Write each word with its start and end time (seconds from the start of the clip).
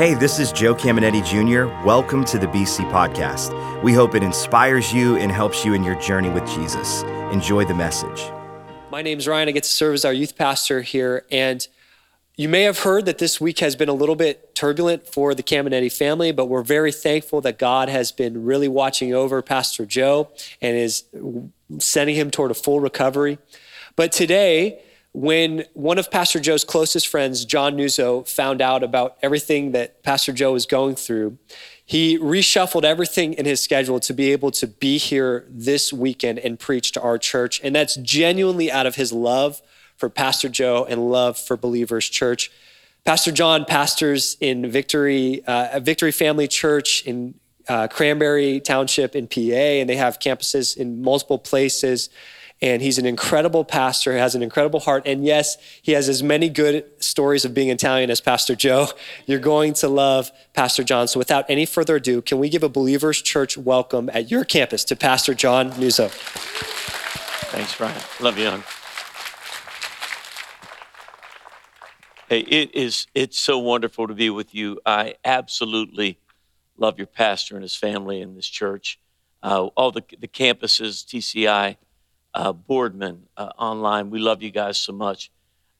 Hey, 0.00 0.14
this 0.14 0.38
is 0.38 0.50
Joe 0.50 0.74
Caminetti 0.74 1.22
Jr. 1.22 1.66
Welcome 1.86 2.24
to 2.24 2.38
the 2.38 2.46
BC 2.46 2.90
Podcast. 2.90 3.82
We 3.82 3.92
hope 3.92 4.14
it 4.14 4.22
inspires 4.22 4.94
you 4.94 5.18
and 5.18 5.30
helps 5.30 5.62
you 5.62 5.74
in 5.74 5.84
your 5.84 5.94
journey 5.96 6.30
with 6.30 6.46
Jesus. 6.46 7.02
Enjoy 7.32 7.66
the 7.66 7.74
message. 7.74 8.32
My 8.90 9.02
name 9.02 9.18
is 9.18 9.28
Ryan. 9.28 9.50
I 9.50 9.52
get 9.52 9.64
to 9.64 9.68
serve 9.68 9.92
as 9.92 10.06
our 10.06 10.12
youth 10.14 10.38
pastor 10.38 10.80
here. 10.80 11.26
And 11.30 11.68
you 12.34 12.48
may 12.48 12.62
have 12.62 12.78
heard 12.78 13.04
that 13.04 13.18
this 13.18 13.42
week 13.42 13.58
has 13.58 13.76
been 13.76 13.90
a 13.90 13.92
little 13.92 14.16
bit 14.16 14.54
turbulent 14.54 15.06
for 15.06 15.34
the 15.34 15.42
Caminetti 15.42 15.92
family, 15.92 16.32
but 16.32 16.46
we're 16.46 16.62
very 16.62 16.92
thankful 16.92 17.42
that 17.42 17.58
God 17.58 17.90
has 17.90 18.10
been 18.10 18.42
really 18.42 18.68
watching 18.68 19.12
over 19.12 19.42
Pastor 19.42 19.84
Joe 19.84 20.30
and 20.62 20.78
is 20.78 21.04
sending 21.78 22.16
him 22.16 22.30
toward 22.30 22.50
a 22.50 22.54
full 22.54 22.80
recovery. 22.80 23.36
But 23.96 24.12
today, 24.12 24.80
when 25.12 25.64
one 25.74 25.98
of 25.98 26.10
Pastor 26.10 26.38
Joe's 26.38 26.64
closest 26.64 27.08
friends, 27.08 27.44
John 27.44 27.76
Nuzzo, 27.76 28.28
found 28.28 28.62
out 28.62 28.82
about 28.84 29.16
everything 29.22 29.72
that 29.72 30.02
Pastor 30.02 30.32
Joe 30.32 30.52
was 30.52 30.66
going 30.66 30.94
through, 30.94 31.36
he 31.84 32.16
reshuffled 32.18 32.84
everything 32.84 33.34
in 33.34 33.44
his 33.44 33.60
schedule 33.60 33.98
to 34.00 34.14
be 34.14 34.30
able 34.30 34.52
to 34.52 34.68
be 34.68 34.98
here 34.98 35.46
this 35.48 35.92
weekend 35.92 36.38
and 36.38 36.58
preach 36.58 36.92
to 36.92 37.02
our 37.02 37.18
church. 37.18 37.60
And 37.64 37.74
that's 37.74 37.96
genuinely 37.96 38.70
out 38.70 38.86
of 38.86 38.94
his 38.94 39.12
love 39.12 39.60
for 39.96 40.08
Pastor 40.08 40.48
Joe 40.48 40.86
and 40.88 41.10
love 41.10 41.36
for 41.36 41.56
Believers 41.56 42.08
Church. 42.08 42.50
Pastor 43.04 43.32
John 43.32 43.64
pastors 43.64 44.36
in 44.40 44.70
Victory, 44.70 45.42
uh, 45.46 45.80
Victory 45.80 46.12
Family 46.12 46.46
Church 46.46 47.02
in 47.04 47.34
uh, 47.68 47.88
Cranberry 47.88 48.60
Township 48.60 49.16
in 49.16 49.26
PA, 49.26 49.40
and 49.40 49.88
they 49.88 49.96
have 49.96 50.20
campuses 50.20 50.76
in 50.76 51.02
multiple 51.02 51.38
places. 51.38 52.10
And 52.62 52.82
he's 52.82 52.98
an 52.98 53.06
incredible 53.06 53.64
pastor, 53.64 54.16
has 54.18 54.34
an 54.34 54.42
incredible 54.42 54.80
heart. 54.80 55.04
And 55.06 55.24
yes, 55.24 55.56
he 55.80 55.92
has 55.92 56.10
as 56.10 56.22
many 56.22 56.50
good 56.50 56.84
stories 57.02 57.46
of 57.46 57.54
being 57.54 57.70
Italian 57.70 58.10
as 58.10 58.20
Pastor 58.20 58.54
Joe. 58.54 58.88
You're 59.26 59.38
going 59.38 59.72
to 59.74 59.88
love 59.88 60.30
Pastor 60.52 60.84
John. 60.84 61.08
So 61.08 61.18
without 61.18 61.46
any 61.48 61.64
further 61.64 61.96
ado, 61.96 62.20
can 62.20 62.38
we 62.38 62.50
give 62.50 62.62
a 62.62 62.68
Believers 62.68 63.22
Church 63.22 63.56
welcome 63.56 64.10
at 64.12 64.30
your 64.30 64.44
campus 64.44 64.84
to 64.84 64.96
Pastor 64.96 65.32
John 65.32 65.70
Nuzzo? 65.72 66.10
Thanks, 67.50 67.80
Ryan. 67.80 68.00
Love 68.20 68.36
you, 68.36 68.44
young. 68.44 68.62
Hey, 72.28 72.40
it 72.40 72.74
is 72.76 73.08
it's 73.12 73.38
so 73.38 73.58
wonderful 73.58 74.06
to 74.06 74.14
be 74.14 74.30
with 74.30 74.54
you. 74.54 74.78
I 74.86 75.14
absolutely 75.24 76.20
love 76.76 76.98
your 76.98 77.08
pastor 77.08 77.56
and 77.56 77.62
his 77.62 77.74
family 77.74 78.22
and 78.22 78.36
this 78.36 78.46
church. 78.46 79.00
Uh, 79.42 79.64
all 79.74 79.90
the, 79.90 80.04
the 80.18 80.28
campuses, 80.28 81.04
TCI, 81.04 81.76
uh, 82.34 82.52
Boardman, 82.52 83.26
uh, 83.36 83.50
online. 83.58 84.10
We 84.10 84.18
love 84.18 84.42
you 84.42 84.50
guys 84.50 84.78
so 84.78 84.92
much. 84.92 85.30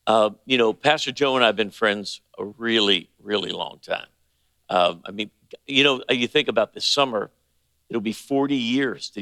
Uh, 0.06 0.30
you 0.46 0.58
know, 0.58 0.72
Pastor 0.72 1.12
Joe 1.12 1.36
and 1.36 1.44
I 1.44 1.48
have 1.48 1.56
been 1.56 1.70
friends 1.70 2.20
a 2.38 2.44
really, 2.44 3.10
really 3.22 3.52
long 3.52 3.78
time. 3.80 4.06
Uh, 4.68 4.94
I 5.04 5.10
mean, 5.10 5.30
you 5.66 5.84
know, 5.84 6.02
you 6.10 6.26
think 6.26 6.48
about 6.48 6.72
this 6.72 6.84
summer, 6.84 7.30
it'll 7.88 8.00
be 8.00 8.12
40 8.12 8.56
years 8.56 9.12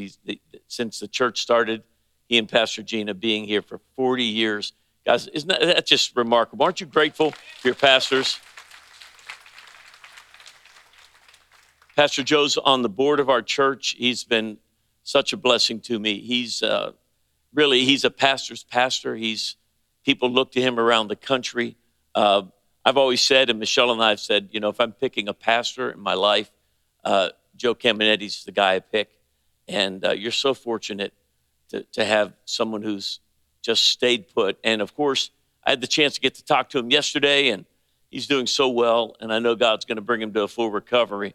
since 0.69 1.01
the 1.01 1.09
church 1.09 1.41
started. 1.41 1.83
He 2.29 2.39
and 2.39 2.49
Pastor 2.49 2.83
Gina 2.83 3.15
being 3.15 3.45
here 3.45 3.63
for 3.63 3.81
40 3.97 4.25
years. 4.25 4.73
Guys, 5.07 5.27
isn't 5.29 5.49
that 5.49 5.61
that's 5.61 5.89
just 5.89 6.15
remarkable? 6.17 6.65
Aren't 6.65 6.81
you 6.81 6.87
grateful 6.87 7.31
for 7.31 7.69
your 7.69 7.75
pastors? 7.75 8.39
Pastor 11.97 12.23
Joe's 12.23 12.57
on 12.59 12.83
the 12.83 12.89
board 12.89 13.19
of 13.19 13.29
our 13.29 13.43
church. 13.43 13.97
He's 13.99 14.23
been 14.23 14.59
such 15.03 15.33
a 15.33 15.37
blessing 15.37 15.81
to 15.81 15.99
me. 15.99 16.21
He's 16.21 16.63
uh, 16.63 16.93
really 17.53 17.85
he's 17.85 18.05
a 18.05 18.11
pastor's 18.11 18.65
pastor. 18.65 19.15
He's 19.17 19.57
people 20.05 20.31
look 20.31 20.53
to 20.53 20.61
him 20.61 20.79
around 20.79 21.09
the 21.09 21.17
country. 21.17 21.77
Uh, 22.15 22.43
I've 22.85 22.97
always 22.97 23.21
said, 23.21 23.51
and 23.51 23.59
Michelle 23.59 23.91
and 23.91 24.03
I 24.03 24.11
have 24.11 24.21
said, 24.21 24.49
you 24.53 24.61
know, 24.61 24.71
if 24.71 24.81
I'm 24.81 24.93
picking 24.93 25.29
a 25.29 25.35
pastor 25.35 25.91
in 25.91 26.01
my 26.01 26.15
life, 26.15 26.51
uh, 27.05 27.31
Joe 27.57 27.75
Caminetti's 27.75 28.45
the 28.45 28.53
guy 28.53 28.77
I 28.77 28.81
pick. 28.81 29.11
And 29.67 30.05
uh, 30.05 30.13
you're 30.13 30.33
so 30.33 30.55
fortunate 30.55 31.13
to, 31.71 31.83
to 31.93 32.05
have 32.05 32.33
someone 32.47 32.83
who's 32.83 33.21
just 33.61 33.85
stayed 33.85 34.33
put. 34.35 34.59
And 34.65 34.81
of 34.81 34.95
course, 34.95 35.31
I 35.65 35.71
had 35.71 35.81
the 35.83 35.87
chance 35.87 36.15
to 36.15 36.21
get 36.21 36.37
to 36.37 36.45
talk 36.45 36.71
to 36.71 36.79
him 36.79 36.91
yesterday, 36.91 37.51
and 37.51 37.67
he's 38.11 38.27
doing 38.27 38.47
so 38.47 38.71
well. 38.71 39.17
And 39.21 39.31
I 39.33 39.39
know 39.39 39.55
God's 39.55 39.85
going 39.85 39.97
to 39.97 40.03
bring 40.03 40.23
him 40.23 40.33
to 40.33 40.45
a 40.45 40.49
full 40.49 40.71
recovery. 40.71 41.35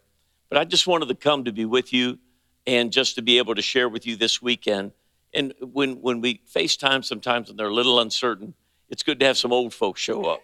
But 0.50 0.58
I 0.58 0.66
just 0.66 0.88
wanted 0.88 1.10
to 1.10 1.16
come 1.16 1.46
to 1.46 1.52
be 1.52 1.66
with 1.66 1.94
you 1.94 2.18
and 2.66 2.92
just 2.92 3.16
to 3.16 3.22
be 3.22 3.38
able 3.38 3.54
to 3.56 3.62
share 3.62 3.90
with 3.90 4.08
you 4.08 4.16
this 4.16 4.42
weekend 4.42 4.94
and 5.34 5.54
when, 5.60 6.02
when 6.02 6.22
we 6.22 6.42
FaceTime 6.54 7.04
sometimes 7.04 7.50
and 7.50 7.58
they're 7.58 7.68
a 7.68 7.74
little 7.74 8.00
uncertain, 8.00 8.54
it's 8.90 9.04
good 9.04 9.20
to 9.20 9.26
have 9.26 9.38
some 9.38 9.52
old 9.52 9.74
folks 9.74 10.00
show 10.00 10.26
up. 10.26 10.42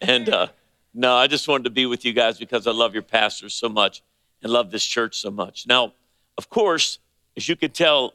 And 0.00 0.28
uh, 0.28 0.48
no, 0.94 1.14
I 1.14 1.26
just 1.26 1.46
wanted 1.46 1.64
to 1.64 1.70
be 1.70 1.86
with 1.86 2.04
you 2.04 2.12
guys 2.12 2.38
because 2.38 2.66
I 2.66 2.72
love 2.72 2.94
your 2.94 3.02
pastors 3.02 3.54
so 3.54 3.68
much 3.68 4.02
and 4.42 4.52
love 4.52 4.70
this 4.70 4.84
church 4.84 5.18
so 5.18 5.30
much. 5.30 5.66
Now, 5.66 5.92
of 6.36 6.50
course, 6.50 6.98
as 7.36 7.48
you 7.48 7.56
can 7.56 7.70
tell, 7.70 8.14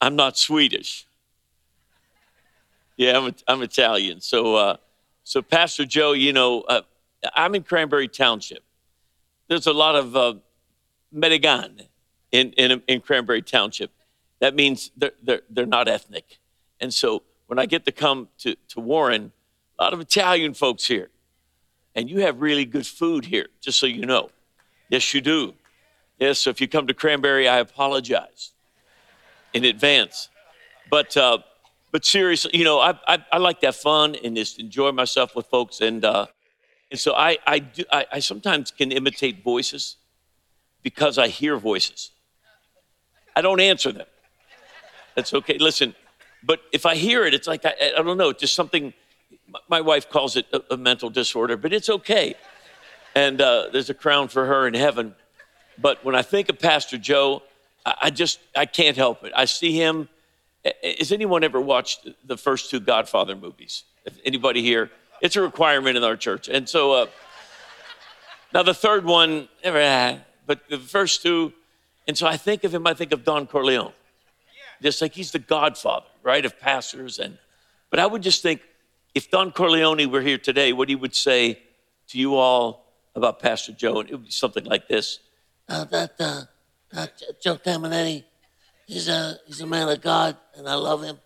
I'm 0.00 0.16
not 0.16 0.38
Swedish. 0.38 1.06
Yeah, 2.96 3.18
I'm, 3.18 3.34
I'm 3.46 3.62
Italian. 3.62 4.20
So, 4.20 4.54
uh, 4.56 4.76
so 5.24 5.42
Pastor 5.42 5.84
Joe, 5.84 6.12
you 6.12 6.32
know, 6.32 6.62
uh, 6.62 6.82
I'm 7.34 7.54
in 7.54 7.62
Cranberry 7.62 8.08
Township. 8.08 8.62
There's 9.48 9.66
a 9.66 9.72
lot 9.72 9.96
of 9.96 10.16
uh, 10.16 10.34
Medigan 11.12 11.82
in, 12.32 12.52
in, 12.52 12.82
in 12.88 13.00
Cranberry 13.00 13.42
Township 13.42 13.90
that 14.40 14.54
means 14.54 14.90
they're, 14.96 15.12
they're, 15.22 15.42
they're 15.48 15.66
not 15.66 15.88
ethnic. 15.88 16.38
And 16.80 16.92
so 16.92 17.22
when 17.46 17.58
I 17.58 17.66
get 17.66 17.84
to 17.86 17.92
come 17.92 18.28
to, 18.38 18.56
to 18.68 18.80
Warren, 18.80 19.32
a 19.78 19.84
lot 19.84 19.92
of 19.92 20.00
Italian 20.00 20.54
folks 20.54 20.86
here. 20.86 21.08
And 21.94 22.08
you 22.08 22.20
have 22.20 22.40
really 22.40 22.64
good 22.64 22.86
food 22.86 23.24
here, 23.24 23.48
just 23.60 23.78
so 23.78 23.86
you 23.86 24.06
know. 24.06 24.30
Yes, 24.88 25.12
you 25.14 25.20
do. 25.20 25.54
Yes, 26.18 26.38
so 26.40 26.50
if 26.50 26.60
you 26.60 26.68
come 26.68 26.86
to 26.86 26.94
Cranberry, 26.94 27.48
I 27.48 27.58
apologize 27.58 28.52
in 29.54 29.64
advance. 29.64 30.28
But, 30.90 31.16
uh, 31.16 31.38
but 31.90 32.04
seriously, 32.04 32.50
you 32.54 32.64
know, 32.64 32.78
I, 32.78 32.94
I, 33.08 33.24
I, 33.32 33.38
like 33.38 33.60
that 33.62 33.74
fun 33.74 34.14
and 34.16 34.36
just 34.36 34.60
enjoy 34.60 34.92
myself 34.92 35.34
with 35.34 35.46
folks. 35.46 35.80
And, 35.80 36.04
uh, 36.04 36.26
and 36.90 37.00
so 37.00 37.14
I, 37.14 37.38
I, 37.46 37.58
do, 37.60 37.84
I, 37.90 38.06
I 38.12 38.18
sometimes 38.20 38.70
can 38.70 38.92
imitate 38.92 39.42
voices 39.42 39.96
because 40.82 41.18
I 41.18 41.28
hear 41.28 41.56
voices. 41.56 42.10
I 43.34 43.40
don't 43.40 43.60
answer 43.60 43.92
them. 43.92 44.06
That's 45.14 45.34
okay. 45.34 45.58
Listen, 45.58 45.94
but 46.42 46.60
if 46.72 46.86
I 46.86 46.94
hear 46.94 47.24
it, 47.24 47.34
it's 47.34 47.46
like, 47.46 47.64
I, 47.64 47.74
I 47.98 48.02
don't 48.02 48.16
know, 48.16 48.32
just 48.32 48.54
something, 48.54 48.92
my 49.68 49.80
wife 49.80 50.08
calls 50.08 50.36
it 50.36 50.46
a, 50.52 50.74
a 50.74 50.76
mental 50.76 51.10
disorder, 51.10 51.56
but 51.56 51.72
it's 51.72 51.88
okay. 51.88 52.34
And 53.14 53.40
uh, 53.40 53.68
there's 53.72 53.90
a 53.90 53.94
crown 53.94 54.28
for 54.28 54.46
her 54.46 54.66
in 54.66 54.74
heaven. 54.74 55.14
But 55.78 56.04
when 56.04 56.14
I 56.14 56.22
think 56.22 56.48
of 56.48 56.58
Pastor 56.58 56.96
Joe, 56.98 57.42
I, 57.84 57.94
I 58.02 58.10
just, 58.10 58.38
I 58.56 58.66
can't 58.66 58.96
help 58.96 59.24
it. 59.24 59.32
I 59.34 59.44
see 59.44 59.72
him. 59.72 60.08
Has 60.98 61.10
anyone 61.10 61.42
ever 61.42 61.60
watched 61.60 62.08
the 62.24 62.36
first 62.36 62.70
two 62.70 62.80
Godfather 62.80 63.34
movies? 63.34 63.84
Anybody 64.24 64.62
here? 64.62 64.90
It's 65.20 65.36
a 65.36 65.42
requirement 65.42 65.96
in 65.96 66.04
our 66.04 66.16
church. 66.16 66.48
And 66.48 66.68
so, 66.68 66.92
uh, 66.92 67.06
now 68.52 68.62
the 68.62 68.74
third 68.74 69.04
one, 69.04 69.48
but 69.62 70.68
the 70.68 70.78
first 70.78 71.22
two, 71.22 71.52
and 72.08 72.16
so 72.16 72.26
I 72.26 72.36
think 72.36 72.64
of 72.64 72.74
him, 72.74 72.86
I 72.86 72.94
think 72.94 73.12
of 73.12 73.24
Don 73.24 73.46
Corleone 73.46 73.92
just 74.82 75.02
like 75.02 75.12
he's 75.12 75.32
the 75.32 75.38
godfather, 75.38 76.06
right, 76.22 76.44
of 76.44 76.58
pastors. 76.58 77.18
And 77.18 77.38
but 77.90 77.98
I 77.98 78.06
would 78.06 78.22
just 78.22 78.42
think 78.42 78.62
if 79.14 79.30
Don 79.30 79.52
Corleone 79.52 80.10
were 80.10 80.20
here 80.20 80.38
today, 80.38 80.72
what 80.72 80.88
he 80.88 80.94
would 80.94 81.14
say 81.14 81.60
to 82.08 82.18
you 82.18 82.36
all 82.36 82.86
about 83.14 83.40
Pastor 83.40 83.72
Joe, 83.72 84.00
and 84.00 84.08
it 84.08 84.14
would 84.14 84.24
be 84.24 84.30
something 84.30 84.64
like 84.64 84.88
this: 84.88 85.20
uh, 85.68 85.84
That 85.84 86.14
uh, 86.18 86.42
uh, 86.94 87.06
Joe 87.40 87.56
Caminetti, 87.56 88.24
he's 88.86 89.08
a 89.08 89.38
he's 89.46 89.60
a 89.60 89.66
man 89.66 89.88
of 89.88 90.00
God, 90.00 90.36
and 90.56 90.68
I 90.68 90.74
love 90.74 91.02
him, 91.02 91.18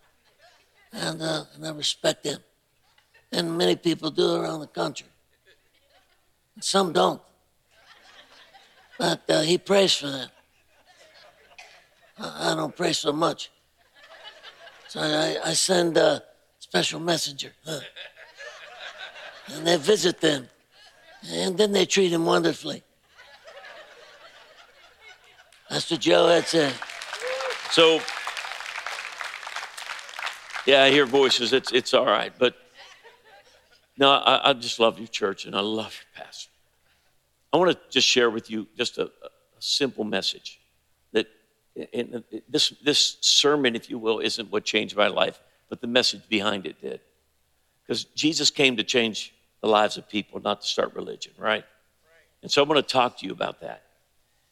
and, 0.92 1.20
uh, 1.20 1.44
and 1.54 1.66
I 1.66 1.70
respect 1.70 2.24
him, 2.24 2.38
and 3.32 3.56
many 3.56 3.76
people 3.76 4.10
do 4.10 4.34
around 4.34 4.60
the 4.60 4.66
country. 4.66 5.08
Some 6.60 6.92
don't, 6.92 7.20
but 8.98 9.28
uh, 9.28 9.42
he 9.42 9.58
prays 9.58 9.94
for 9.94 10.06
them. 10.06 10.28
I 12.18 12.54
don't 12.54 12.74
pray 12.74 12.92
so 12.92 13.12
much. 13.12 13.50
So 14.88 15.00
I, 15.00 15.36
I 15.44 15.52
send 15.54 15.96
a 15.96 16.22
special 16.60 17.00
messenger. 17.00 17.52
Huh? 17.64 17.80
And 19.48 19.66
they 19.66 19.76
visit 19.76 20.20
them. 20.20 20.48
And 21.28 21.58
then 21.58 21.72
they 21.72 21.86
treat 21.86 22.12
him 22.12 22.24
wonderfully. 22.24 22.82
Pastor 25.68 25.96
Joe, 25.96 26.28
that's 26.28 26.54
it. 26.54 26.74
So, 27.70 28.00
yeah, 30.66 30.84
I 30.84 30.90
hear 30.90 31.06
voices. 31.06 31.52
It's, 31.52 31.72
it's 31.72 31.94
all 31.94 32.06
right. 32.06 32.32
But 32.38 32.54
no, 33.98 34.10
I, 34.10 34.50
I 34.50 34.52
just 34.52 34.78
love 34.78 34.98
your 34.98 35.08
church 35.08 35.46
and 35.46 35.56
I 35.56 35.60
love 35.60 35.94
your 35.94 36.24
pastor. 36.24 36.50
I 37.52 37.56
want 37.56 37.72
to 37.72 37.78
just 37.90 38.06
share 38.06 38.30
with 38.30 38.50
you 38.50 38.68
just 38.76 38.98
a, 38.98 39.04
a 39.04 39.30
simple 39.58 40.04
message 40.04 40.60
and 41.92 42.22
this, 42.48 42.70
this 42.84 43.16
sermon, 43.20 43.74
if 43.74 43.90
you 43.90 43.98
will, 43.98 44.20
isn't 44.20 44.50
what 44.52 44.64
changed 44.64 44.96
my 44.96 45.08
life, 45.08 45.40
but 45.68 45.80
the 45.80 45.86
message 45.86 46.28
behind 46.28 46.66
it 46.66 46.80
did. 46.80 47.00
Because 47.82 48.04
Jesus 48.04 48.50
came 48.50 48.76
to 48.76 48.84
change 48.84 49.34
the 49.60 49.68
lives 49.68 49.96
of 49.96 50.08
people, 50.08 50.40
not 50.40 50.60
to 50.60 50.66
start 50.66 50.94
religion, 50.94 51.32
right? 51.38 51.64
And 52.42 52.50
so 52.50 52.62
I 52.62 52.66
want 52.66 52.86
to 52.86 52.92
talk 52.92 53.18
to 53.18 53.26
you 53.26 53.32
about 53.32 53.60
that. 53.62 53.82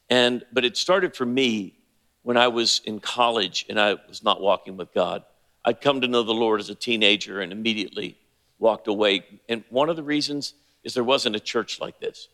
And 0.08 0.44
but 0.52 0.64
it 0.64 0.76
started 0.76 1.14
for 1.14 1.26
me 1.26 1.74
when 2.22 2.36
I 2.36 2.48
was 2.48 2.80
in 2.84 3.00
college 3.00 3.66
and 3.68 3.78
I 3.78 3.96
was 4.08 4.22
not 4.22 4.40
walking 4.40 4.76
with 4.76 4.92
God. 4.92 5.25
I'd 5.64 5.80
come 5.80 6.00
to 6.00 6.08
know 6.08 6.22
the 6.22 6.34
Lord 6.34 6.60
as 6.60 6.70
a 6.70 6.75
teenager 6.75 7.40
and 7.40 7.52
immediately 7.52 8.16
walked 8.58 8.88
away. 8.88 9.25
And 9.48 9.62
one 9.70 9.88
of 9.88 9.96
the 9.96 10.02
reasons 10.02 10.54
is 10.82 10.94
there 10.94 11.04
wasn't 11.04 11.36
a 11.36 11.40
church 11.40 11.80
like 11.80 12.00
this. 12.00 12.28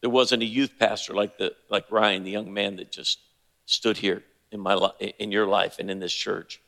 There 0.00 0.10
wasn't 0.10 0.42
a 0.42 0.46
youth 0.46 0.74
pastor 0.78 1.14
like 1.14 1.38
the 1.38 1.54
like 1.68 1.90
Ryan, 1.90 2.24
the 2.24 2.30
young 2.30 2.52
man 2.52 2.76
that 2.76 2.90
just 2.92 3.18
stood 3.66 3.98
here 3.98 4.22
in 4.50 4.60
my 4.60 4.90
in 5.18 5.30
your 5.30 5.46
life 5.46 5.78
and 5.78 5.90
in 5.90 6.00
this 6.00 6.12
church. 6.12 6.60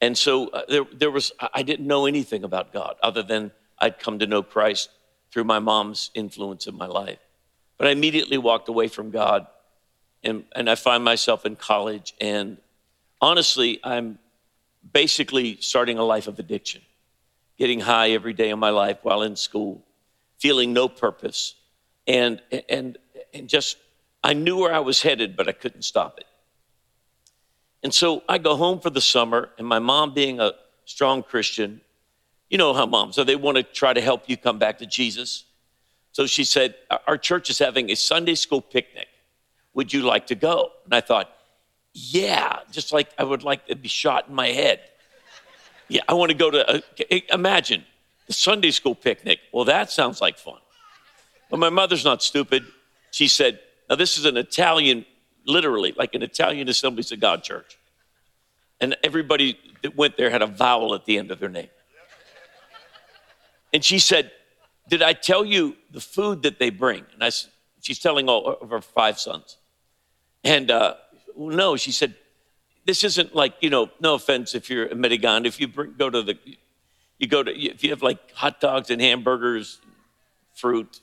And 0.00 0.18
so 0.18 0.48
uh, 0.48 0.62
there, 0.68 0.84
there 0.92 1.10
was 1.10 1.32
I 1.54 1.62
didn't 1.62 1.86
know 1.86 2.06
anything 2.06 2.42
about 2.42 2.72
God 2.72 2.96
other 3.02 3.22
than 3.22 3.52
I'd 3.78 3.98
come 3.98 4.18
to 4.18 4.26
know 4.26 4.42
Christ 4.42 4.90
through 5.30 5.44
my 5.44 5.58
mom's 5.58 6.10
influence 6.14 6.66
in 6.66 6.76
my 6.76 6.86
life. 6.86 7.18
But 7.78 7.88
I 7.88 7.90
immediately 7.90 8.38
walked 8.38 8.68
away 8.68 8.88
from 8.88 9.10
God 9.10 9.46
and, 10.22 10.44
and 10.54 10.70
I 10.70 10.74
find 10.74 11.02
myself 11.02 11.44
in 11.44 11.56
college. 11.56 12.14
And 12.20 12.58
honestly, 13.20 13.80
I'm 13.82 14.18
basically 14.92 15.58
starting 15.60 15.98
a 15.98 16.04
life 16.04 16.28
of 16.28 16.38
addiction, 16.38 16.82
getting 17.58 17.80
high 17.80 18.10
every 18.10 18.34
day 18.34 18.50
of 18.50 18.58
my 18.58 18.70
life 18.70 18.98
while 19.02 19.22
in 19.22 19.36
school, 19.36 19.82
feeling 20.38 20.72
no 20.72 20.88
purpose. 20.88 21.54
And, 22.06 22.40
and, 22.68 22.98
and 23.32 23.48
just, 23.48 23.78
I 24.22 24.34
knew 24.34 24.56
where 24.56 24.72
I 24.72 24.78
was 24.78 25.02
headed, 25.02 25.36
but 25.36 25.48
I 25.48 25.52
couldn't 25.52 25.82
stop 25.82 26.18
it. 26.18 26.26
And 27.82 27.92
so 27.92 28.22
I 28.28 28.38
go 28.38 28.56
home 28.56 28.80
for 28.80 28.90
the 28.90 29.00
summer, 29.00 29.50
and 29.58 29.66
my 29.66 29.80
mom, 29.80 30.14
being 30.14 30.38
a 30.38 30.52
strong 30.84 31.22
Christian, 31.22 31.80
you 32.48 32.58
know 32.58 32.74
how 32.74 32.86
moms 32.86 33.18
are, 33.18 33.24
they 33.24 33.36
want 33.36 33.56
to 33.56 33.62
try 33.62 33.92
to 33.92 34.00
help 34.00 34.24
you 34.28 34.36
come 34.36 34.58
back 34.58 34.78
to 34.78 34.86
Jesus. 34.86 35.44
So 36.12 36.26
she 36.26 36.44
said, 36.44 36.74
Our 37.06 37.18
church 37.18 37.50
is 37.50 37.58
having 37.58 37.90
a 37.90 37.96
Sunday 37.96 38.34
school 38.34 38.60
picnic. 38.60 39.08
Would 39.74 39.92
you 39.92 40.02
like 40.02 40.26
to 40.28 40.34
go? 40.34 40.70
And 40.84 40.94
I 40.94 41.00
thought, 41.00 41.32
Yeah, 41.94 42.58
just 42.70 42.92
like 42.92 43.08
I 43.18 43.24
would 43.24 43.42
like 43.42 43.66
to 43.66 43.74
be 43.74 43.88
shot 43.88 44.28
in 44.28 44.34
my 44.34 44.48
head. 44.48 44.80
Yeah, 45.88 46.02
I 46.08 46.14
want 46.14 46.30
to 46.30 46.36
go 46.36 46.50
to, 46.50 46.82
a, 47.10 47.34
imagine 47.34 47.84
the 48.26 48.32
Sunday 48.32 48.70
school 48.70 48.94
picnic. 48.94 49.40
Well, 49.52 49.64
that 49.64 49.90
sounds 49.90 50.20
like 50.20 50.38
fun. 50.38 50.60
But 51.50 51.58
my 51.58 51.70
mother's 51.70 52.04
not 52.04 52.22
stupid. 52.22 52.64
She 53.10 53.28
said, 53.28 53.60
Now, 53.88 53.96
this 53.96 54.18
is 54.18 54.24
an 54.24 54.36
Italian, 54.36 55.04
literally, 55.46 55.92
like 55.96 56.14
an 56.14 56.22
Italian 56.22 56.68
Assemblies 56.68 57.12
of 57.12 57.20
God 57.20 57.42
church. 57.42 57.78
And 58.80 58.96
everybody 59.02 59.58
that 59.82 59.96
went 59.96 60.16
there 60.16 60.30
had 60.30 60.42
a 60.42 60.46
vowel 60.46 60.94
at 60.94 61.04
the 61.04 61.18
end 61.18 61.30
of 61.30 61.38
their 61.38 61.48
name. 61.48 61.68
And 63.72 63.84
she 63.84 63.98
said, 63.98 64.30
Did 64.88 65.02
I 65.02 65.12
tell 65.12 65.44
you 65.44 65.76
the 65.90 66.00
food 66.00 66.42
that 66.42 66.58
they 66.58 66.70
bring? 66.70 67.04
And 67.14 67.22
I 67.22 67.30
said, 67.30 67.50
She's 67.80 67.98
telling 67.98 68.28
all 68.28 68.46
of 68.46 68.70
her 68.70 68.80
five 68.80 69.18
sons. 69.18 69.56
And 70.44 70.70
uh, 70.70 70.94
no, 71.36 71.76
she 71.76 71.92
said, 71.92 72.14
This 72.84 73.04
isn't 73.04 73.34
like, 73.34 73.54
you 73.60 73.70
know, 73.70 73.90
no 74.00 74.14
offense 74.14 74.54
if 74.54 74.68
you're 74.68 74.86
a 74.86 74.94
Medigan, 74.94 75.46
if 75.46 75.60
you 75.60 75.68
bring, 75.68 75.94
go 75.96 76.10
to 76.10 76.22
the, 76.22 76.38
you 77.18 77.28
go 77.28 77.42
to, 77.42 77.52
if 77.56 77.82
you 77.82 77.90
have 77.90 78.02
like 78.02 78.32
hot 78.32 78.60
dogs 78.60 78.90
and 78.90 79.00
hamburgers, 79.00 79.80
fruit. 80.54 81.00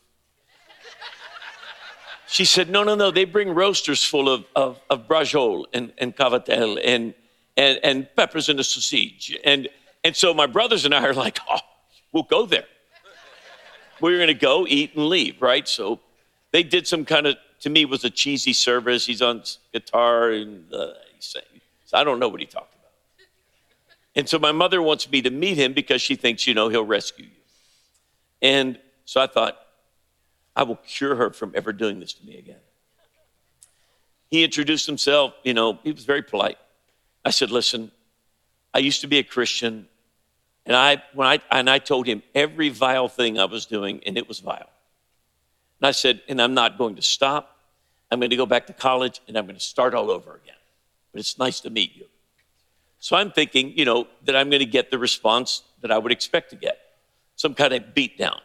She 2.30 2.46
said, 2.46 2.70
No, 2.70 2.84
no, 2.84 2.94
no, 2.94 3.10
they 3.10 3.26
bring 3.26 3.50
roasters 3.50 4.04
full 4.04 4.30
of, 4.30 4.46
of, 4.56 4.80
of 4.92 5.08
braciole 5.08 5.66
and, 5.74 5.92
and 5.98 6.16
cavatel 6.16 6.80
and, 6.84 7.16
and, 7.58 7.80
and 7.84 8.08
peppers 8.16 8.50
and 8.50 8.60
a 8.60 8.64
sausage. 8.64 9.36
And, 9.44 9.68
and 10.04 10.16
so 10.16 10.32
my 10.36 10.46
brothers 10.46 10.86
and 10.86 10.94
I 10.94 11.04
are 11.06 11.14
like, 11.16 11.40
Oh, 11.50 11.60
we'll 12.12 12.24
go 12.24 12.46
there. 12.46 12.66
We're 14.00 14.18
going 14.18 14.28
to 14.28 14.36
go, 14.36 14.68
eat, 14.68 14.96
and 14.96 15.08
leave, 15.08 15.42
right? 15.42 15.68
So 15.68 16.00
they 16.52 16.62
did 16.62 16.88
some 16.88 17.04
kind 17.04 17.26
of, 17.26 17.36
to 17.62 17.70
me, 17.70 17.84
was 17.86 18.04
a 18.06 18.12
cheesy 18.12 18.54
service. 18.54 19.08
He's 19.08 19.24
on 19.24 19.42
guitar 19.74 20.30
and 20.30 20.72
uh, 20.72 20.94
saying, 21.18 21.46
so 21.86 21.98
I 21.98 22.04
don't 22.04 22.20
know 22.20 22.30
what 22.30 22.40
he 22.40 22.46
talked 22.46 22.76
about. 22.76 22.92
And 24.16 24.30
so 24.30 24.38
my 24.38 24.52
mother 24.52 24.84
wants 24.84 25.10
me 25.12 25.24
to 25.24 25.32
meet 25.32 25.58
him 25.58 25.74
because 25.74 26.02
she 26.02 26.16
thinks, 26.16 26.46
you 26.46 26.54
know, 26.54 26.70
he'll 26.70 26.86
rescue 26.86 27.26
you. 27.26 27.32
And 28.42 28.80
so 29.06 29.20
I 29.20 29.28
thought, 29.28 29.58
I 30.56 30.64
will 30.64 30.78
cure 30.78 31.16
her 31.16 31.32
from 31.32 31.54
ever 31.56 31.72
doing 31.72 32.00
this 32.00 32.14
to 32.14 32.26
me 32.26 32.38
again. 32.38 32.60
He 34.30 34.44
introduced 34.44 34.86
himself, 34.86 35.34
you 35.44 35.54
know, 35.54 35.80
he 35.84 35.92
was 35.92 36.06
very 36.06 36.22
polite. 36.22 36.58
I 37.26 37.32
said, 37.32 37.52
listen, 37.52 37.92
I 38.74 38.80
used 38.80 39.02
to 39.02 39.08
be 39.08 39.18
a 39.18 39.24
Christian. 39.24 39.88
And 40.66 40.76
I, 40.76 41.02
when 41.14 41.28
I, 41.28 41.40
and 41.50 41.70
I 41.70 41.80
told 41.80 42.06
him 42.06 42.22
every 42.36 42.70
vile 42.70 43.08
thing 43.08 43.40
I 43.40 43.46
was 43.46 43.66
doing, 43.66 44.02
and 44.06 44.18
it 44.18 44.28
was 44.28 44.40
vile. 44.40 44.70
And 45.80 45.88
I 45.88 45.92
said, 45.92 46.22
and 46.28 46.42
I'm 46.42 46.54
not 46.54 46.78
going 46.78 46.96
to 46.96 47.02
stop. 47.02 47.58
I'm 48.12 48.20
going 48.20 48.30
to 48.30 48.36
go 48.36 48.46
back 48.46 48.68
to 48.68 48.74
college 48.74 49.22
and 49.28 49.38
I'm 49.38 49.46
going 49.46 49.56
to 49.56 49.62
start 49.62 49.94
all 49.94 50.12
over 50.12 50.36
again. 50.36 50.56
But 51.12 51.20
it's 51.20 51.38
nice 51.38 51.60
to 51.62 51.70
meet 51.70 51.96
you. 51.96 52.06
So 53.00 53.16
I'm 53.16 53.32
thinking, 53.32 53.78
you 53.78 53.86
know, 53.86 54.08
that 54.26 54.36
I'm 54.36 54.50
going 54.50 54.60
to 54.60 54.66
get 54.66 54.92
the 54.92 54.98
response 54.98 55.64
that 55.82 55.92
I 55.92 55.98
would 55.98 56.12
expect 56.12 56.50
to 56.50 56.56
get 56.56 56.78
some 57.36 57.54
kind 57.54 57.74
of 57.74 57.94
beat 57.94 58.18
down. 58.18 58.42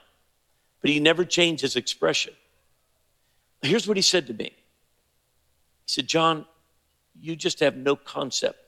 But 0.84 0.90
he 0.90 1.00
never 1.00 1.24
changed 1.24 1.62
his 1.62 1.76
expression. 1.76 2.34
Here's 3.62 3.88
what 3.88 3.96
he 3.96 4.02
said 4.02 4.26
to 4.26 4.34
me 4.34 4.50
He 4.50 5.86
said, 5.86 6.06
John, 6.06 6.44
you 7.18 7.36
just 7.36 7.60
have 7.60 7.74
no 7.74 7.96
concept 7.96 8.58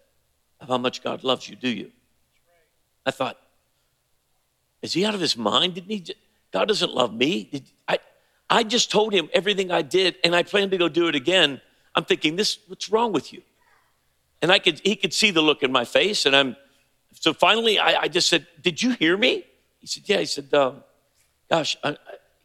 of 0.58 0.68
how 0.68 0.78
much 0.78 1.04
God 1.04 1.24
loves 1.24 1.46
you, 1.46 1.56
do 1.56 1.68
you? 1.68 1.92
I 3.04 3.10
thought, 3.10 3.36
is 4.80 4.94
he 4.94 5.04
out 5.04 5.14
of 5.14 5.20
his 5.20 5.36
mind? 5.36 5.74
Didn't 5.74 5.90
he? 5.90 6.00
Just, 6.00 6.18
God 6.52 6.68
doesn't 6.68 6.94
love 6.94 7.12
me. 7.12 7.50
Did, 7.52 7.64
I, 7.86 7.98
I 8.48 8.62
just 8.62 8.90
told 8.90 9.12
him 9.12 9.28
everything 9.34 9.70
I 9.70 9.82
did, 9.82 10.16
and 10.24 10.34
I 10.34 10.42
plan 10.42 10.70
to 10.70 10.78
go 10.78 10.88
do 10.88 11.08
it 11.08 11.14
again. 11.14 11.60
I'm 11.94 12.06
thinking, 12.06 12.36
this, 12.36 12.60
what's 12.66 12.88
wrong 12.88 13.12
with 13.12 13.30
you? 13.34 13.42
And 14.40 14.50
I 14.50 14.58
could, 14.58 14.80
he 14.82 14.96
could 14.96 15.12
see 15.12 15.32
the 15.32 15.42
look 15.42 15.62
in 15.62 15.70
my 15.70 15.84
face, 15.84 16.24
and 16.24 16.34
I'm, 16.34 16.56
so 17.12 17.34
finally, 17.34 17.78
I, 17.78 18.04
I 18.04 18.08
just 18.08 18.30
said, 18.30 18.46
did 18.62 18.82
you 18.82 18.92
hear 18.92 19.18
me? 19.18 19.44
He 19.80 19.86
said, 19.86 20.04
yeah. 20.06 20.20
He 20.20 20.24
said, 20.24 20.54
um, 20.54 20.82
gosh, 21.50 21.76
I, 21.82 21.90
I, 21.90 21.96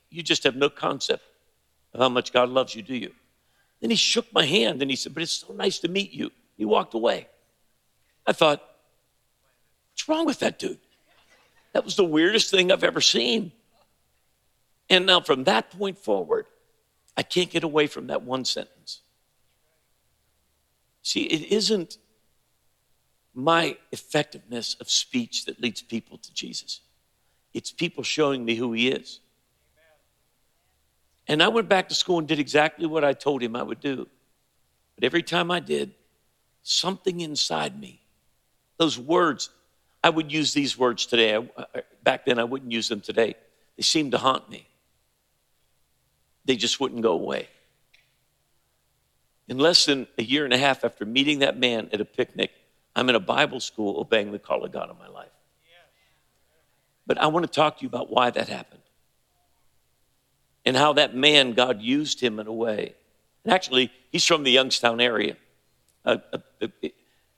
you 0.10 0.24
just 0.24 0.44
have 0.44 0.56
no 0.56 0.70
concept 0.70 1.24
of 1.94 2.00
how 2.00 2.10
much 2.10 2.32
God 2.32 2.50
loves 2.50 2.76
you, 2.76 2.82
do 2.82 2.96
you? 2.96 3.12
Then 3.80 3.90
he 3.90 3.96
shook 3.96 4.32
my 4.34 4.46
hand 4.46 4.82
and 4.82 4.92
he 4.92 4.96
said, 4.96 5.14
but 5.14 5.24
it's 5.24 5.32
so 5.48 5.54
nice 5.54 5.80
to 5.80 5.88
meet 5.88 6.12
you. 6.12 6.32
He 6.58 6.66
walked 6.66 6.94
away. 6.94 7.28
I 8.28 8.34
thought, 8.34 8.62
what's 9.92 10.08
wrong 10.08 10.26
with 10.26 10.40
that 10.40 10.60
dude? 10.60 10.80
That 11.74 11.86
was 11.86 11.96
the 11.96 12.06
weirdest 12.06 12.52
thing 12.52 12.72
I've 12.72 12.84
ever 12.84 13.02
seen. 13.02 13.52
And 14.90 15.06
now 15.06 15.22
from 15.22 15.46
that 15.46 15.72
point 15.72 15.98
forward, 15.98 16.46
I 17.18 17.24
can't 17.24 17.50
get 17.50 17.64
away 17.64 17.88
from 17.88 18.08
that 18.08 18.22
one 18.22 18.46
sentence. 18.46 19.02
See, 21.02 21.24
it 21.24 21.52
isn't 21.52 21.98
my 23.34 23.78
effectiveness 23.92 24.76
of 24.76 24.90
speech 24.90 25.46
that 25.46 25.60
leads 25.60 25.82
people 25.82 26.18
to 26.18 26.34
Jesus. 26.34 26.82
It's 27.54 27.72
people 27.72 28.04
showing 28.04 28.46
me 28.46 28.56
who 28.56 28.74
he 28.74 28.90
is. 28.90 29.20
And 31.28 31.42
I 31.42 31.48
went 31.48 31.70
back 31.70 31.90
to 31.90 31.96
school 31.96 32.20
and 32.20 32.28
did 32.28 32.40
exactly 32.40 32.86
what 32.86 33.04
I 33.04 33.14
told 33.14 33.42
him 33.42 33.56
I 33.56 33.64
would 33.64 33.80
do. 33.80 34.08
But 34.96 35.04
every 35.04 35.24
time 35.24 35.52
I 35.52 35.60
did, 35.60 35.94
something 36.64 37.22
inside 37.22 37.80
me, 37.80 38.02
those 38.78 38.98
words, 38.98 39.50
I 40.04 40.10
would 40.10 40.32
use 40.32 40.54
these 40.54 40.78
words 40.78 41.06
today. 41.06 41.48
Back 42.04 42.26
then, 42.26 42.40
I 42.40 42.44
wouldn't 42.44 42.72
use 42.72 42.90
them 42.90 43.02
today. 43.02 43.36
They 43.78 43.84
seemed 43.84 44.12
to 44.12 44.18
haunt 44.18 44.50
me. 44.50 44.68
They 46.46 46.56
just 46.56 46.80
wouldn't 46.80 47.02
go 47.02 47.14
away. 47.14 47.48
In 49.48 49.58
less 49.58 49.86
than 49.86 50.08
a 50.18 50.24
year 50.24 50.46
and 50.46 50.54
a 50.54 50.58
half 50.58 50.84
after 50.84 51.06
meeting 51.06 51.40
that 51.40 51.58
man 51.58 51.90
at 51.94 52.02
a 52.02 52.06
picnic, 52.06 52.52
I'm 52.96 53.10
in 53.10 53.16
a 53.16 53.20
Bible 53.20 53.60
school 53.60 54.00
obeying 54.00 54.32
the 54.32 54.40
call 54.40 54.64
of 54.64 54.72
God 54.72 54.90
in 54.90 54.98
my 54.98 55.08
life. 55.08 55.31
But 57.08 57.18
I 57.18 57.28
want 57.28 57.46
to 57.46 57.52
talk 57.52 57.80
to 57.80 57.84
you 57.84 57.88
about 57.88 58.12
why 58.12 58.30
that 58.30 58.48
happened 58.48 58.82
and 60.66 60.78
how 60.78 60.94
that 60.94 61.16
man, 61.16 61.54
God 61.54 61.82
used 61.82 62.22
him 62.22 62.40
in 62.40 62.48
a 62.48 62.54
way. 62.54 62.96
And 63.44 63.54
actually, 63.54 63.92
he's 64.12 64.26
from 64.26 64.44
the 64.44 64.52
Youngstown 64.52 65.02
area. 65.02 65.36
Uh, 66.06 66.18
uh, 66.32 66.38
uh, 66.62 66.68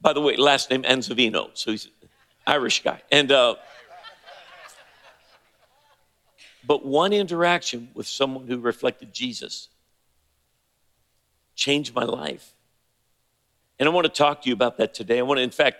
by 0.01 0.13
the 0.13 0.21
way, 0.21 0.35
last 0.35 0.69
name 0.69 0.83
Anzavino, 0.83 1.49
so 1.53 1.71
he's 1.71 1.85
an 1.85 2.09
Irish 2.45 2.83
guy. 2.83 3.01
And 3.11 3.31
uh, 3.31 3.55
but 6.65 6.85
one 6.85 7.13
interaction 7.13 7.89
with 7.93 8.07
someone 8.07 8.47
who 8.47 8.59
reflected 8.59 9.13
Jesus 9.13 9.69
changed 11.55 11.93
my 11.93 12.03
life. 12.03 12.53
And 13.79 13.87
I 13.87 13.91
want 13.91 14.05
to 14.05 14.11
talk 14.11 14.41
to 14.43 14.49
you 14.49 14.53
about 14.53 14.77
that 14.77 14.93
today. 14.93 15.19
I 15.19 15.23
want 15.23 15.39
to, 15.39 15.41
in 15.41 15.51
fact, 15.51 15.77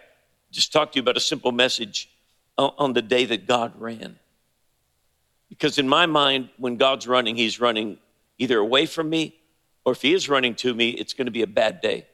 just 0.51 0.73
talk 0.73 0.91
to 0.91 0.97
you 0.97 1.01
about 1.01 1.17
a 1.17 1.21
simple 1.21 1.51
message 1.51 2.09
on 2.57 2.93
the 2.93 3.01
day 3.01 3.25
that 3.25 3.47
God 3.47 3.73
ran. 3.79 4.19
Because 5.49 5.77
in 5.77 5.87
my 5.87 6.05
mind, 6.05 6.49
when 6.57 6.77
God's 6.77 7.07
running, 7.07 7.35
He's 7.35 7.59
running 7.59 7.97
either 8.37 8.57
away 8.57 8.85
from 8.85 9.09
me, 9.09 9.35
or 9.85 9.93
if 9.93 10.01
He 10.01 10.13
is 10.13 10.29
running 10.29 10.55
to 10.55 10.73
me, 10.73 10.89
it's 10.89 11.13
going 11.13 11.25
to 11.25 11.31
be 11.31 11.41
a 11.41 11.47
bad 11.47 11.81
day. 11.81 12.07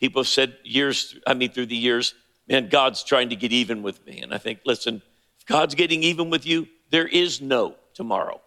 People 0.00 0.22
have 0.22 0.28
said 0.28 0.56
years, 0.64 1.16
I 1.26 1.34
mean, 1.34 1.50
through 1.50 1.66
the 1.66 1.76
years, 1.76 2.14
man, 2.48 2.68
God's 2.68 3.04
trying 3.04 3.28
to 3.30 3.36
get 3.36 3.52
even 3.52 3.82
with 3.82 4.04
me. 4.06 4.20
And 4.20 4.34
I 4.34 4.38
think, 4.38 4.60
listen, 4.64 5.02
if 5.38 5.46
God's 5.46 5.74
getting 5.74 6.02
even 6.02 6.30
with 6.30 6.46
you, 6.46 6.68
there 6.90 7.06
is 7.06 7.40
no 7.40 7.76
tomorrow. 7.94 8.40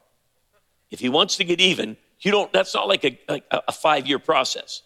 If 0.92 1.00
he 1.00 1.10
wants 1.10 1.38
to 1.38 1.44
get 1.44 1.60
even, 1.60 1.98
you 2.20 2.32
don't, 2.32 2.52
that's 2.54 2.74
not 2.74 2.88
like 2.88 3.04
a, 3.04 3.20
like 3.28 3.44
a 3.52 3.72
five 3.72 4.08
year 4.08 4.20
process. 4.20 4.82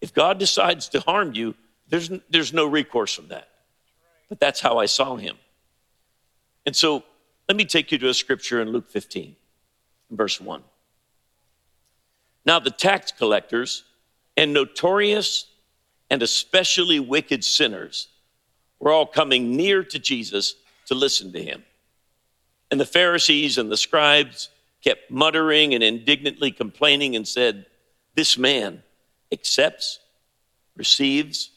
If 0.00 0.14
God 0.14 0.38
decides 0.38 0.88
to 0.90 1.00
harm 1.00 1.32
you, 1.34 1.54
there's, 1.88 2.10
there's 2.30 2.52
no 2.52 2.66
recourse 2.66 3.14
from 3.14 3.28
that. 3.28 3.48
But 4.28 4.40
that's 4.40 4.60
how 4.60 4.78
I 4.78 4.86
saw 4.86 5.16
him. 5.16 5.36
And 6.66 6.76
so 6.76 7.02
let 7.48 7.56
me 7.56 7.64
take 7.64 7.90
you 7.92 7.98
to 7.98 8.08
a 8.08 8.14
scripture 8.14 8.60
in 8.60 8.68
Luke 8.68 8.90
15, 8.90 9.34
verse 10.10 10.40
1. 10.40 10.62
Now, 12.44 12.58
the 12.58 12.70
tax 12.70 13.12
collectors 13.12 13.84
and 14.36 14.52
notorious 14.52 15.46
and 16.10 16.22
especially 16.22 17.00
wicked 17.00 17.44
sinners 17.44 18.08
were 18.78 18.92
all 18.92 19.06
coming 19.06 19.56
near 19.56 19.82
to 19.84 19.98
Jesus 19.98 20.54
to 20.86 20.94
listen 20.94 21.32
to 21.32 21.42
him. 21.42 21.64
And 22.70 22.80
the 22.80 22.86
Pharisees 22.86 23.58
and 23.58 23.70
the 23.70 23.76
scribes 23.76 24.50
kept 24.82 25.10
muttering 25.10 25.74
and 25.74 25.82
indignantly 25.82 26.50
complaining 26.50 27.16
and 27.16 27.26
said, 27.26 27.66
This 28.14 28.38
man 28.38 28.82
accepts, 29.32 30.00
receives, 30.76 31.50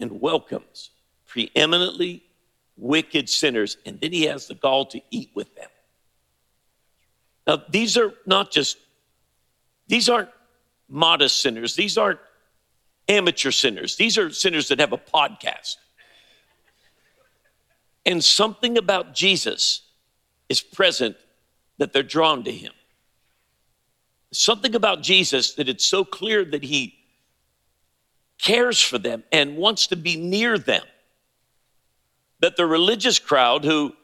and 0.00 0.20
welcomes 0.20 0.90
preeminently 1.34 2.22
wicked 2.76 3.28
sinners, 3.28 3.76
and 3.84 4.00
then 4.00 4.12
he 4.12 4.22
has 4.22 4.46
the 4.46 4.54
gall 4.54 4.86
to 4.86 5.00
eat 5.10 5.30
with 5.34 5.52
them. 5.56 5.68
Now, 7.44 7.62
these 7.68 7.96
are 7.98 8.14
not 8.24 8.52
just, 8.52 8.78
these 9.88 10.08
aren't 10.08 10.28
modest 10.88 11.40
sinners. 11.40 11.74
These 11.74 11.98
aren't 11.98 12.20
amateur 13.08 13.50
sinners. 13.50 13.96
These 13.96 14.16
are 14.16 14.30
sinners 14.30 14.68
that 14.68 14.78
have 14.78 14.92
a 14.92 14.98
podcast. 14.98 15.76
And 18.06 18.22
something 18.22 18.78
about 18.78 19.12
Jesus 19.12 19.82
is 20.48 20.60
present 20.60 21.16
that 21.78 21.92
they're 21.92 22.04
drawn 22.04 22.44
to 22.44 22.52
him. 22.52 22.72
Something 24.30 24.76
about 24.76 25.02
Jesus 25.02 25.54
that 25.54 25.68
it's 25.68 25.84
so 25.84 26.04
clear 26.04 26.44
that 26.44 26.62
he 26.62 26.94
cares 28.40 28.80
for 28.80 28.98
them 28.98 29.24
and 29.32 29.56
wants 29.56 29.88
to 29.88 29.96
be 29.96 30.16
near 30.16 30.58
them. 30.58 30.84
That 32.44 32.56
the 32.56 32.66
religious 32.66 33.18
crowd 33.18 33.64
who 33.64 33.94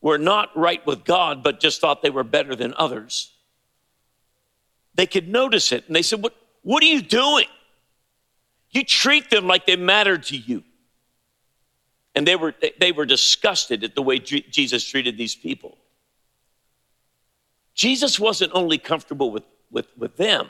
were 0.00 0.16
not 0.16 0.56
right 0.56 0.84
with 0.86 1.04
God 1.04 1.42
but 1.42 1.60
just 1.60 1.78
thought 1.78 2.00
they 2.00 2.08
were 2.08 2.24
better 2.24 2.56
than 2.56 2.72
others, 2.78 3.34
they 4.94 5.04
could 5.04 5.28
notice 5.28 5.72
it 5.72 5.86
and 5.88 5.94
they 5.94 6.00
said, 6.00 6.22
What, 6.22 6.34
what 6.62 6.82
are 6.82 6.86
you 6.86 7.02
doing? 7.02 7.48
You 8.70 8.82
treat 8.82 9.28
them 9.28 9.46
like 9.46 9.66
they 9.66 9.76
matter 9.76 10.16
to 10.16 10.34
you. 10.38 10.64
And 12.14 12.26
they 12.26 12.34
were, 12.34 12.54
they 12.80 12.92
were 12.92 13.04
disgusted 13.04 13.84
at 13.84 13.94
the 13.94 14.00
way 14.00 14.18
Jesus 14.18 14.82
treated 14.88 15.18
these 15.18 15.34
people. 15.34 15.76
Jesus 17.74 18.18
wasn't 18.18 18.52
only 18.54 18.78
comfortable 18.78 19.30
with, 19.30 19.44
with, 19.70 19.88
with 19.98 20.16
them, 20.16 20.48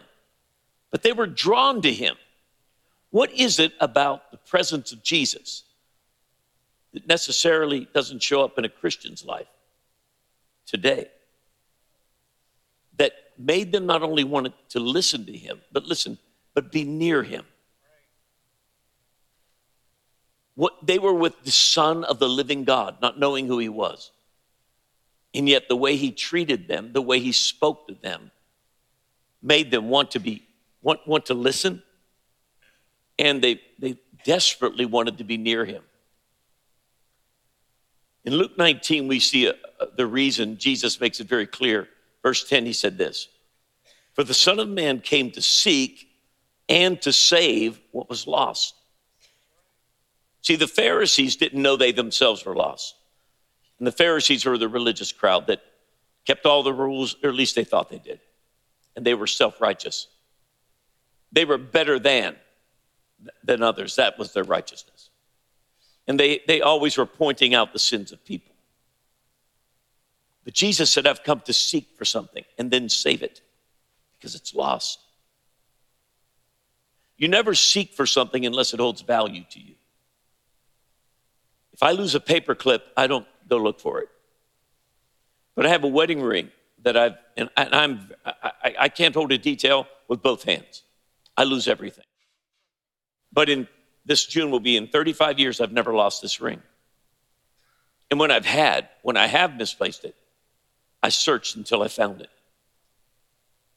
but 0.92 1.02
they 1.02 1.12
were 1.12 1.26
drawn 1.26 1.82
to 1.82 1.92
him. 1.92 2.14
What 3.10 3.32
is 3.32 3.58
it 3.58 3.72
about 3.80 4.30
the 4.30 4.36
presence 4.36 4.92
of 4.92 5.02
Jesus 5.02 5.64
that 6.92 7.06
necessarily 7.06 7.88
doesn't 7.94 8.22
show 8.22 8.44
up 8.44 8.58
in 8.58 8.64
a 8.64 8.68
Christian's 8.68 9.24
life 9.24 9.48
today 10.66 11.08
that 12.98 13.12
made 13.38 13.72
them 13.72 13.86
not 13.86 14.02
only 14.02 14.24
want 14.24 14.52
to 14.70 14.80
listen 14.80 15.24
to 15.26 15.32
him, 15.32 15.60
but 15.72 15.84
listen, 15.84 16.18
but 16.54 16.70
be 16.70 16.84
near 16.84 17.22
him? 17.22 17.44
What, 20.54 20.86
they 20.86 20.98
were 20.98 21.14
with 21.14 21.42
the 21.44 21.50
Son 21.50 22.04
of 22.04 22.18
the 22.18 22.28
living 22.28 22.64
God, 22.64 23.00
not 23.00 23.18
knowing 23.18 23.46
who 23.46 23.58
he 23.58 23.70
was. 23.70 24.10
And 25.34 25.48
yet, 25.48 25.66
the 25.68 25.76
way 25.76 25.96
he 25.96 26.10
treated 26.10 26.68
them, 26.68 26.92
the 26.92 27.00
way 27.00 27.18
he 27.18 27.32
spoke 27.32 27.88
to 27.88 27.94
them, 27.94 28.30
made 29.42 29.70
them 29.70 29.88
want 29.88 30.10
to 30.10 30.18
be 30.18 30.46
want, 30.82 31.06
want 31.06 31.26
to 31.26 31.34
listen, 31.34 31.82
and 33.18 33.42
they, 33.42 33.60
they 33.78 33.96
desperately 34.24 34.84
wanted 34.84 35.18
to 35.18 35.24
be 35.24 35.36
near 35.36 35.64
him. 35.64 35.82
In 38.24 38.34
Luke 38.34 38.56
19, 38.56 39.08
we 39.08 39.18
see 39.18 39.46
a, 39.46 39.54
a, 39.80 39.86
the 39.96 40.06
reason 40.06 40.58
Jesus 40.58 41.00
makes 41.00 41.20
it 41.20 41.28
very 41.28 41.46
clear. 41.46 41.88
Verse 42.22 42.48
10, 42.48 42.66
he 42.66 42.72
said 42.72 42.98
this 42.98 43.28
For 44.14 44.24
the 44.24 44.34
Son 44.34 44.58
of 44.58 44.68
Man 44.68 45.00
came 45.00 45.30
to 45.32 45.42
seek 45.42 46.08
and 46.68 47.00
to 47.02 47.12
save 47.12 47.80
what 47.90 48.08
was 48.08 48.26
lost. 48.26 48.74
See, 50.42 50.56
the 50.56 50.68
Pharisees 50.68 51.36
didn't 51.36 51.62
know 51.62 51.76
they 51.76 51.92
themselves 51.92 52.44
were 52.44 52.56
lost. 52.56 52.96
And 53.78 53.86
the 53.86 53.92
Pharisees 53.92 54.44
were 54.44 54.58
the 54.58 54.68
religious 54.68 55.12
crowd 55.12 55.48
that 55.48 55.62
kept 56.24 56.46
all 56.46 56.62
the 56.62 56.72
rules, 56.72 57.16
or 57.22 57.30
at 57.30 57.34
least 57.34 57.56
they 57.56 57.64
thought 57.64 57.90
they 57.90 57.98
did. 57.98 58.20
And 58.94 59.04
they 59.04 59.14
were 59.14 59.26
self 59.26 59.60
righteous. 59.60 60.06
They 61.32 61.44
were 61.44 61.58
better 61.58 61.98
than 61.98 62.36
than 63.42 63.62
others. 63.62 63.96
That 63.96 64.18
was 64.18 64.32
their 64.32 64.44
righteousness. 64.44 65.01
And 66.06 66.18
they, 66.18 66.40
they 66.46 66.60
always 66.60 66.96
were 66.96 67.06
pointing 67.06 67.54
out 67.54 67.72
the 67.72 67.78
sins 67.78 68.12
of 68.12 68.24
people. 68.24 68.52
But 70.44 70.54
Jesus 70.54 70.90
said, 70.90 71.06
I've 71.06 71.22
come 71.22 71.40
to 71.42 71.52
seek 71.52 71.90
for 71.96 72.04
something 72.04 72.44
and 72.58 72.70
then 72.70 72.88
save 72.88 73.22
it 73.22 73.40
because 74.18 74.34
it's 74.34 74.54
lost. 74.54 74.98
You 77.16 77.28
never 77.28 77.54
seek 77.54 77.94
for 77.94 78.06
something 78.06 78.44
unless 78.44 78.74
it 78.74 78.80
holds 78.80 79.02
value 79.02 79.44
to 79.50 79.60
you. 79.60 79.74
If 81.72 81.82
I 81.82 81.92
lose 81.92 82.14
a 82.14 82.20
paper 82.20 82.54
clip, 82.54 82.84
I 82.96 83.06
don't 83.06 83.26
go 83.48 83.58
look 83.58 83.78
for 83.78 84.00
it. 84.00 84.08
But 85.54 85.66
I 85.66 85.68
have 85.68 85.84
a 85.84 85.88
wedding 85.88 86.20
ring 86.20 86.50
that 86.82 86.96
I've, 86.96 87.16
and 87.36 87.48
I'm, 87.56 88.10
I, 88.24 88.74
I 88.80 88.88
can't 88.88 89.14
hold 89.14 89.30
a 89.30 89.38
detail 89.38 89.86
with 90.08 90.22
both 90.22 90.42
hands. 90.42 90.82
I 91.36 91.44
lose 91.44 91.68
everything. 91.68 92.04
But 93.32 93.48
in 93.48 93.68
this 94.04 94.24
June 94.26 94.50
will 94.50 94.60
be 94.60 94.76
in 94.76 94.88
35 94.88 95.38
years, 95.38 95.60
I've 95.60 95.72
never 95.72 95.94
lost 95.94 96.22
this 96.22 96.40
ring. 96.40 96.60
And 98.10 98.18
when 98.20 98.30
I've 98.30 98.46
had, 98.46 98.88
when 99.02 99.16
I 99.16 99.26
have 99.26 99.56
misplaced 99.56 100.04
it, 100.04 100.14
I 101.02 101.08
searched 101.08 101.56
until 101.56 101.82
I 101.82 101.88
found 101.88 102.20
it 102.20 102.30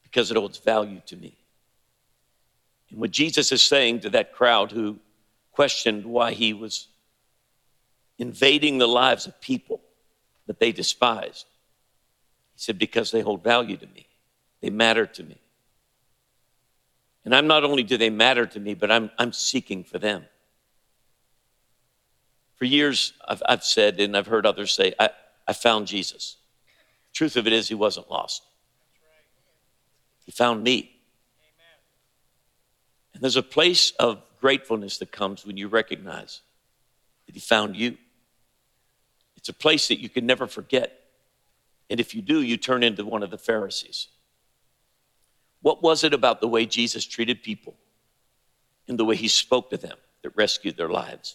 because 0.02 0.30
it 0.30 0.36
holds 0.36 0.58
value 0.58 1.00
to 1.06 1.16
me. 1.16 1.36
And 2.90 3.00
what 3.00 3.10
Jesus 3.10 3.50
is 3.52 3.62
saying 3.62 4.00
to 4.00 4.10
that 4.10 4.32
crowd 4.32 4.72
who 4.72 4.98
questioned 5.52 6.04
why 6.04 6.32
he 6.32 6.52
was 6.52 6.88
invading 8.18 8.78
the 8.78 8.86
lives 8.86 9.26
of 9.26 9.40
people 9.40 9.80
that 10.46 10.60
they 10.60 10.72
despised. 10.72 11.46
He 12.54 12.60
said, 12.60 12.78
Because 12.78 13.10
they 13.10 13.20
hold 13.20 13.42
value 13.42 13.76
to 13.76 13.86
me, 13.86 14.06
they 14.60 14.70
matter 14.70 15.06
to 15.06 15.22
me. 15.22 15.40
And 17.26 17.34
I'm 17.34 17.48
not 17.48 17.64
only 17.64 17.82
do 17.82 17.98
they 17.98 18.08
matter 18.08 18.46
to 18.46 18.60
me, 18.60 18.74
but 18.74 18.90
I'm, 18.90 19.10
I'm 19.18 19.32
seeking 19.32 19.82
for 19.82 19.98
them. 19.98 20.24
For 22.54 22.66
years, 22.66 23.14
I've, 23.26 23.42
I've 23.46 23.64
said, 23.64 23.98
and 23.98 24.16
I've 24.16 24.28
heard 24.28 24.46
others 24.46 24.72
say, 24.72 24.94
I, 24.98 25.10
I 25.46 25.52
found 25.52 25.88
Jesus. 25.88 26.36
The 27.08 27.14
truth 27.14 27.36
of 27.36 27.48
it 27.48 27.52
is, 27.52 27.66
he 27.66 27.74
wasn't 27.74 28.08
lost. 28.08 28.42
He 30.24 30.30
found 30.30 30.62
me. 30.62 30.92
And 33.12 33.20
there's 33.20 33.36
a 33.36 33.42
place 33.42 33.90
of 33.98 34.22
gratefulness 34.40 34.98
that 34.98 35.10
comes 35.10 35.44
when 35.44 35.56
you 35.56 35.66
recognize 35.66 36.42
that 37.26 37.34
he 37.34 37.40
found 37.40 37.74
you. 37.74 37.98
It's 39.36 39.48
a 39.48 39.54
place 39.54 39.88
that 39.88 39.98
you 39.98 40.08
can 40.08 40.26
never 40.26 40.46
forget. 40.46 41.00
And 41.90 41.98
if 41.98 42.14
you 42.14 42.22
do, 42.22 42.40
you 42.40 42.56
turn 42.56 42.84
into 42.84 43.04
one 43.04 43.24
of 43.24 43.32
the 43.32 43.38
Pharisees. 43.38 44.08
What 45.66 45.82
was 45.82 46.04
it 46.04 46.14
about 46.14 46.40
the 46.40 46.46
way 46.46 46.64
Jesus 46.64 47.04
treated 47.04 47.42
people 47.42 47.74
and 48.86 48.96
the 48.96 49.04
way 49.04 49.16
he 49.16 49.26
spoke 49.26 49.70
to 49.70 49.76
them 49.76 49.96
that 50.22 50.36
rescued 50.36 50.76
their 50.76 50.88
lives? 50.88 51.34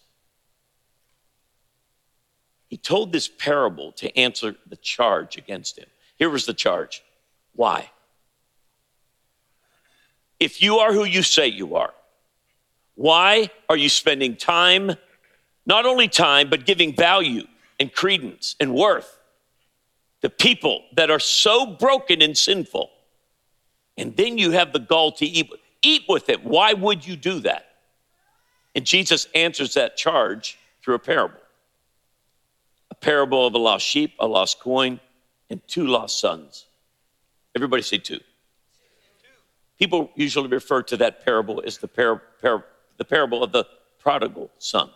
He 2.69 2.77
told 2.77 3.11
this 3.11 3.27
parable 3.27 3.91
to 3.97 4.17
answer 4.17 4.55
the 4.65 4.77
charge 4.77 5.35
against 5.35 5.77
him. 5.77 5.87
Here 6.15 6.29
was 6.29 6.45
the 6.45 6.53
charge. 6.53 7.03
Why? 7.55 7.91
If 10.39 10.61
you 10.61 10.77
are 10.77 10.93
who 10.93 11.03
you 11.03 11.23
say 11.23 11.47
you 11.47 11.75
are, 11.75 11.93
why 12.95 13.51
are 13.67 13.75
you 13.75 13.89
spending 13.89 14.37
time, 14.37 14.93
not 15.65 15.85
only 15.85 16.07
time, 16.07 16.49
but 16.49 16.65
giving 16.65 16.95
value 16.95 17.47
and 17.81 17.93
credence 17.93 18.55
and 18.61 18.73
worth 18.73 19.19
to 20.21 20.29
people 20.29 20.85
that 20.95 21.11
are 21.11 21.19
so 21.19 21.65
broken 21.65 22.21
and 22.21 22.37
sinful. 22.37 22.91
And 23.97 24.15
then 24.15 24.37
you 24.37 24.51
have 24.51 24.73
the 24.73 24.79
gall 24.79 25.11
to 25.13 25.25
eat, 25.25 25.49
eat 25.81 26.03
with 26.07 26.29
it. 26.29 26.43
Why 26.43 26.73
would 26.73 27.05
you 27.05 27.15
do 27.15 27.39
that? 27.41 27.65
And 28.75 28.85
Jesus 28.85 29.27
answers 29.35 29.73
that 29.73 29.97
charge 29.97 30.57
through 30.81 30.95
a 30.95 30.99
parable 30.99 31.37
a 32.89 32.95
parable 32.95 33.47
of 33.47 33.53
a 33.53 33.57
lost 33.57 33.85
sheep, 33.85 34.13
a 34.19 34.27
lost 34.27 34.59
coin, 34.59 34.99
and 35.49 35.65
two 35.65 35.87
lost 35.87 36.19
sons. 36.19 36.65
Everybody 37.55 37.81
say 37.81 37.97
two. 37.97 38.19
People 39.79 40.11
usually 40.15 40.49
refer 40.49 40.83
to 40.83 40.97
that 40.97 41.23
parable 41.25 41.63
as 41.65 41.77
the, 41.77 41.87
par- 41.87 42.21
par- 42.41 42.65
the 42.97 43.05
parable 43.05 43.43
of 43.43 43.51
the 43.51 43.65
prodigal 43.97 44.51
son. 44.59 44.89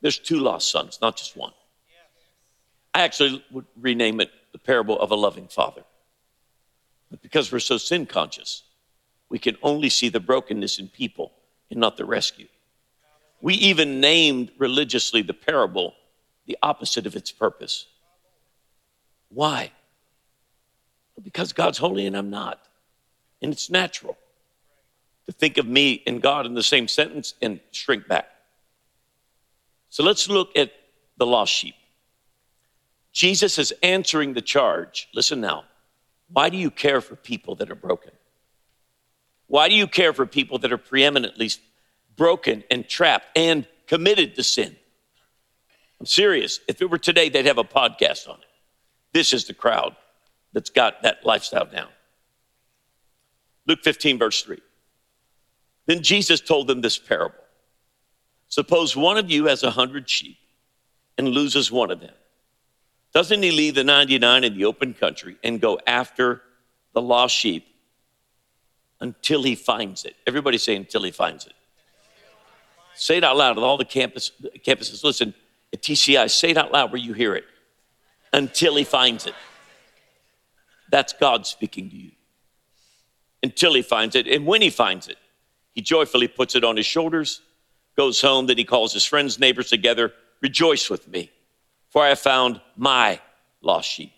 There's 0.00 0.18
two 0.18 0.38
lost 0.40 0.70
sons, 0.70 0.98
not 1.00 1.16
just 1.16 1.36
one. 1.36 1.52
I 2.92 3.02
actually 3.02 3.44
would 3.52 3.66
rename 3.80 4.20
it 4.20 4.30
the 4.52 4.58
parable 4.58 4.98
of 4.98 5.10
a 5.12 5.14
loving 5.14 5.46
father. 5.46 5.84
But 7.10 7.22
because 7.22 7.50
we're 7.50 7.60
so 7.60 7.78
sin 7.78 8.06
conscious, 8.06 8.62
we 9.28 9.38
can 9.38 9.56
only 9.62 9.88
see 9.88 10.08
the 10.08 10.20
brokenness 10.20 10.78
in 10.78 10.88
people 10.88 11.32
and 11.70 11.80
not 11.80 11.96
the 11.96 12.04
rescue. 12.04 12.48
We 13.40 13.54
even 13.54 14.00
named 14.00 14.50
religiously 14.58 15.22
the 15.22 15.34
parable 15.34 15.94
the 16.48 16.58
opposite 16.62 17.06
of 17.06 17.14
its 17.14 17.30
purpose. 17.30 17.86
Why? 19.28 19.70
Because 21.22 21.52
God's 21.52 21.78
holy 21.78 22.06
and 22.06 22.16
I'm 22.16 22.30
not. 22.30 22.58
And 23.42 23.52
it's 23.52 23.70
natural 23.70 24.16
to 25.26 25.32
think 25.32 25.58
of 25.58 25.66
me 25.66 26.02
and 26.06 26.22
God 26.22 26.46
in 26.46 26.54
the 26.54 26.62
same 26.62 26.88
sentence 26.88 27.34
and 27.42 27.60
shrink 27.70 28.08
back. 28.08 28.26
So 29.90 30.02
let's 30.02 30.28
look 30.28 30.56
at 30.56 30.72
the 31.18 31.26
lost 31.26 31.52
sheep. 31.52 31.74
Jesus 33.12 33.58
is 33.58 33.72
answering 33.82 34.32
the 34.32 34.40
charge. 34.40 35.08
Listen 35.14 35.40
now. 35.40 35.64
Why 36.30 36.50
do 36.50 36.56
you 36.56 36.70
care 36.70 37.00
for 37.00 37.16
people 37.16 37.54
that 37.56 37.70
are 37.70 37.76
broken? 37.76 38.12
Why 39.46 39.68
do 39.68 39.74
you 39.74 39.86
care 39.86 40.12
for 40.12 40.26
people 40.26 40.58
that 40.58 40.72
are 40.72 40.78
preeminently 40.78 41.50
broken 42.16 42.64
and 42.70 42.86
trapped 42.86 43.26
and 43.36 43.66
committed 43.86 44.34
to 44.34 44.42
sin? 44.42 44.76
I'm 45.98 46.06
serious. 46.06 46.60
If 46.68 46.80
it 46.82 46.90
were 46.90 46.98
today, 46.98 47.28
they'd 47.28 47.46
have 47.46 47.58
a 47.58 47.64
podcast 47.64 48.28
on 48.28 48.36
it. 48.36 48.46
This 49.12 49.32
is 49.32 49.46
the 49.46 49.54
crowd 49.54 49.96
that's 50.52 50.70
got 50.70 51.02
that 51.02 51.24
lifestyle 51.24 51.64
down. 51.64 51.88
Luke 53.66 53.80
15, 53.82 54.18
verse 54.18 54.42
3. 54.42 54.58
Then 55.86 56.02
Jesus 56.02 56.40
told 56.40 56.66
them 56.66 56.82
this 56.82 56.98
parable 56.98 57.34
Suppose 58.48 58.96
one 58.96 59.18
of 59.18 59.30
you 59.30 59.46
has 59.46 59.62
a 59.62 59.70
hundred 59.70 60.08
sheep 60.08 60.38
and 61.16 61.28
loses 61.28 61.70
one 61.70 61.90
of 61.90 62.00
them. 62.00 62.14
Doesn't 63.14 63.42
he 63.42 63.50
leave 63.50 63.74
the 63.74 63.84
99 63.84 64.44
in 64.44 64.54
the 64.56 64.64
open 64.64 64.94
country 64.94 65.36
and 65.42 65.60
go 65.60 65.78
after 65.86 66.42
the 66.92 67.00
lost 67.00 67.34
sheep 67.34 67.66
until 69.00 69.42
he 69.42 69.54
finds 69.54 70.04
it? 70.04 70.14
Everybody 70.26 70.58
say, 70.58 70.76
until 70.76 71.02
he 71.02 71.10
finds 71.10 71.46
it. 71.46 71.52
Say 72.94 73.18
it 73.18 73.24
out 73.24 73.36
loud 73.36 73.56
at 73.56 73.62
all 73.62 73.76
the 73.76 73.84
campus, 73.84 74.32
campuses. 74.66 75.04
Listen, 75.04 75.32
at 75.72 75.82
TCI, 75.82 76.30
say 76.30 76.50
it 76.50 76.56
out 76.56 76.72
loud 76.72 76.92
where 76.92 77.00
you 77.00 77.12
hear 77.12 77.34
it. 77.34 77.44
Until 78.32 78.76
he 78.76 78.84
finds 78.84 79.26
it. 79.26 79.34
That's 80.90 81.12
God 81.12 81.46
speaking 81.46 81.88
to 81.90 81.96
you. 81.96 82.10
Until 83.42 83.74
he 83.74 83.82
finds 83.82 84.16
it. 84.16 84.26
And 84.26 84.46
when 84.46 84.62
he 84.62 84.70
finds 84.70 85.08
it, 85.08 85.16
he 85.74 85.80
joyfully 85.80 86.26
puts 86.26 86.56
it 86.56 86.64
on 86.64 86.76
his 86.76 86.86
shoulders, 86.86 87.40
goes 87.96 88.20
home, 88.20 88.46
then 88.46 88.58
he 88.58 88.64
calls 88.64 88.92
his 88.92 89.04
friends, 89.04 89.38
neighbors 89.38 89.70
together, 89.70 90.12
rejoice 90.40 90.90
with 90.90 91.06
me, 91.06 91.30
for 91.88 92.02
I 92.02 92.08
have 92.08 92.18
found 92.18 92.60
my 92.76 93.20
lost 93.62 93.90
sheep. 93.90 94.12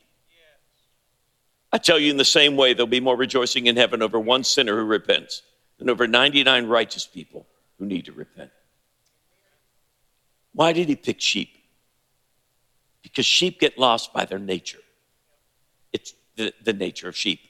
I 1.72 1.78
tell 1.78 1.98
you, 1.98 2.10
in 2.10 2.16
the 2.16 2.24
same 2.24 2.56
way, 2.56 2.74
there'll 2.74 2.88
be 2.88 3.00
more 3.00 3.16
rejoicing 3.16 3.66
in 3.66 3.76
heaven 3.76 4.02
over 4.02 4.18
one 4.18 4.42
sinner 4.42 4.76
who 4.76 4.84
repents 4.84 5.42
than 5.78 5.88
over 5.88 6.06
99 6.06 6.66
righteous 6.66 7.06
people 7.06 7.46
who 7.78 7.86
need 7.86 8.06
to 8.06 8.12
repent. 8.12 8.50
Why 10.52 10.72
did 10.72 10.88
he 10.88 10.96
pick 10.96 11.20
sheep? 11.20 11.56
Because 13.02 13.24
sheep 13.24 13.60
get 13.60 13.78
lost 13.78 14.12
by 14.12 14.24
their 14.24 14.38
nature. 14.38 14.80
It's 15.92 16.12
the, 16.36 16.52
the 16.62 16.72
nature 16.72 17.08
of 17.08 17.16
sheep. 17.16 17.40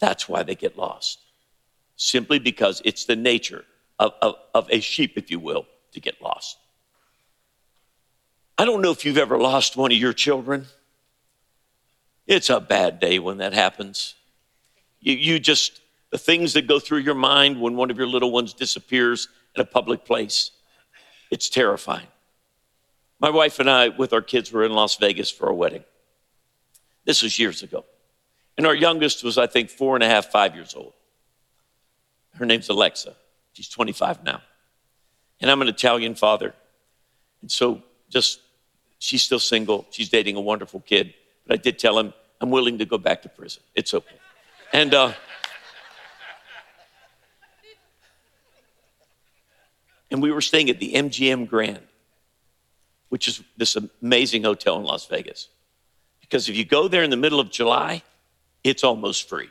That's 0.00 0.28
why 0.28 0.42
they 0.42 0.56
get 0.56 0.76
lost. 0.76 1.20
Simply 1.96 2.40
because 2.40 2.82
it's 2.84 3.04
the 3.04 3.16
nature 3.16 3.64
of, 3.98 4.12
of, 4.20 4.34
of 4.54 4.68
a 4.70 4.80
sheep, 4.80 5.12
if 5.16 5.30
you 5.30 5.38
will, 5.38 5.66
to 5.92 6.00
get 6.00 6.20
lost. 6.20 6.58
I 8.58 8.64
don't 8.64 8.82
know 8.82 8.90
if 8.90 9.04
you've 9.04 9.18
ever 9.18 9.38
lost 9.38 9.76
one 9.76 9.92
of 9.92 9.98
your 9.98 10.12
children. 10.12 10.66
It's 12.26 12.50
a 12.50 12.60
bad 12.60 13.00
day 13.00 13.18
when 13.18 13.38
that 13.38 13.52
happens. 13.52 14.14
You, 15.00 15.14
you 15.14 15.38
just, 15.40 15.80
the 16.10 16.18
things 16.18 16.52
that 16.52 16.66
go 16.66 16.78
through 16.78 16.98
your 16.98 17.14
mind 17.14 17.60
when 17.60 17.76
one 17.76 17.90
of 17.90 17.98
your 17.98 18.06
little 18.06 18.30
ones 18.30 18.54
disappears 18.54 19.28
in 19.54 19.62
a 19.62 19.64
public 19.64 20.04
place, 20.04 20.50
it's 21.30 21.48
terrifying. 21.48 22.06
My 23.18 23.30
wife 23.30 23.58
and 23.58 23.70
I, 23.70 23.88
with 23.88 24.12
our 24.12 24.22
kids, 24.22 24.52
were 24.52 24.64
in 24.64 24.72
Las 24.72 24.96
Vegas 24.96 25.30
for 25.30 25.48
a 25.48 25.54
wedding. 25.54 25.84
This 27.04 27.22
was 27.22 27.38
years 27.38 27.62
ago. 27.62 27.84
And 28.56 28.66
our 28.66 28.74
youngest 28.74 29.24
was, 29.24 29.38
I 29.38 29.46
think, 29.46 29.70
four 29.70 29.94
and 29.94 30.04
a 30.04 30.08
half, 30.08 30.26
five 30.26 30.54
years 30.54 30.74
old. 30.74 30.92
Her 32.34 32.46
name's 32.46 32.68
Alexa. 32.68 33.14
She's 33.52 33.68
25 33.68 34.24
now. 34.24 34.42
And 35.40 35.50
I'm 35.50 35.62
an 35.62 35.68
Italian 35.68 36.14
father. 36.14 36.54
And 37.40 37.50
so 37.50 37.82
just, 38.12 38.40
she's 38.98 39.22
still 39.22 39.40
single. 39.40 39.86
She's 39.90 40.08
dating 40.08 40.36
a 40.36 40.40
wonderful 40.40 40.80
kid. 40.80 41.14
But 41.46 41.58
I 41.58 41.62
did 41.62 41.78
tell 41.78 41.98
him, 41.98 42.12
I'm 42.40 42.50
willing 42.50 42.78
to 42.78 42.84
go 42.84 42.98
back 42.98 43.22
to 43.22 43.28
prison. 43.28 43.62
It's 43.74 43.94
okay. 43.94 44.16
And, 44.72 44.94
uh, 44.94 45.12
and 50.10 50.22
we 50.22 50.30
were 50.30 50.40
staying 50.40 50.70
at 50.70 50.78
the 50.78 50.92
MGM 50.92 51.48
Grand, 51.48 51.82
which 53.08 53.28
is 53.28 53.42
this 53.56 53.76
amazing 54.00 54.44
hotel 54.44 54.76
in 54.76 54.84
Las 54.84 55.06
Vegas. 55.06 55.48
Because 56.20 56.48
if 56.48 56.56
you 56.56 56.64
go 56.64 56.88
there 56.88 57.02
in 57.02 57.10
the 57.10 57.16
middle 57.16 57.40
of 57.40 57.50
July, 57.50 58.02
it's 58.64 58.84
almost 58.84 59.28
free. 59.28 59.50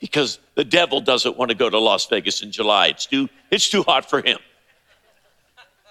Because 0.00 0.38
the 0.54 0.64
devil 0.64 1.00
doesn't 1.00 1.36
want 1.36 1.50
to 1.50 1.56
go 1.56 1.70
to 1.70 1.78
Las 1.78 2.06
Vegas 2.06 2.42
in 2.42 2.50
July. 2.50 2.88
It's 2.88 3.06
too, 3.06 3.28
it's 3.50 3.68
too 3.68 3.82
hot 3.82 4.08
for 4.08 4.20
him. 4.20 4.38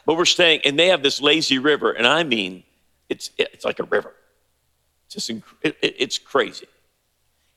But 0.05 0.17
we're 0.17 0.25
staying, 0.25 0.61
and 0.65 0.77
they 0.77 0.87
have 0.87 1.01
this 1.01 1.21
lazy 1.21 1.59
river, 1.59 1.91
and 1.91 2.05
I 2.05 2.23
mean, 2.23 2.63
it's, 3.09 3.29
it's 3.37 3.63
like 3.63 3.79
a 3.79 3.83
river. 3.83 4.13
It's, 5.05 5.15
just, 5.15 5.29
it, 5.61 5.77
it's 5.81 6.17
crazy. 6.17 6.67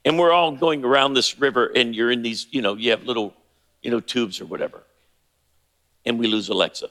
And 0.05 0.17
we're 0.17 0.31
all 0.31 0.53
going 0.53 0.85
around 0.85 1.13
this 1.13 1.39
river, 1.39 1.65
and 1.75 1.95
you're 1.95 2.11
in 2.11 2.21
these, 2.21 2.47
you 2.51 2.61
know, 2.61 2.75
you 2.75 2.91
have 2.91 3.03
little, 3.03 3.33
you 3.81 3.91
know, 3.91 3.99
tubes 3.99 4.39
or 4.39 4.45
whatever. 4.45 4.83
And 6.05 6.17
we 6.17 6.27
lose 6.27 6.47
Alexa. 6.47 6.89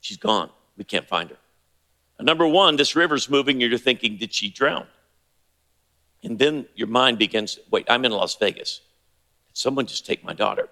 She's 0.00 0.16
gone. 0.16 0.50
We 0.76 0.84
can't 0.84 1.06
find 1.06 1.30
her. 1.30 1.36
And 2.18 2.26
number 2.26 2.46
one, 2.46 2.76
this 2.76 2.96
river's 2.96 3.30
moving, 3.30 3.62
and 3.62 3.70
you're 3.70 3.78
thinking, 3.78 4.16
did 4.16 4.34
she 4.34 4.50
drown? 4.50 4.86
And 6.22 6.38
then 6.38 6.66
your 6.74 6.88
mind 6.88 7.18
begins, 7.18 7.58
wait, 7.70 7.86
I'm 7.88 8.04
in 8.04 8.12
Las 8.12 8.34
Vegas. 8.36 8.80
Someone 9.52 9.86
just 9.86 10.04
take 10.04 10.24
my 10.24 10.34
daughter. 10.34 10.68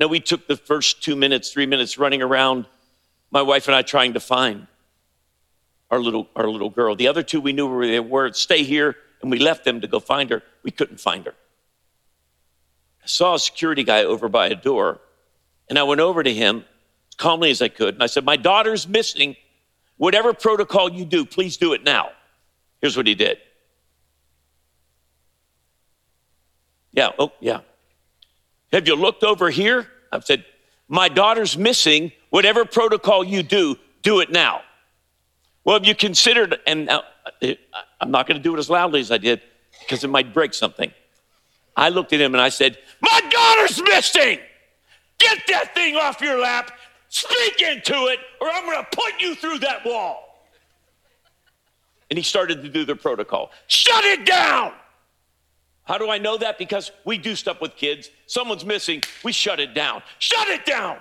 Now, 0.00 0.06
we 0.06 0.18
took 0.18 0.48
the 0.48 0.56
first 0.56 1.02
two 1.02 1.14
minutes, 1.14 1.52
three 1.52 1.66
minutes 1.66 1.98
running 1.98 2.22
around, 2.22 2.64
my 3.30 3.42
wife 3.42 3.68
and 3.68 3.74
I 3.74 3.82
trying 3.82 4.14
to 4.14 4.20
find 4.20 4.66
our 5.90 6.00
little, 6.00 6.26
our 6.34 6.48
little 6.48 6.70
girl. 6.70 6.96
The 6.96 7.06
other 7.06 7.22
two 7.22 7.38
we 7.38 7.52
knew 7.52 7.68
where 7.68 7.86
they 7.86 8.00
were, 8.00 8.32
stay 8.32 8.62
here, 8.62 8.96
and 9.20 9.30
we 9.30 9.38
left 9.38 9.62
them 9.64 9.82
to 9.82 9.86
go 9.86 10.00
find 10.00 10.30
her. 10.30 10.42
We 10.62 10.70
couldn't 10.70 11.00
find 11.00 11.26
her. 11.26 11.34
I 13.04 13.06
saw 13.06 13.34
a 13.34 13.38
security 13.38 13.84
guy 13.84 14.04
over 14.04 14.30
by 14.30 14.46
a 14.46 14.54
door, 14.54 15.00
and 15.68 15.78
I 15.78 15.82
went 15.82 16.00
over 16.00 16.22
to 16.22 16.32
him 16.32 16.64
as 17.10 17.16
calmly 17.18 17.50
as 17.50 17.60
I 17.60 17.68
could, 17.68 17.92
and 17.92 18.02
I 18.02 18.06
said, 18.06 18.24
My 18.24 18.36
daughter's 18.36 18.88
missing. 18.88 19.36
Whatever 19.98 20.32
protocol 20.32 20.90
you 20.90 21.04
do, 21.04 21.26
please 21.26 21.58
do 21.58 21.74
it 21.74 21.84
now. 21.84 22.08
Here's 22.80 22.96
what 22.96 23.06
he 23.06 23.14
did. 23.14 23.36
Yeah, 26.92 27.10
oh, 27.18 27.32
yeah. 27.38 27.60
Have 28.72 28.86
you 28.86 28.94
looked 28.94 29.24
over 29.24 29.50
here? 29.50 29.88
I've 30.12 30.24
said, 30.24 30.44
My 30.88 31.08
daughter's 31.08 31.56
missing. 31.56 32.12
Whatever 32.30 32.64
protocol 32.64 33.24
you 33.24 33.42
do, 33.42 33.76
do 34.02 34.20
it 34.20 34.30
now. 34.30 34.62
Well, 35.64 35.76
have 35.76 35.84
you 35.84 35.94
considered, 35.94 36.58
and 36.66 36.88
I'm 38.00 38.10
not 38.10 38.26
going 38.26 38.38
to 38.38 38.42
do 38.42 38.54
it 38.54 38.58
as 38.58 38.70
loudly 38.70 39.00
as 39.00 39.10
I 39.10 39.18
did 39.18 39.42
because 39.80 40.04
it 40.04 40.08
might 40.08 40.32
break 40.32 40.54
something. 40.54 40.92
I 41.76 41.88
looked 41.88 42.12
at 42.12 42.20
him 42.20 42.34
and 42.34 42.40
I 42.40 42.48
said, 42.48 42.78
My 43.00 43.20
daughter's 43.30 43.82
missing. 43.82 44.38
Get 45.18 45.38
that 45.48 45.74
thing 45.74 45.96
off 45.96 46.20
your 46.20 46.40
lap, 46.40 46.72
speak 47.08 47.60
into 47.60 47.92
it, 48.06 48.20
or 48.40 48.48
I'm 48.48 48.64
going 48.64 48.78
to 48.78 48.96
put 48.96 49.20
you 49.20 49.34
through 49.34 49.58
that 49.58 49.84
wall. 49.84 50.46
And 52.08 52.18
he 52.18 52.22
started 52.22 52.62
to 52.62 52.68
do 52.68 52.84
the 52.84 52.96
protocol. 52.96 53.50
Shut 53.66 54.04
it 54.04 54.24
down. 54.24 54.72
How 55.90 55.98
do 55.98 56.08
I 56.08 56.18
know 56.18 56.38
that? 56.38 56.56
Because 56.56 56.92
we 57.04 57.18
do 57.18 57.34
stuff 57.34 57.60
with 57.60 57.74
kids. 57.74 58.10
Someone's 58.26 58.64
missing, 58.64 59.02
we 59.24 59.32
shut 59.32 59.58
it 59.58 59.74
down. 59.74 60.04
Shut 60.20 60.46
it 60.46 60.64
down. 60.64 60.98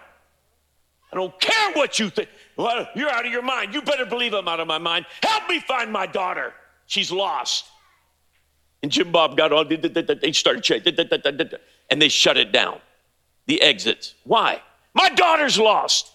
I 1.13 1.15
don't 1.15 1.39
care 1.39 1.73
what 1.73 1.99
you 1.99 2.09
think. 2.09 2.27
Well, 2.57 2.87
you're 2.95 3.11
out 3.11 3.23
of 3.23 3.31
your 3.31 3.43
mind. 3.43 3.71
You 3.71 3.83
better 3.83 4.07
believe 4.07 4.33
I'm 4.33 4.47
out 4.47 4.59
of 4.59 4.65
my 4.65 4.79
mind. 4.79 5.05
Help 5.21 5.47
me 5.47 5.59
find 5.59 5.91
my 5.91 6.07
daughter. 6.07 6.55
She's 6.87 7.11
lost. 7.11 7.65
And 8.81 8.91
Jim 8.91 9.11
Bob 9.11 9.37
got 9.37 9.53
on, 9.53 9.69
they 9.69 10.31
started 10.31 10.63
checking, 10.63 10.97
and 11.91 12.01
they 12.01 12.09
shut 12.09 12.37
it 12.37 12.51
down. 12.51 12.79
The 13.45 13.61
exits. 13.61 14.15
Why? 14.23 14.59
My 14.95 15.09
daughter's 15.09 15.59
lost. 15.59 16.11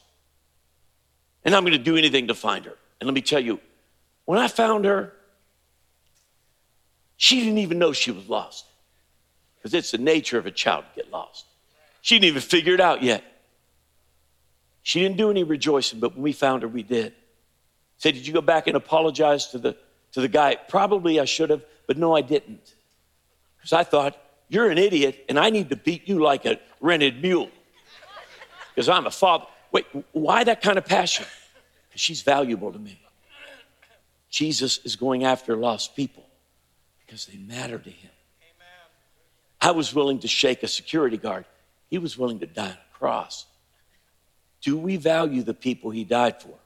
And 1.45 1.55
I'm 1.55 1.63
going 1.63 1.75
to 1.75 1.79
do 1.79 1.97
anything 1.97 2.27
to 2.27 2.35
find 2.35 2.65
her. 2.65 2.75
And 3.01 3.07
let 3.07 3.15
me 3.15 3.23
tell 3.23 3.39
you, 3.39 3.61
when 4.25 4.41
I 4.41 4.49
found 4.49 4.85
her, 4.85 5.13
she 7.17 7.41
didn't 7.41 7.59
even 7.59 7.79
know 7.79 7.93
she 7.93 8.11
was 8.11 8.29
lost 8.29 8.67
because 9.57 9.75
it's 9.75 9.93
the 9.93 9.99
nature 9.99 10.39
of 10.39 10.47
a 10.47 10.51
child 10.51 10.85
to 10.93 11.03
get 11.03 11.11
lost. 11.11 11.47
She 12.03 12.17
didn't 12.17 12.29
even 12.29 12.43
figure 12.43 12.75
it 12.75 12.81
out 12.81 13.03
yet. 13.03 13.25
She 14.83 15.01
didn't 15.01 15.17
do 15.17 15.31
any 15.31 15.43
rejoicing, 15.43 16.01
but 16.01 16.15
when 16.15 16.23
we 16.23 16.33
found 16.33 16.63
her, 16.63 16.69
we 16.69 16.83
did. 16.83 17.15
Say, 17.97 18.13
did 18.13 18.27
you 18.27 18.35
go 18.35 18.43
back 18.43 18.67
and 18.67 18.77
apologize 18.77 19.47
to 19.49 19.59
the 19.59 19.77
to 20.13 20.21
the 20.21 20.29
guy? 20.29 20.57
Probably 20.57 21.19
I 21.19 21.25
should 21.25 21.51
have, 21.51 21.63
But 21.87 21.97
no, 21.97 22.15
I 22.15 22.21
didn't. 22.21 22.75
Because 23.57 23.73
I 23.73 23.85
thought, 23.85 24.19
you're 24.49 24.71
an 24.71 24.77
idiot, 24.77 25.25
and 25.29 25.39
I 25.39 25.49
need 25.49 25.71
to 25.71 25.77
beat 25.77 26.07
you 26.07 26.23
like 26.23 26.45
a 26.45 26.61
rented 26.81 27.23
mule. 27.23 27.49
Because 28.75 28.89
I'm 28.89 29.07
a 29.07 29.11
father. 29.11 29.47
Wait, 29.73 29.87
why 30.13 30.45
that 30.45 30.61
kind 30.61 30.77
of 30.77 30.85
passion? 30.85 31.25
Because 31.89 32.01
she's 32.03 32.21
valuable 32.21 32.71
to 32.71 32.79
me. 32.79 33.01
Jesus 34.29 34.79
is 34.85 34.97
going 34.97 35.25
after 35.25 35.57
lost 35.57 35.97
people 35.97 36.24
because 37.15 37.27
they 37.27 37.39
matter 37.39 37.79
to 37.79 37.91
him. 37.91 38.11
I 39.61 39.71
was 39.71 39.95
willing 39.95 40.19
to 40.19 40.29
shake 40.29 40.65
a 40.65 40.69
security 40.69 41.17
guard. 41.17 41.45
He 41.89 41.97
was 41.97 42.19
willing 42.19 42.41
to 42.41 42.47
die 42.47 42.67
on 42.67 42.73
a 42.73 42.99
cross. 42.99 43.47
Do 44.63 44.77
we 44.77 44.97
value 44.97 45.45
the 45.45 45.55
people 45.55 45.93
he 45.93 46.03
died 46.03 46.43
for 46.43 46.57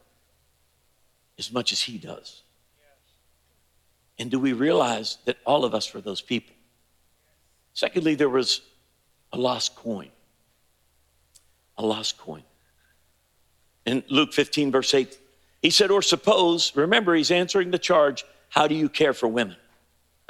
as 1.39 1.53
much 1.53 1.75
as 1.75 1.83
he 1.83 1.99
does? 1.99 2.41
And 4.19 4.31
do 4.31 4.39
we 4.39 4.55
realize 4.55 5.19
that 5.27 5.37
all 5.45 5.67
of 5.67 5.75
us 5.75 5.93
were 5.93 6.01
those 6.01 6.23
people? 6.23 6.55
Secondly, 7.75 8.15
there 8.15 8.31
was 8.31 8.63
a 9.35 9.37
lost 9.37 9.77
coin. 9.77 10.09
A 11.77 11.85
lost 11.85 12.17
coin. 12.17 12.43
In 13.85 14.03
Luke 14.09 14.33
15, 14.33 14.73
verse 14.73 14.95
8, 14.95 15.19
he 15.61 15.69
said, 15.69 15.91
Or 15.91 16.01
suppose, 16.01 16.75
remember, 16.75 17.15
he's 17.15 17.31
answering 17.31 17.71
the 17.71 17.79
charge, 17.79 18.25
how 18.49 18.67
do 18.67 18.75
you 18.75 18.89
care 18.89 19.13
for 19.13 19.29
women? 19.29 19.59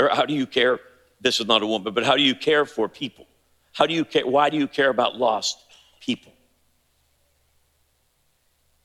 Or 0.01 0.09
how 0.09 0.25
do 0.25 0.35
you 0.35 0.47
care? 0.47 0.81
This 1.21 1.41
is 1.41 1.47
not 1.47 1.63
a 1.63 1.67
woman, 1.67 1.93
but 1.93 2.05
how 2.05 2.17
do 2.17 2.23
you 2.23 2.35
care 2.35 2.65
for 2.65 2.89
people? 2.89 3.27
How 3.73 3.87
do 3.87 3.95
you 3.95 4.05
care? 4.05 4.27
Why 4.27 4.51
do 4.51 4.57
you 4.57 4.69
care 4.69 4.91
about 4.91 5.17
lost 5.17 5.59
people? 6.01 6.33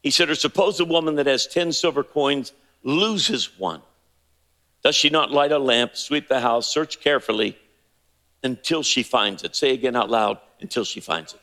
He 0.02 0.12
said, 0.12 0.30
Or 0.30 0.36
suppose 0.36 0.80
a 0.80 0.86
woman 0.86 1.16
that 1.16 1.28
has 1.28 1.48
10 1.48 1.72
silver 1.72 2.04
coins 2.04 2.52
loses 2.84 3.58
one. 3.58 3.82
Does 4.84 4.96
she 4.96 5.10
not 5.10 5.32
light 5.32 5.52
a 5.52 5.60
lamp, 5.60 5.96
sweep 5.96 6.28
the 6.28 6.42
house, 6.42 6.68
search 6.68 7.00
carefully 7.00 7.58
until 8.44 8.84
she 8.84 9.02
finds 9.02 9.44
it? 9.44 9.56
Say 9.56 9.72
again 9.72 9.96
out 9.96 10.10
loud 10.10 10.40
until 10.60 10.84
she 10.84 11.00
finds 11.00 11.34
it. 11.34 11.40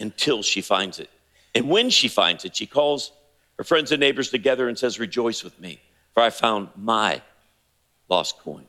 Until 0.00 0.42
she 0.42 0.62
finds 0.62 0.98
it. 0.98 1.10
And 1.54 1.68
when 1.68 1.90
she 1.90 2.08
finds 2.08 2.44
it, 2.44 2.56
she 2.56 2.66
calls 2.66 3.12
her 3.58 3.64
friends 3.64 3.92
and 3.92 4.00
neighbors 4.00 4.30
together 4.30 4.68
and 4.68 4.78
says, 4.78 4.98
Rejoice 4.98 5.44
with 5.44 5.58
me, 5.60 5.80
for 6.16 6.22
I 6.22 6.30
found 6.30 6.70
my 6.74 7.20
lost 8.08 8.38
coin. 8.38 8.64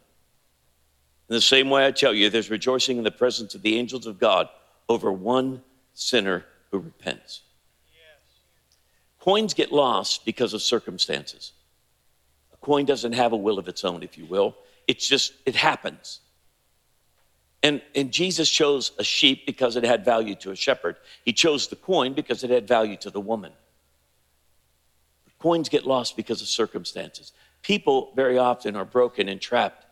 In 1.29 1.35
the 1.35 1.39
same 1.39 1.69
way, 1.69 1.87
I 1.87 1.91
tell 1.91 2.13
you, 2.13 2.29
there's 2.29 2.49
rejoicing 2.49 2.97
in 2.97 3.05
the 3.05 3.11
presence 3.11 3.55
of 3.55 3.61
the 3.61 3.77
angels 3.77 4.05
of 4.05 4.19
God 4.19 4.49
over 4.89 5.13
one 5.13 5.61
sinner 5.93 6.43
who 6.71 6.79
repents. 6.79 7.43
Coins 9.21 9.53
get 9.53 9.71
lost 9.71 10.25
because 10.25 10.53
of 10.53 10.61
circumstances. 10.61 11.53
A 12.53 12.57
coin 12.57 12.83
doesn't 12.83 13.13
have 13.13 13.31
a 13.31 13.37
will 13.37 13.59
of 13.59 13.69
its 13.69 13.85
own, 13.85 14.03
if 14.03 14.17
you 14.17 14.25
will. 14.25 14.53
It's 14.85 15.07
just, 15.07 15.31
it 15.45 15.55
happens. 15.55 16.19
And, 17.63 17.81
and 17.95 18.11
Jesus 18.11 18.49
chose 18.49 18.91
a 18.99 19.05
sheep 19.05 19.45
because 19.45 19.77
it 19.77 19.85
had 19.85 20.03
value 20.03 20.35
to 20.35 20.51
a 20.51 20.55
shepherd. 20.55 20.97
He 21.23 21.31
chose 21.31 21.67
the 21.67 21.77
coin 21.77 22.13
because 22.13 22.43
it 22.43 22.49
had 22.49 22.67
value 22.67 22.97
to 22.97 23.09
the 23.09 23.21
woman. 23.21 23.53
Coins 25.39 25.69
get 25.69 25.85
lost 25.85 26.15
because 26.15 26.41
of 26.41 26.47
circumstances. 26.47 27.31
People 27.61 28.11
very 28.15 28.37
often 28.37 28.75
are 28.75 28.85
broken 28.85 29.29
and 29.29 29.39
trapped 29.39 29.85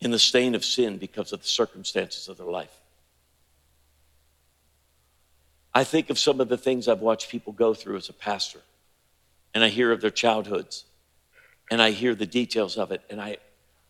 in 0.00 0.10
the 0.10 0.18
stain 0.18 0.54
of 0.54 0.64
sin 0.64 0.98
because 0.98 1.32
of 1.32 1.42
the 1.42 1.48
circumstances 1.48 2.28
of 2.28 2.36
their 2.36 2.46
life. 2.46 2.80
I 5.74 5.84
think 5.84 6.10
of 6.10 6.18
some 6.18 6.40
of 6.40 6.48
the 6.48 6.56
things 6.56 6.88
I've 6.88 7.00
watched 7.00 7.30
people 7.30 7.52
go 7.52 7.74
through 7.74 7.96
as 7.96 8.08
a 8.08 8.12
pastor, 8.12 8.60
and 9.54 9.62
I 9.62 9.68
hear 9.68 9.92
of 9.92 10.00
their 10.00 10.10
childhoods, 10.10 10.84
and 11.70 11.82
I 11.82 11.90
hear 11.90 12.14
the 12.14 12.26
details 12.26 12.76
of 12.76 12.90
it, 12.90 13.02
and 13.10 13.20
I, 13.20 13.38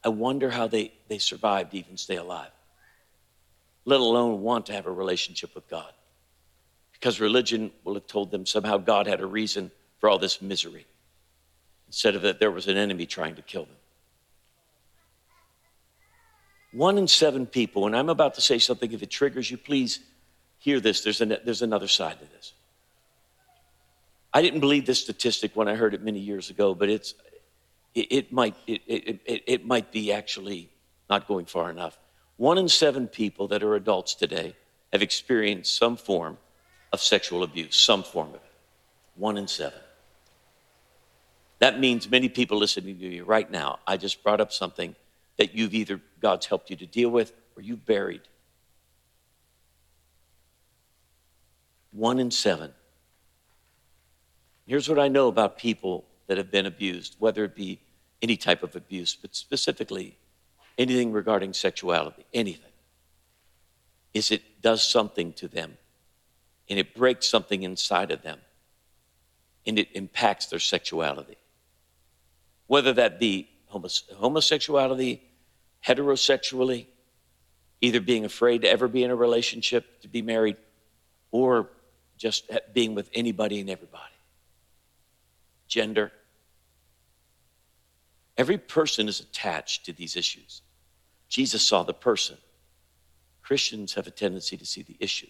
I 0.04 0.08
wonder 0.08 0.50
how 0.50 0.66
they, 0.66 0.92
they 1.08 1.18
survived 1.18 1.72
to 1.72 1.78
even 1.78 1.96
stay 1.96 2.16
alive, 2.16 2.50
let 3.84 4.00
alone 4.00 4.42
want 4.42 4.66
to 4.66 4.72
have 4.72 4.86
a 4.86 4.92
relationship 4.92 5.54
with 5.54 5.68
God. 5.68 5.92
Because 6.92 7.20
religion 7.20 7.70
will 7.84 7.94
have 7.94 8.06
told 8.06 8.32
them 8.32 8.44
somehow 8.44 8.78
God 8.78 9.06
had 9.06 9.20
a 9.20 9.26
reason 9.26 9.70
for 9.98 10.08
all 10.08 10.18
this 10.18 10.40
misery, 10.40 10.86
instead 11.86 12.14
of 12.14 12.22
that 12.22 12.38
there 12.40 12.50
was 12.50 12.68
an 12.68 12.76
enemy 12.76 13.06
trying 13.06 13.34
to 13.36 13.42
kill 13.42 13.64
them. 13.64 13.76
One 16.72 16.98
in 16.98 17.08
seven 17.08 17.46
people, 17.46 17.86
and 17.86 17.96
I'm 17.96 18.08
about 18.08 18.34
to 18.34 18.40
say 18.40 18.58
something, 18.58 18.92
if 18.92 19.02
it 19.02 19.10
triggers 19.10 19.50
you, 19.50 19.56
please 19.56 20.00
hear 20.58 20.80
this. 20.80 21.02
There's, 21.02 21.20
an, 21.20 21.36
there's 21.44 21.62
another 21.62 21.88
side 21.88 22.18
to 22.20 22.26
this. 22.26 22.52
I 24.34 24.42
didn't 24.42 24.60
believe 24.60 24.84
this 24.84 25.00
statistic 25.00 25.56
when 25.56 25.68
I 25.68 25.74
heard 25.74 25.94
it 25.94 26.02
many 26.02 26.18
years 26.18 26.50
ago, 26.50 26.74
but 26.74 26.90
it's, 26.90 27.14
it, 27.94 28.12
it 28.12 28.32
might, 28.32 28.54
it, 28.66 28.82
it, 28.86 29.42
it 29.46 29.66
might 29.66 29.90
be 29.90 30.12
actually 30.12 30.68
not 31.08 31.26
going 31.26 31.46
far 31.46 31.70
enough. 31.70 31.98
One 32.36 32.58
in 32.58 32.68
seven 32.68 33.08
people 33.08 33.48
that 33.48 33.62
are 33.62 33.74
adults 33.74 34.14
today 34.14 34.54
have 34.92 35.02
experienced 35.02 35.74
some 35.76 35.96
form 35.96 36.36
of 36.92 37.00
sexual 37.00 37.42
abuse, 37.42 37.76
some 37.76 38.02
form 38.02 38.28
of 38.28 38.34
it. 38.36 38.42
One 39.16 39.38
in 39.38 39.48
seven. 39.48 39.80
That 41.58 41.80
means 41.80 42.08
many 42.08 42.28
people 42.28 42.58
listening 42.58 42.98
to 42.98 43.06
you 43.06 43.24
right 43.24 43.50
now, 43.50 43.80
I 43.86 43.96
just 43.96 44.22
brought 44.22 44.40
up 44.40 44.52
something 44.52 44.94
that 45.38 45.54
you've 45.54 45.74
either 45.74 46.00
God's 46.20 46.46
helped 46.46 46.70
you 46.70 46.76
to 46.76 46.86
deal 46.86 47.10
with 47.10 47.32
or 47.56 47.62
you've 47.62 47.84
buried. 47.84 48.22
One 51.92 52.18
in 52.18 52.30
seven. 52.30 52.72
Here's 54.66 54.88
what 54.88 54.98
I 54.98 55.08
know 55.08 55.28
about 55.28 55.58
people 55.58 56.04
that 56.26 56.36
have 56.36 56.50
been 56.50 56.66
abused, 56.66 57.16
whether 57.18 57.44
it 57.44 57.56
be 57.56 57.80
any 58.20 58.36
type 58.36 58.62
of 58.62 58.76
abuse, 58.76 59.16
but 59.16 59.34
specifically 59.34 60.18
anything 60.76 61.10
regarding 61.10 61.54
sexuality, 61.54 62.24
anything, 62.34 62.70
is 64.14 64.30
it 64.30 64.60
does 64.60 64.82
something 64.82 65.32
to 65.34 65.48
them 65.48 65.78
and 66.68 66.78
it 66.78 66.94
breaks 66.94 67.28
something 67.28 67.62
inside 67.62 68.10
of 68.10 68.22
them 68.22 68.40
and 69.66 69.78
it 69.78 69.88
impacts 69.94 70.46
their 70.46 70.58
sexuality. 70.58 71.36
Whether 72.68 72.92
that 72.92 73.18
be 73.18 73.50
homosexuality, 73.66 75.20
heterosexually, 75.84 76.86
either 77.80 78.00
being 78.00 78.24
afraid 78.24 78.62
to 78.62 78.70
ever 78.70 78.86
be 78.86 79.02
in 79.02 79.10
a 79.10 79.16
relationship, 79.16 80.00
to 80.02 80.08
be 80.08 80.22
married, 80.22 80.56
or 81.30 81.70
just 82.16 82.50
being 82.72 82.94
with 82.94 83.10
anybody 83.14 83.60
and 83.60 83.68
everybody. 83.68 84.04
Gender. 85.66 86.12
Every 88.36 88.58
person 88.58 89.08
is 89.08 89.20
attached 89.20 89.86
to 89.86 89.92
these 89.92 90.16
issues. 90.16 90.62
Jesus 91.28 91.62
saw 91.62 91.82
the 91.82 91.94
person. 91.94 92.36
Christians 93.42 93.94
have 93.94 94.06
a 94.06 94.10
tendency 94.10 94.56
to 94.56 94.66
see 94.66 94.82
the 94.82 94.96
issue. 95.00 95.28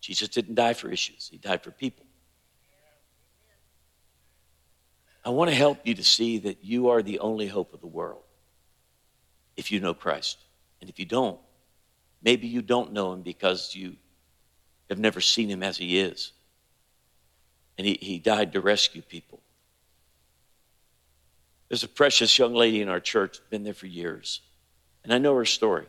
Jesus 0.00 0.28
didn't 0.28 0.54
die 0.54 0.74
for 0.74 0.90
issues, 0.90 1.28
he 1.30 1.38
died 1.38 1.62
for 1.62 1.70
people. 1.70 2.04
I 5.24 5.30
want 5.30 5.50
to 5.50 5.56
help 5.56 5.86
you 5.86 5.94
to 5.94 6.04
see 6.04 6.38
that 6.38 6.64
you 6.64 6.88
are 6.88 7.02
the 7.02 7.18
only 7.18 7.46
hope 7.46 7.74
of 7.74 7.80
the 7.80 7.86
world 7.86 8.22
if 9.56 9.70
you 9.70 9.80
know 9.80 9.94
Christ. 9.94 10.38
And 10.80 10.88
if 10.88 10.98
you 10.98 11.04
don't, 11.04 11.38
maybe 12.22 12.46
you 12.46 12.62
don't 12.62 12.92
know 12.92 13.12
him 13.12 13.22
because 13.22 13.74
you 13.74 13.96
have 14.88 14.98
never 14.98 15.20
seen 15.20 15.48
him 15.48 15.62
as 15.62 15.76
he 15.76 15.98
is. 15.98 16.32
And 17.76 17.86
he, 17.86 17.98
he 18.00 18.18
died 18.18 18.52
to 18.52 18.60
rescue 18.60 19.02
people. 19.02 19.40
There's 21.68 21.84
a 21.84 21.88
precious 21.88 22.36
young 22.36 22.54
lady 22.54 22.82
in 22.82 22.88
our 22.88 22.98
church, 23.00 23.38
been 23.48 23.62
there 23.62 23.74
for 23.74 23.86
years, 23.86 24.40
and 25.04 25.14
I 25.14 25.18
know 25.18 25.36
her 25.36 25.44
story. 25.44 25.86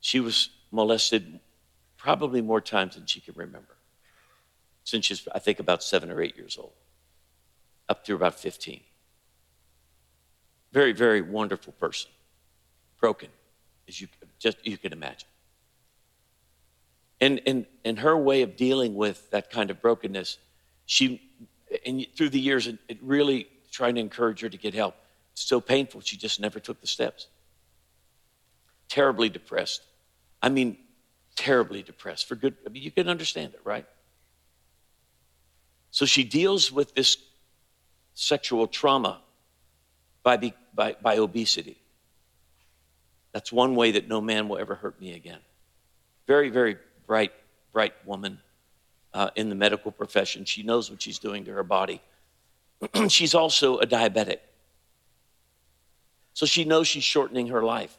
She 0.00 0.20
was 0.20 0.48
molested 0.70 1.38
probably 1.98 2.40
more 2.40 2.62
times 2.62 2.94
than 2.94 3.04
she 3.04 3.20
can 3.20 3.34
remember 3.36 3.76
since 4.84 5.04
she's, 5.04 5.28
I 5.34 5.38
think, 5.38 5.60
about 5.60 5.82
seven 5.82 6.10
or 6.10 6.22
eight 6.22 6.36
years 6.36 6.56
old, 6.58 6.72
up 7.90 8.04
to 8.04 8.14
about 8.14 8.38
15. 8.38 8.80
Very, 10.72 10.92
very 10.92 11.20
wonderful 11.20 11.72
person. 11.74 12.10
Broken, 13.00 13.28
as 13.88 14.00
you 14.00 14.06
just 14.38 14.64
you 14.64 14.78
can 14.78 14.92
imagine. 14.92 15.28
And 17.20 17.40
and 17.46 17.66
and 17.84 17.98
her 17.98 18.16
way 18.16 18.42
of 18.42 18.56
dealing 18.56 18.94
with 18.94 19.30
that 19.30 19.50
kind 19.50 19.70
of 19.70 19.82
brokenness, 19.82 20.38
she 20.86 21.20
and 21.84 22.06
through 22.16 22.28
the 22.28 22.40
years, 22.40 22.66
it, 22.66 22.78
really 23.02 23.48
trying 23.70 23.96
to 23.96 24.00
encourage 24.00 24.40
her 24.40 24.48
to 24.48 24.56
get 24.56 24.74
help. 24.74 24.94
It's 25.32 25.42
so 25.42 25.60
painful, 25.60 26.02
she 26.02 26.16
just 26.16 26.40
never 26.40 26.60
took 26.60 26.80
the 26.80 26.86
steps. 26.86 27.26
Terribly 28.88 29.28
depressed. 29.28 29.82
I 30.42 30.48
mean, 30.48 30.76
terribly 31.36 31.82
depressed 31.82 32.28
for 32.28 32.34
good. 32.34 32.54
I 32.66 32.68
mean, 32.68 32.82
you 32.82 32.90
can 32.90 33.08
understand 33.08 33.54
it, 33.54 33.60
right? 33.64 33.86
So 35.90 36.06
she 36.06 36.22
deals 36.22 36.70
with 36.70 36.94
this 36.94 37.16
sexual 38.20 38.66
trauma 38.66 39.18
by, 40.22 40.36
be, 40.36 40.52
by, 40.74 40.94
by 41.02 41.16
obesity. 41.16 41.80
That's 43.32 43.50
one 43.50 43.74
way 43.74 43.92
that 43.92 44.08
no 44.08 44.20
man 44.20 44.48
will 44.48 44.58
ever 44.58 44.74
hurt 44.74 45.00
me 45.00 45.14
again. 45.14 45.38
Very, 46.26 46.50
very 46.50 46.76
bright, 47.06 47.32
bright 47.72 47.94
woman 48.04 48.38
uh, 49.14 49.30
in 49.36 49.48
the 49.48 49.54
medical 49.54 49.90
profession. 49.90 50.44
She 50.44 50.62
knows 50.62 50.90
what 50.90 51.00
she's 51.00 51.18
doing 51.18 51.44
to 51.46 51.52
her 51.52 51.62
body. 51.62 52.02
she's 53.08 53.34
also 53.34 53.78
a 53.78 53.86
diabetic. 53.86 54.38
So 56.34 56.44
she 56.44 56.64
knows 56.64 56.88
she's 56.88 57.04
shortening 57.04 57.48
her 57.48 57.62
life. 57.62 57.96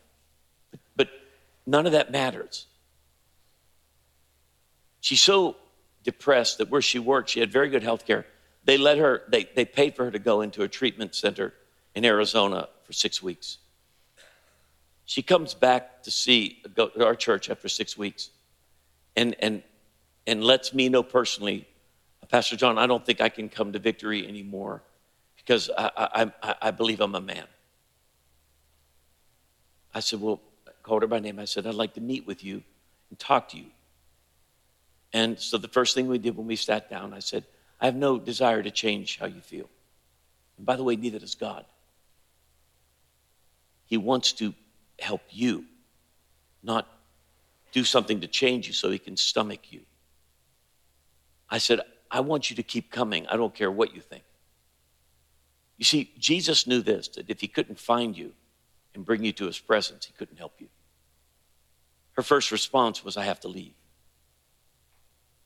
But 0.95 1.09
none 1.65 1.87
of 1.87 1.93
that 1.93 2.11
matters. 2.11 2.67
She's 4.99 5.21
so 5.21 5.55
depressed 6.03 6.59
that 6.59 6.69
where 6.69 6.81
she 6.81 6.99
worked, 6.99 7.31
she 7.31 7.39
had 7.39 7.51
very 7.51 7.69
good 7.69 7.83
health 7.83 8.05
care. 8.05 8.25
They 8.63 8.77
let 8.77 8.97
her, 8.97 9.23
they, 9.29 9.49
they 9.55 9.65
paid 9.65 9.95
for 9.95 10.05
her 10.05 10.11
to 10.11 10.19
go 10.19 10.41
into 10.41 10.63
a 10.63 10.67
treatment 10.67 11.15
center 11.15 11.53
in 11.95 12.05
Arizona 12.05 12.69
for 12.83 12.93
six 12.93 13.21
weeks. 13.21 13.57
She 15.05 15.21
comes 15.21 15.53
back 15.53 16.03
to 16.03 16.11
see 16.11 16.63
our 16.99 17.15
church 17.15 17.49
after 17.49 17.67
six 17.67 17.97
weeks 17.97 18.29
and, 19.15 19.35
and, 19.39 19.63
and 20.27 20.43
lets 20.43 20.73
me 20.73 20.89
know 20.89 21.03
personally, 21.03 21.67
Pastor 22.29 22.55
John, 22.55 22.77
I 22.77 22.87
don't 22.87 23.05
think 23.05 23.19
I 23.19 23.29
can 23.29 23.49
come 23.49 23.73
to 23.73 23.79
victory 23.79 24.25
anymore 24.25 24.83
because 25.35 25.69
I, 25.77 26.31
I, 26.41 26.55
I 26.61 26.71
believe 26.71 27.01
I'm 27.01 27.15
a 27.15 27.21
man. 27.21 27.45
I 29.93 29.99
said, 29.99 30.21
Well, 30.21 30.39
I 30.67 30.71
called 30.83 31.01
her 31.01 31.07
by 31.07 31.19
name. 31.19 31.39
I 31.39 31.45
said, 31.45 31.67
I'd 31.67 31.75
like 31.75 31.95
to 31.95 32.01
meet 32.01 32.25
with 32.25 32.43
you 32.43 32.63
and 33.09 33.19
talk 33.19 33.49
to 33.49 33.57
you. 33.57 33.65
And 35.13 35.37
so 35.37 35.57
the 35.57 35.67
first 35.67 35.93
thing 35.93 36.07
we 36.07 36.19
did 36.19 36.37
when 36.37 36.47
we 36.47 36.55
sat 36.55 36.89
down, 36.89 37.13
I 37.13 37.19
said, 37.19 37.43
I 37.81 37.85
have 37.85 37.95
no 37.95 38.19
desire 38.19 38.61
to 38.61 38.69
change 38.69 39.17
how 39.17 39.25
you 39.25 39.41
feel. 39.41 39.67
And 40.57 40.65
by 40.65 40.75
the 40.75 40.83
way, 40.83 40.95
neither 40.95 41.17
does 41.17 41.33
God. 41.33 41.65
He 43.87 43.97
wants 43.97 44.33
to 44.33 44.53
help 44.99 45.21
you, 45.31 45.65
not 46.61 46.87
do 47.71 47.83
something 47.83 48.21
to 48.21 48.27
change 48.27 48.67
you 48.67 48.73
so 48.73 48.91
he 48.91 48.99
can 48.99 49.17
stomach 49.17 49.71
you. 49.71 49.81
I 51.49 51.57
said, 51.57 51.81
I 52.09 52.19
want 52.19 52.49
you 52.49 52.55
to 52.57 52.63
keep 52.63 52.91
coming. 52.91 53.25
I 53.27 53.35
don't 53.35 53.53
care 53.53 53.71
what 53.71 53.95
you 53.95 54.01
think. 54.01 54.23
You 55.77 55.85
see, 55.85 56.11
Jesus 56.19 56.67
knew 56.67 56.81
this 56.81 57.07
that 57.09 57.29
if 57.29 57.41
he 57.41 57.47
couldn't 57.47 57.79
find 57.79 58.15
you 58.15 58.33
and 58.93 59.03
bring 59.03 59.23
you 59.23 59.31
to 59.33 59.47
his 59.47 59.57
presence, 59.57 60.05
he 60.05 60.13
couldn't 60.13 60.37
help 60.37 60.53
you. 60.59 60.67
Her 62.13 62.21
first 62.21 62.51
response 62.51 63.03
was, 63.03 63.17
I 63.17 63.23
have 63.23 63.39
to 63.39 63.47
leave. 63.47 63.73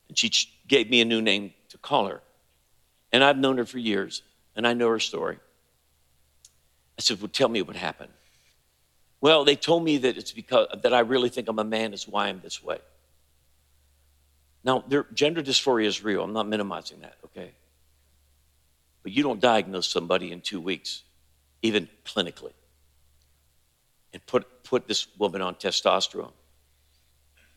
And 0.08 0.18
she 0.18 0.30
gave 0.68 0.90
me 0.90 1.00
a 1.00 1.04
new 1.04 1.22
name 1.22 1.54
to 1.70 1.78
call 1.78 2.06
her. 2.06 2.20
And 3.12 3.22
I've 3.22 3.38
known 3.38 3.58
her 3.58 3.64
for 3.64 3.78
years, 3.78 4.22
and 4.54 4.66
I 4.66 4.74
know 4.74 4.88
her 4.88 5.00
story. 5.00 5.38
I 6.98 7.02
said, 7.02 7.20
Well, 7.20 7.28
tell 7.28 7.48
me 7.48 7.62
what 7.62 7.76
happened. 7.76 8.12
Well, 9.20 9.44
they 9.44 9.56
told 9.56 9.84
me 9.84 9.98
that 9.98 10.16
it's 10.16 10.32
because 10.32 10.68
that 10.82 10.92
I 10.92 11.00
really 11.00 11.28
think 11.28 11.48
I'm 11.48 11.58
a 11.58 11.64
man 11.64 11.94
is 11.94 12.06
why 12.06 12.28
I'm 12.28 12.40
this 12.40 12.62
way. 12.62 12.78
Now, 14.62 14.84
their, 14.88 15.06
gender 15.14 15.42
dysphoria 15.42 15.86
is 15.86 16.02
real. 16.02 16.24
I'm 16.24 16.32
not 16.32 16.48
minimizing 16.48 17.00
that, 17.00 17.16
okay? 17.26 17.52
But 19.02 19.12
you 19.12 19.22
don't 19.22 19.40
diagnose 19.40 19.86
somebody 19.86 20.32
in 20.32 20.40
two 20.40 20.60
weeks, 20.60 21.04
even 21.62 21.88
clinically, 22.04 22.52
and 24.12 24.24
put, 24.26 24.64
put 24.64 24.88
this 24.88 25.06
woman 25.16 25.40
on 25.40 25.54
testosterone. 25.54 26.32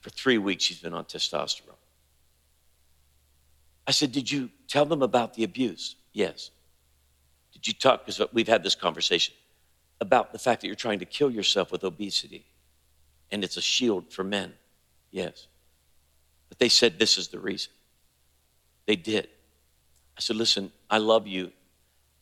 For 0.02 0.12
three 0.12 0.38
weeks, 0.38 0.64
she's 0.64 0.80
been 0.80 0.94
on 0.94 1.06
testosterone. 1.06 1.79
I 3.90 3.92
said, 3.92 4.12
Did 4.12 4.32
you 4.32 4.52
tell 4.68 4.86
them 4.86 5.02
about 5.02 5.34
the 5.34 5.44
abuse? 5.44 5.96
Yes. 6.14 6.52
Did 7.54 7.68
you 7.68 7.74
talk? 7.74 8.06
Because 8.06 8.22
we've 8.32 8.48
had 8.48 8.62
this 8.62 8.76
conversation 8.76 9.34
about 10.00 10.32
the 10.32 10.38
fact 10.38 10.62
that 10.62 10.68
you're 10.68 10.76
trying 10.76 11.00
to 11.00 11.06
kill 11.06 11.32
yourself 11.32 11.72
with 11.72 11.84
obesity 11.84 12.46
and 13.32 13.44
it's 13.44 13.58
a 13.58 13.62
shield 13.62 14.14
for 14.14 14.24
men. 14.24 14.54
Yes. 15.10 15.48
But 16.50 16.60
they 16.60 16.70
said 16.70 17.00
this 17.00 17.18
is 17.18 17.30
the 17.30 17.40
reason. 17.40 17.72
They 18.86 18.96
did. 18.96 19.28
I 20.16 20.22
said, 20.22 20.36
Listen, 20.36 20.72
I 20.88 21.00
love 21.00 21.26
you 21.26 21.52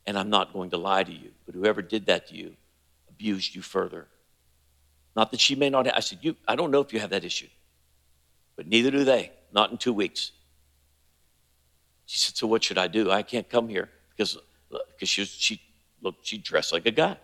and 0.05 0.17
I'm 0.17 0.29
not 0.29 0.53
going 0.53 0.69
to 0.69 0.77
lie 0.77 1.03
to 1.03 1.11
you, 1.11 1.31
but 1.45 1.53
whoever 1.53 1.81
did 1.81 2.05
that 2.05 2.27
to 2.27 2.35
you 2.37 2.55
abused 3.09 3.53
you 3.53 3.61
further. 3.61 4.07
Not 5.17 5.31
that 5.31 5.41
she 5.41 5.55
may 5.55 5.69
not 5.69 5.85
have, 5.85 5.95
I 5.97 5.99
said, 5.99 6.19
you, 6.21 6.37
I 6.47 6.55
don't 6.55 6.71
know 6.71 6.79
if 6.79 6.93
you 6.93 7.01
have 7.01 7.09
that 7.09 7.25
issue, 7.25 7.49
but 8.55 8.67
neither 8.67 8.89
do 8.89 9.03
they, 9.03 9.33
not 9.51 9.69
in 9.71 9.77
two 9.77 9.91
weeks. 9.91 10.31
She 12.07 12.17
said, 12.17 12.35
So 12.35 12.47
what 12.47 12.63
should 12.63 12.79
I 12.79 12.87
do? 12.87 13.11
I 13.11 13.21
can't 13.21 13.47
come 13.47 13.67
here 13.67 13.89
because, 14.15 14.37
because 14.69 15.09
she, 15.09 15.21
was, 15.21 15.29
she 15.29 15.61
looked, 16.01 16.25
she 16.25 16.39
dressed 16.39 16.73
like 16.73 16.87
a 16.87 16.91
guy. 16.91 17.17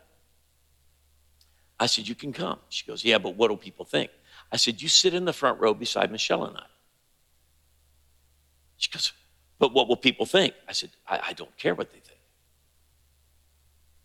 I 1.79 1.87
said, 1.87 2.07
You 2.07 2.13
can 2.13 2.33
come. 2.33 2.59
She 2.69 2.85
goes, 2.85 3.03
Yeah, 3.03 3.17
but 3.17 3.35
what 3.35 3.49
do 3.49 3.57
people 3.57 3.85
think? 3.85 4.11
I 4.51 4.57
said, 4.57 4.81
You 4.81 4.89
sit 4.89 5.13
in 5.15 5.25
the 5.25 5.33
front 5.33 5.59
row 5.59 5.73
beside 5.73 6.11
Michelle 6.11 6.45
and 6.45 6.57
I. 6.57 6.65
She 8.77 8.91
goes, 8.91 9.13
But 9.57 9.73
what 9.73 9.87
will 9.87 9.95
people 9.95 10.25
think? 10.25 10.53
I 10.67 10.73
said, 10.73 10.89
I, 11.07 11.19
I 11.29 11.33
don't 11.33 11.55
care 11.57 11.73
what 11.73 11.91
they 11.91 11.99
think. 11.99 12.19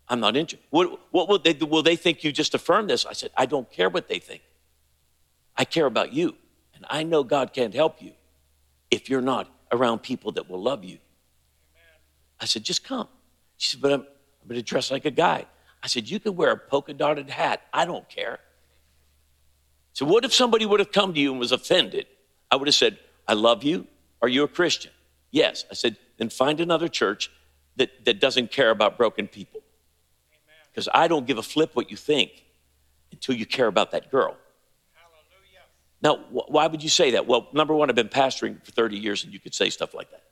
I'm 0.07 0.21
not 0.21 0.37
interested. 0.37 0.65
What, 0.69 0.99
what 1.11 1.27
will, 1.27 1.39
they, 1.39 1.53
will 1.53 1.83
they 1.83 1.97
think 1.97 2.23
you 2.23 2.31
just 2.31 2.55
affirmed 2.55 2.89
this? 2.89 3.05
I 3.05 3.13
said, 3.13 3.31
I 3.37 3.45
don't 3.45 3.69
care 3.69 3.89
what 3.89 4.07
they 4.07 4.17
think. 4.17 4.41
I 5.57 5.65
care 5.65 5.85
about 5.85 6.13
you. 6.13 6.35
And 6.73 6.85
I 6.89 7.03
know 7.03 7.21
God 7.23 7.53
can't 7.53 7.73
help 7.73 8.01
you 8.01 8.13
if 8.89 9.09
you're 9.09 9.21
not 9.21 9.49
around 9.71 9.99
people 9.99 10.31
that 10.33 10.49
will 10.49 10.61
love 10.61 10.83
you. 10.83 10.97
I 12.39 12.45
said, 12.45 12.63
just 12.63 12.83
come. 12.83 13.07
She 13.57 13.69
said, 13.69 13.81
but 13.81 13.91
I'm, 13.91 14.01
I'm 14.01 14.47
going 14.47 14.59
to 14.59 14.63
dress 14.63 14.91
like 14.91 15.05
a 15.05 15.11
guy. 15.11 15.45
I 15.83 15.87
said, 15.87 16.09
you 16.09 16.19
can 16.19 16.35
wear 16.35 16.51
a 16.51 16.57
polka 16.57 16.93
dotted 16.93 17.29
hat. 17.29 17.61
I 17.73 17.85
don't 17.85 18.07
care. 18.09 18.39
So, 19.93 20.05
what 20.05 20.23
if 20.23 20.33
somebody 20.33 20.65
would 20.65 20.79
have 20.79 20.91
come 20.91 21.13
to 21.13 21.19
you 21.19 21.31
and 21.31 21.39
was 21.39 21.51
offended? 21.51 22.07
I 22.51 22.55
would 22.55 22.67
have 22.67 22.75
said, 22.75 22.97
I 23.27 23.33
love 23.33 23.63
you. 23.63 23.87
Are 24.21 24.29
you 24.29 24.43
a 24.43 24.47
Christian? 24.47 24.91
Yes. 25.31 25.65
I 25.69 25.73
said, 25.73 25.97
then 26.17 26.29
find 26.29 26.59
another 26.59 26.87
church 26.87 27.29
that, 27.75 28.05
that 28.05 28.19
doesn't 28.19 28.51
care 28.51 28.69
about 28.69 28.97
broken 28.97 29.27
people. 29.27 29.61
Because 30.71 30.87
I 30.93 31.07
don't 31.07 31.25
give 31.25 31.37
a 31.37 31.43
flip 31.43 31.75
what 31.75 31.91
you 31.91 31.97
think 31.97 32.45
until 33.11 33.35
you 33.35 33.45
care 33.45 33.67
about 33.67 33.91
that 33.91 34.11
girl. 34.11 34.37
Now, 36.01 36.17
wh- 36.17 36.49
why 36.49 36.67
would 36.67 36.81
you 36.81 36.89
say 36.89 37.11
that? 37.11 37.27
Well, 37.27 37.47
number 37.53 37.73
one, 37.73 37.89
I've 37.89 37.95
been 37.95 38.09
pastoring 38.09 38.63
for 38.63 38.71
30 38.71 38.97
years 38.97 39.23
and 39.23 39.33
you 39.33 39.39
could 39.39 39.53
say 39.53 39.69
stuff 39.69 39.93
like 39.93 40.09
that. 40.11 40.23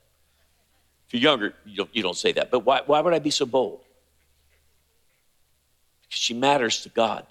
If 1.06 1.14
you're 1.14 1.22
younger, 1.22 1.54
you 1.64 1.76
don't, 1.76 1.90
you 1.94 2.02
don't 2.02 2.16
say 2.16 2.32
that. 2.32 2.50
But 2.50 2.60
why, 2.60 2.82
why 2.84 3.00
would 3.00 3.14
I 3.14 3.18
be 3.18 3.30
so 3.30 3.46
bold? 3.46 3.80
Because 6.02 6.20
she 6.20 6.34
matters 6.34 6.82
to 6.82 6.88
God. 6.90 7.26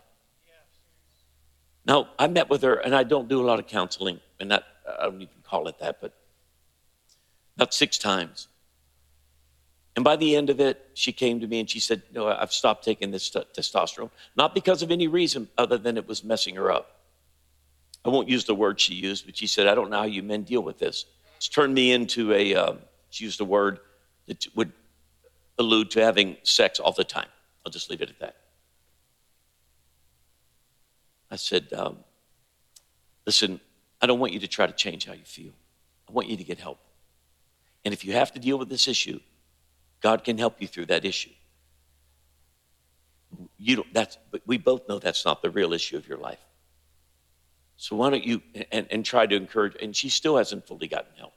Now, 1.85 2.09
I 2.19 2.27
met 2.27 2.49
with 2.49 2.63
her, 2.63 2.73
and 2.75 2.93
I 2.93 3.03
don't 3.03 3.29
do 3.29 3.41
a 3.41 3.45
lot 3.45 3.59
of 3.59 3.67
counseling, 3.67 4.19
and 4.41 4.51
that, 4.51 4.65
I 4.99 5.03
don't 5.03 5.21
even 5.21 5.35
call 5.43 5.67
it 5.69 5.79
that, 5.79 6.01
but 6.01 6.13
about 7.55 7.73
six 7.73 7.97
times. 7.97 8.49
And 9.95 10.03
by 10.03 10.15
the 10.15 10.35
end 10.35 10.49
of 10.49 10.59
it, 10.59 10.89
she 10.93 11.11
came 11.11 11.39
to 11.39 11.47
me 11.47 11.59
and 11.59 11.67
she 11.67 11.79
said, 11.79 12.03
No, 12.13 12.27
I've 12.27 12.51
stopped 12.51 12.83
taking 12.83 13.09
this 13.09 13.31
t- 13.31 13.41
testosterone, 13.57 14.11
not 14.35 14.53
because 14.53 14.83
of 14.83 14.91
any 14.91 15.07
reason 15.07 15.49
other 15.57 15.77
than 15.77 15.97
it 15.97 16.07
was 16.07 16.23
messing 16.23 16.55
her 16.55 16.71
up. 16.71 16.96
I 18.07 18.09
won't 18.09 18.29
use 18.29 18.45
the 18.45 18.55
word 18.55 18.79
she 18.79 18.93
used, 18.93 19.25
but 19.25 19.37
she 19.37 19.47
said, 19.47 19.67
I 19.67 19.75
don't 19.75 19.89
know 19.89 19.97
how 19.97 20.05
you 20.05 20.23
men 20.23 20.43
deal 20.43 20.61
with 20.61 20.79
this. 20.79 21.05
It's 21.35 21.49
turned 21.49 21.73
me 21.73 21.91
into 21.91 22.33
a, 22.33 22.55
um, 22.55 22.79
she 23.09 23.25
used 23.25 23.41
a 23.41 23.45
word 23.45 23.79
that 24.27 24.47
would 24.55 24.71
allude 25.59 25.91
to 25.91 26.03
having 26.03 26.37
sex 26.43 26.79
all 26.79 26.93
the 26.93 27.03
time. 27.03 27.27
I'll 27.65 27.71
just 27.71 27.89
leave 27.89 28.01
it 28.01 28.09
at 28.09 28.19
that. 28.19 28.35
I 31.29 31.35
said, 31.35 31.73
um, 31.73 31.97
Listen, 33.27 33.59
I 34.01 34.07
don't 34.07 34.19
want 34.19 34.31
you 34.31 34.39
to 34.39 34.47
try 34.47 34.65
to 34.65 34.73
change 34.73 35.05
how 35.05 35.11
you 35.11 35.25
feel. 35.25 35.51
I 36.07 36.13
want 36.13 36.29
you 36.29 36.37
to 36.37 36.43
get 36.45 36.59
help. 36.59 36.79
And 37.83 37.93
if 37.93 38.05
you 38.05 38.13
have 38.13 38.31
to 38.31 38.39
deal 38.39 38.57
with 38.57 38.69
this 38.69 38.87
issue, 38.87 39.19
God 40.01 40.23
can 40.23 40.37
help 40.37 40.61
you 40.61 40.67
through 40.67 40.85
that 40.85 41.03
issue. 41.03 41.31
You 43.57 43.75
don't, 43.75 43.93
that's, 43.93 44.17
but 44.31 44.41
we 44.45 44.57
both 44.57 44.87
know 44.87 44.97
that's 44.97 45.25
not 45.25 45.41
the 45.41 45.49
real 45.49 45.73
issue 45.73 45.97
of 45.97 46.07
your 46.07 46.17
life. 46.17 46.39
So 47.77 47.95
why 47.95 48.09
don't 48.09 48.23
you 48.23 48.41
and, 48.71 48.87
and 48.89 49.05
try 49.05 49.27
to 49.27 49.35
encourage? 49.35 49.75
And 49.81 49.95
she 49.95 50.09
still 50.09 50.35
hasn't 50.35 50.67
fully 50.67 50.87
gotten 50.87 51.13
help. 51.15 51.33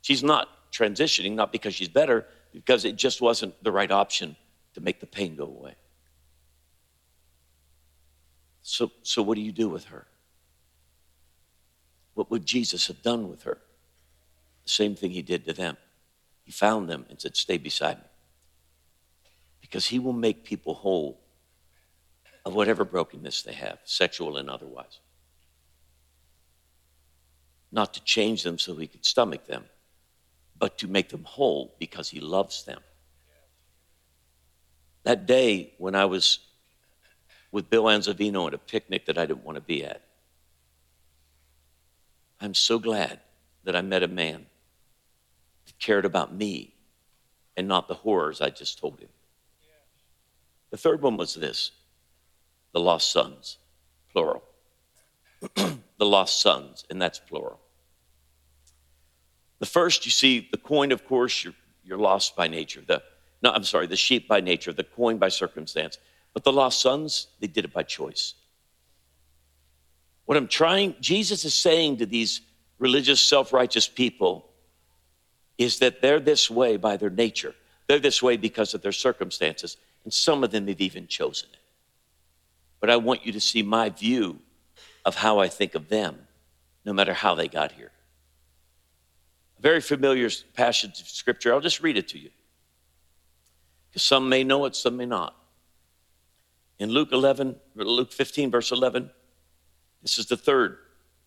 She's 0.00 0.22
not 0.22 0.48
transitioning, 0.72 1.34
not 1.34 1.52
because 1.52 1.74
she's 1.74 1.88
better, 1.88 2.26
because 2.52 2.84
it 2.84 2.96
just 2.96 3.20
wasn't 3.20 3.62
the 3.62 3.72
right 3.72 3.90
option 3.90 4.36
to 4.74 4.80
make 4.80 5.00
the 5.00 5.06
pain 5.06 5.36
go 5.36 5.44
away. 5.44 5.74
So, 8.62 8.92
so 9.02 9.22
what 9.22 9.34
do 9.34 9.40
you 9.40 9.52
do 9.52 9.68
with 9.68 9.86
her? 9.86 10.06
What 12.14 12.30
would 12.30 12.46
Jesus 12.46 12.86
have 12.86 13.02
done 13.02 13.28
with 13.28 13.42
her? 13.42 13.58
The 14.62 14.70
same 14.70 14.94
thing 14.94 15.10
he 15.10 15.22
did 15.22 15.44
to 15.46 15.52
them. 15.52 15.76
He 16.44 16.52
found 16.52 16.88
them 16.88 17.04
and 17.10 17.20
said, 17.20 17.36
Stay 17.36 17.58
beside 17.58 17.98
me. 17.98 18.04
Because 19.60 19.86
he 19.86 19.98
will 19.98 20.12
make 20.12 20.44
people 20.44 20.74
whole 20.74 21.20
of 22.44 22.54
whatever 22.54 22.84
brokenness 22.84 23.42
they 23.42 23.54
have, 23.54 23.78
sexual 23.84 24.36
and 24.36 24.48
otherwise 24.48 25.00
not 27.72 27.94
to 27.94 28.04
change 28.04 28.42
them 28.42 28.58
so 28.58 28.76
he 28.76 28.86
could 28.86 29.04
stomach 29.04 29.46
them, 29.46 29.64
but 30.58 30.78
to 30.78 30.86
make 30.86 31.08
them 31.08 31.24
whole 31.24 31.74
because 31.78 32.10
he 32.10 32.20
loves 32.20 32.64
them. 32.64 32.80
That 35.04 35.26
day 35.26 35.72
when 35.78 35.94
I 35.94 36.04
was 36.04 36.38
with 37.50 37.70
Bill 37.70 37.84
Anzavino 37.84 38.46
at 38.46 38.54
a 38.54 38.58
picnic 38.58 39.06
that 39.06 39.18
I 39.18 39.26
didn't 39.26 39.44
want 39.44 39.56
to 39.56 39.62
be 39.62 39.84
at, 39.84 40.02
I'm 42.40 42.54
so 42.54 42.78
glad 42.78 43.20
that 43.64 43.74
I 43.74 43.80
met 43.80 44.02
a 44.02 44.08
man 44.08 44.46
that 45.66 45.78
cared 45.78 46.04
about 46.04 46.34
me 46.34 46.74
and 47.56 47.66
not 47.66 47.88
the 47.88 47.94
horrors 47.94 48.40
I 48.40 48.50
just 48.50 48.78
told 48.78 49.00
him. 49.00 49.08
The 50.70 50.76
third 50.76 51.02
one 51.02 51.16
was 51.16 51.34
this 51.34 51.72
the 52.72 52.80
lost 52.80 53.12
sons, 53.12 53.58
plural. 54.10 54.42
the 56.02 56.06
lost 56.06 56.40
sons, 56.40 56.84
and 56.90 57.00
that's 57.00 57.20
plural. 57.20 57.60
The 59.60 59.66
first, 59.66 60.04
you 60.04 60.10
see, 60.10 60.48
the 60.50 60.58
coin, 60.58 60.90
of 60.90 61.04
course, 61.04 61.44
you're, 61.44 61.54
you're 61.84 61.96
lost 61.96 62.34
by 62.34 62.48
nature. 62.48 62.82
The, 62.84 63.04
no, 63.40 63.52
I'm 63.52 63.62
sorry, 63.62 63.86
the 63.86 63.94
sheep 63.94 64.26
by 64.26 64.40
nature, 64.40 64.72
the 64.72 64.82
coin 64.82 65.18
by 65.18 65.28
circumstance. 65.28 65.98
But 66.34 66.42
the 66.42 66.52
lost 66.52 66.80
sons, 66.80 67.28
they 67.38 67.46
did 67.46 67.64
it 67.64 67.72
by 67.72 67.84
choice. 67.84 68.34
What 70.24 70.36
I'm 70.36 70.48
trying, 70.48 70.96
Jesus 71.00 71.44
is 71.44 71.54
saying 71.54 71.98
to 71.98 72.06
these 72.06 72.40
religious, 72.80 73.20
self 73.20 73.52
righteous 73.52 73.86
people 73.86 74.50
is 75.56 75.78
that 75.78 76.02
they're 76.02 76.18
this 76.18 76.50
way 76.50 76.78
by 76.78 76.96
their 76.96 77.10
nature. 77.10 77.54
They're 77.86 78.00
this 78.00 78.20
way 78.20 78.36
because 78.36 78.74
of 78.74 78.82
their 78.82 78.90
circumstances. 78.90 79.76
And 80.02 80.12
some 80.12 80.42
of 80.42 80.50
them 80.50 80.66
have 80.66 80.80
even 80.80 81.06
chosen 81.06 81.48
it. 81.52 81.60
But 82.80 82.90
I 82.90 82.96
want 82.96 83.24
you 83.24 83.30
to 83.30 83.40
see 83.40 83.62
my 83.62 83.88
view 83.88 84.40
of 85.04 85.16
how 85.16 85.38
I 85.38 85.48
think 85.48 85.74
of 85.74 85.88
them, 85.88 86.18
no 86.84 86.92
matter 86.92 87.12
how 87.12 87.34
they 87.34 87.48
got 87.48 87.72
here. 87.72 87.90
A 89.58 89.62
very 89.62 89.80
familiar 89.80 90.28
passage 90.54 91.00
of 91.00 91.08
scripture. 91.08 91.52
I'll 91.52 91.60
just 91.60 91.82
read 91.82 91.96
it 91.96 92.08
to 92.08 92.18
you. 92.18 92.30
Because 93.88 94.02
some 94.02 94.28
may 94.28 94.44
know 94.44 94.64
it, 94.64 94.74
some 94.74 94.96
may 94.96 95.06
not. 95.06 95.36
In 96.78 96.90
Luke 96.90 97.12
11, 97.12 97.56
Luke 97.74 98.12
15, 98.12 98.50
verse 98.50 98.72
11, 98.72 99.10
this 100.02 100.18
is 100.18 100.26
the 100.26 100.36
third 100.36 100.78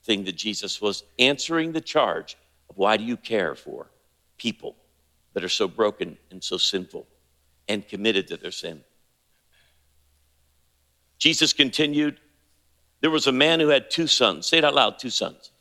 thing 0.03 0.23
that 0.25 0.35
Jesus 0.35 0.81
was 0.81 1.03
answering 1.17 1.71
the 1.71 1.81
charge 1.81 2.37
of 2.69 2.77
why 2.77 2.97
do 2.97 3.03
you 3.03 3.17
care 3.17 3.55
for 3.55 3.91
people 4.37 4.75
that 5.33 5.43
are 5.43 5.49
so 5.49 5.67
broken 5.67 6.17
and 6.31 6.43
so 6.43 6.57
sinful 6.57 7.05
and 7.67 7.87
committed 7.87 8.27
to 8.27 8.37
their 8.37 8.51
sin. 8.51 8.83
Jesus 11.17 11.53
continued, 11.53 12.19
There 13.01 13.11
was 13.11 13.27
a 13.27 13.31
man 13.31 13.59
who 13.59 13.67
had 13.67 13.91
two 13.91 14.07
sons. 14.07 14.47
Say 14.47 14.57
it 14.57 14.65
out 14.65 14.73
loud 14.73 14.99
two 14.99 15.09
sons. 15.09 15.51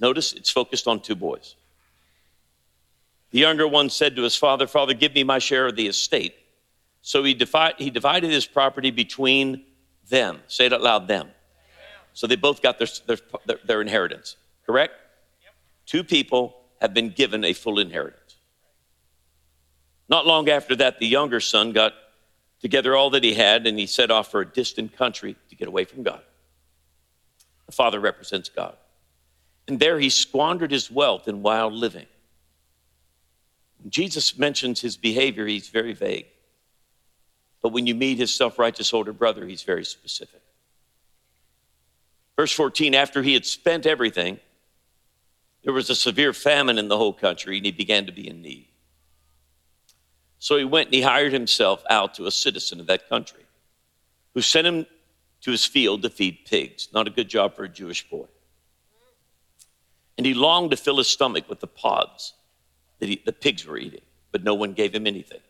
Notice 0.00 0.32
it's 0.32 0.50
focused 0.50 0.88
on 0.88 1.00
two 1.00 1.14
boys. 1.14 1.56
The 3.30 3.38
younger 3.38 3.68
one 3.68 3.90
said 3.90 4.16
to 4.16 4.22
his 4.22 4.36
father, 4.36 4.66
Father, 4.66 4.94
give 4.94 5.14
me 5.14 5.24
my 5.24 5.38
share 5.38 5.66
of 5.66 5.76
the 5.76 5.86
estate. 5.86 6.34
So 7.02 7.22
he, 7.22 7.34
defi- 7.34 7.74
he 7.78 7.90
divided 7.90 8.30
his 8.30 8.46
property 8.46 8.90
between 8.90 9.64
them. 10.08 10.40
Say 10.48 10.66
it 10.66 10.72
out 10.72 10.82
loud, 10.82 11.08
them. 11.08 11.28
So 12.12 12.26
they 12.26 12.36
both 12.36 12.60
got 12.60 12.78
their, 12.78 12.88
their, 13.06 13.58
their 13.64 13.80
inheritance, 13.80 14.36
correct? 14.66 14.94
Yep. 15.42 15.54
Two 15.86 16.04
people 16.04 16.56
have 16.80 16.92
been 16.92 17.10
given 17.10 17.44
a 17.44 17.52
full 17.52 17.78
inheritance. 17.78 18.36
Not 20.08 20.26
long 20.26 20.48
after 20.48 20.74
that, 20.76 20.98
the 20.98 21.06
younger 21.06 21.38
son 21.38 21.72
got 21.72 21.92
together 22.60 22.94
all 22.94 23.10
that 23.10 23.24
he 23.24 23.34
had 23.34 23.66
and 23.66 23.78
he 23.78 23.86
set 23.86 24.10
off 24.10 24.30
for 24.30 24.40
a 24.40 24.46
distant 24.46 24.96
country 24.96 25.36
to 25.48 25.56
get 25.56 25.68
away 25.68 25.84
from 25.84 26.02
God. 26.02 26.22
The 27.66 27.72
father 27.72 28.00
represents 28.00 28.48
God. 28.48 28.76
And 29.68 29.78
there 29.78 29.98
he 29.98 30.10
squandered 30.10 30.70
his 30.70 30.90
wealth 30.90 31.28
in 31.28 31.42
wild 31.42 31.72
living. 31.72 32.06
When 33.78 33.90
Jesus 33.90 34.38
mentions 34.38 34.80
his 34.80 34.96
behavior, 34.96 35.46
he's 35.46 35.68
very 35.68 35.92
vague. 35.92 36.26
But 37.62 37.72
when 37.72 37.86
you 37.86 37.94
meet 37.94 38.18
his 38.18 38.34
self 38.34 38.58
righteous 38.58 38.92
older 38.92 39.12
brother, 39.12 39.46
he's 39.46 39.62
very 39.62 39.84
specific. 39.84 40.40
Verse 42.36 42.52
14 42.52 42.94
After 42.94 43.22
he 43.22 43.34
had 43.34 43.46
spent 43.46 43.86
everything, 43.86 44.40
there 45.62 45.72
was 45.72 45.90
a 45.90 45.94
severe 45.94 46.32
famine 46.32 46.78
in 46.78 46.88
the 46.88 46.96
whole 46.96 47.12
country, 47.12 47.58
and 47.58 47.66
he 47.66 47.72
began 47.72 48.06
to 48.06 48.12
be 48.12 48.28
in 48.28 48.40
need. 48.40 48.69
So 50.40 50.56
he 50.56 50.64
went 50.64 50.88
and 50.88 50.94
he 50.94 51.02
hired 51.02 51.32
himself 51.32 51.84
out 51.90 52.14
to 52.14 52.26
a 52.26 52.30
citizen 52.30 52.80
of 52.80 52.86
that 52.86 53.10
country 53.10 53.44
who 54.32 54.40
sent 54.40 54.66
him 54.66 54.86
to 55.42 55.50
his 55.50 55.66
field 55.66 56.02
to 56.02 56.10
feed 56.10 56.46
pigs. 56.46 56.88
Not 56.94 57.06
a 57.06 57.10
good 57.10 57.28
job 57.28 57.54
for 57.54 57.64
a 57.64 57.68
Jewish 57.68 58.08
boy. 58.08 58.26
And 60.16 60.26
he 60.26 60.32
longed 60.32 60.70
to 60.70 60.78
fill 60.78 60.96
his 60.96 61.08
stomach 61.08 61.48
with 61.48 61.60
the 61.60 61.66
pods 61.66 62.32
that 63.00 63.08
he, 63.08 63.20
the 63.24 63.32
pigs 63.32 63.66
were 63.66 63.76
eating, 63.76 64.00
but 64.32 64.42
no 64.42 64.54
one 64.54 64.72
gave 64.72 64.94
him 64.94 65.06
anything. 65.06 65.40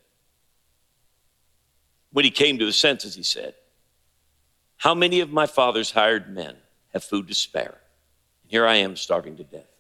When 2.13 2.25
he 2.25 2.31
came 2.33 2.59
to 2.59 2.67
his 2.67 2.77
senses, 2.77 3.15
he 3.15 3.23
said, 3.23 3.55
How 4.77 4.95
many 4.95 5.21
of 5.21 5.31
my 5.31 5.47
father's 5.47 5.93
hired 5.93 6.35
men 6.35 6.57
have 6.93 7.05
food 7.05 7.29
to 7.29 7.35
spare? 7.35 7.79
And 8.43 8.51
here 8.51 8.67
I 8.67 8.77
am 8.77 8.97
starving 8.97 9.37
to 9.37 9.45
death. 9.45 9.71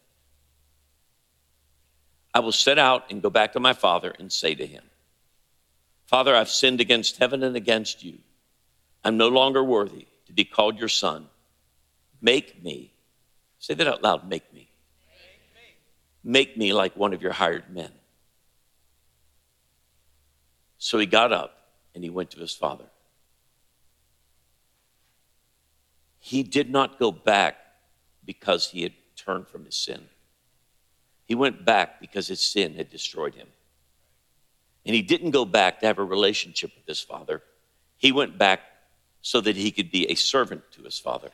I 2.33 2.38
will 2.38 2.53
set 2.53 2.79
out 2.79 3.11
and 3.11 3.20
go 3.20 3.31
back 3.31 3.55
to 3.55 3.61
my 3.61 3.73
father 3.73 4.14
and 4.20 4.31
say 4.31 4.55
to 4.55 4.64
him, 4.64 4.85
Father, 6.11 6.35
I've 6.35 6.51
sinned 6.51 6.81
against 6.81 7.18
heaven 7.18 7.44
and 7.44 7.55
against 7.55 8.03
you. 8.03 8.18
I'm 9.05 9.16
no 9.16 9.29
longer 9.29 9.62
worthy 9.62 10.09
to 10.27 10.33
be 10.33 10.44
called 10.44 10.77
your 10.77 10.88
son. 10.88 11.29
Make 12.20 12.64
me, 12.64 12.92
say 13.61 13.75
that 13.75 13.87
out 13.87 14.03
loud, 14.03 14.29
make 14.29 14.53
me. 14.53 14.70
Make 16.25 16.57
me 16.57 16.73
like 16.73 16.96
one 16.96 17.14
of 17.14 17.23
your 17.23 17.31
hired 17.31 17.73
men. 17.73 17.92
So 20.79 20.99
he 20.99 21.07
got 21.07 21.33
up 21.33 21.53
and 21.94 22.03
he 22.03 22.11
went 22.11 22.33
to 22.33 22.40
his 22.40 22.55
father. 22.57 22.87
He 26.18 26.42
did 26.42 26.70
not 26.70 26.99
go 26.99 27.12
back 27.12 27.57
because 28.25 28.70
he 28.70 28.83
had 28.83 28.94
turned 29.14 29.46
from 29.46 29.64
his 29.64 29.77
sin. 29.77 30.09
He 31.25 31.37
went 31.37 31.64
back 31.64 32.01
because 32.01 32.27
his 32.27 32.40
sin 32.40 32.75
had 32.75 32.90
destroyed 32.90 33.37
him. 33.37 33.46
And 34.87 34.95
he 34.95 35.03
didn't 35.03 35.31
go 35.31 35.45
back 35.45 35.81
to 35.81 35.87
have 35.87 35.99
a 35.99 36.05
relationship 36.05 36.73
with 36.75 36.87
his 36.87 37.01
father. 37.01 37.43
He 37.97 38.12
went 38.12 38.38
back 38.38 38.61
so 39.23 39.40
that 39.40 39.57
he 39.57 39.71
could 39.71 39.90
be 39.90 40.11
a 40.11 40.14
servant 40.14 40.62
to 40.73 40.83
his 40.83 40.99
father. 40.99 41.31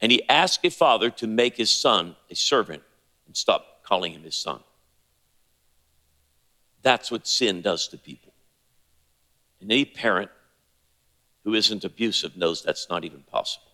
And 0.00 0.12
he 0.12 0.28
asked 0.28 0.64
a 0.64 0.70
father 0.70 1.10
to 1.10 1.26
make 1.26 1.56
his 1.56 1.70
son 1.70 2.14
a 2.30 2.34
servant 2.34 2.82
and 3.26 3.36
stop 3.36 3.82
calling 3.82 4.12
him 4.12 4.22
his 4.22 4.36
son. 4.36 4.60
That's 6.82 7.10
what 7.10 7.26
sin 7.26 7.62
does 7.62 7.88
to 7.88 7.98
people. 7.98 8.32
And 9.60 9.72
any 9.72 9.84
parent 9.84 10.30
who 11.42 11.54
isn't 11.54 11.84
abusive 11.84 12.36
knows 12.36 12.62
that's 12.62 12.88
not 12.88 13.04
even 13.04 13.22
possible. 13.22 13.72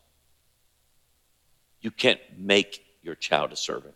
You 1.80 1.90
can't 1.90 2.20
make 2.36 2.84
your 3.02 3.14
child 3.14 3.52
a 3.52 3.56
servant, 3.56 3.94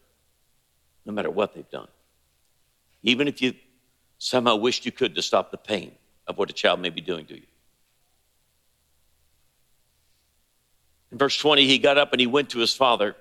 no 1.04 1.12
matter 1.12 1.30
what 1.30 1.54
they've 1.54 1.70
done. 1.70 1.88
Even 3.02 3.28
if 3.28 3.42
you 3.42 3.54
somehow 4.18 4.56
wished 4.56 4.86
you 4.86 4.92
could 4.92 5.14
to 5.14 5.22
stop 5.22 5.50
the 5.50 5.56
pain 5.56 5.92
of 6.26 6.38
what 6.38 6.50
a 6.50 6.52
child 6.52 6.80
may 6.80 6.90
be 6.90 7.00
doing 7.00 7.26
to 7.26 7.34
you. 7.34 7.46
In 11.12 11.18
verse 11.18 11.36
20, 11.36 11.66
he 11.66 11.78
got 11.78 11.96
up 11.96 12.12
and 12.12 12.20
he 12.20 12.26
went 12.26 12.50
to 12.50 12.58
his 12.58 12.74
father. 12.74 13.14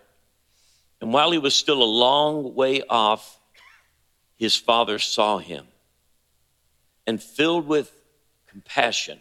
And 1.00 1.14
while 1.14 1.32
he 1.32 1.38
was 1.38 1.54
still 1.54 1.82
a 1.82 1.84
long 1.84 2.56
way 2.56 2.82
off, 2.90 3.40
his 4.36 4.56
father 4.56 4.98
saw 4.98 5.38
him. 5.38 5.68
And 7.06 7.22
filled 7.22 7.68
with 7.68 7.92
compassion, 8.48 9.20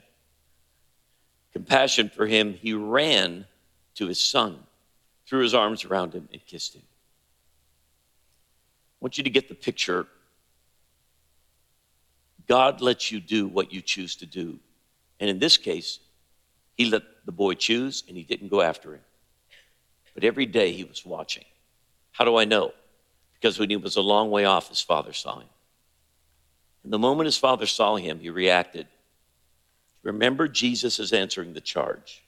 compassion 1.52 2.08
for 2.08 2.26
him, 2.26 2.54
he 2.54 2.72
ran 2.72 3.46
to 3.96 4.06
his 4.06 4.20
son, 4.20 4.58
threw 5.26 5.42
his 5.42 5.54
arms 5.54 5.84
around 5.84 6.14
him, 6.14 6.28
and 6.32 6.44
kissed 6.46 6.74
him. 6.74 6.82
I 6.84 8.96
want 9.00 9.18
you 9.18 9.24
to 9.24 9.30
get 9.30 9.48
the 9.48 9.54
picture 9.54 10.06
God 12.46 12.80
lets 12.80 13.10
you 13.10 13.20
do 13.20 13.46
what 13.46 13.72
you 13.72 13.80
choose 13.80 14.16
to 14.16 14.26
do. 14.26 14.58
And 15.20 15.30
in 15.30 15.38
this 15.38 15.56
case, 15.56 15.98
he 16.76 16.86
let 16.86 17.02
the 17.24 17.32
boy 17.32 17.54
choose 17.54 18.02
and 18.08 18.16
he 18.16 18.24
didn't 18.24 18.48
go 18.48 18.60
after 18.60 18.94
him. 18.94 19.02
But 20.14 20.24
every 20.24 20.46
day 20.46 20.72
he 20.72 20.84
was 20.84 21.06
watching. 21.06 21.44
How 22.10 22.24
do 22.24 22.36
I 22.36 22.44
know? 22.44 22.72
Because 23.34 23.58
when 23.58 23.70
he 23.70 23.76
was 23.76 23.96
a 23.96 24.02
long 24.02 24.30
way 24.30 24.44
off, 24.44 24.68
his 24.68 24.80
father 24.80 25.12
saw 25.12 25.40
him. 25.40 25.48
And 26.84 26.92
the 26.92 26.98
moment 26.98 27.26
his 27.26 27.38
father 27.38 27.66
saw 27.66 27.96
him, 27.96 28.18
he 28.18 28.30
reacted. 28.30 28.86
Remember, 30.02 30.48
Jesus 30.48 30.98
is 30.98 31.12
answering 31.12 31.52
the 31.52 31.60
charge. 31.60 32.22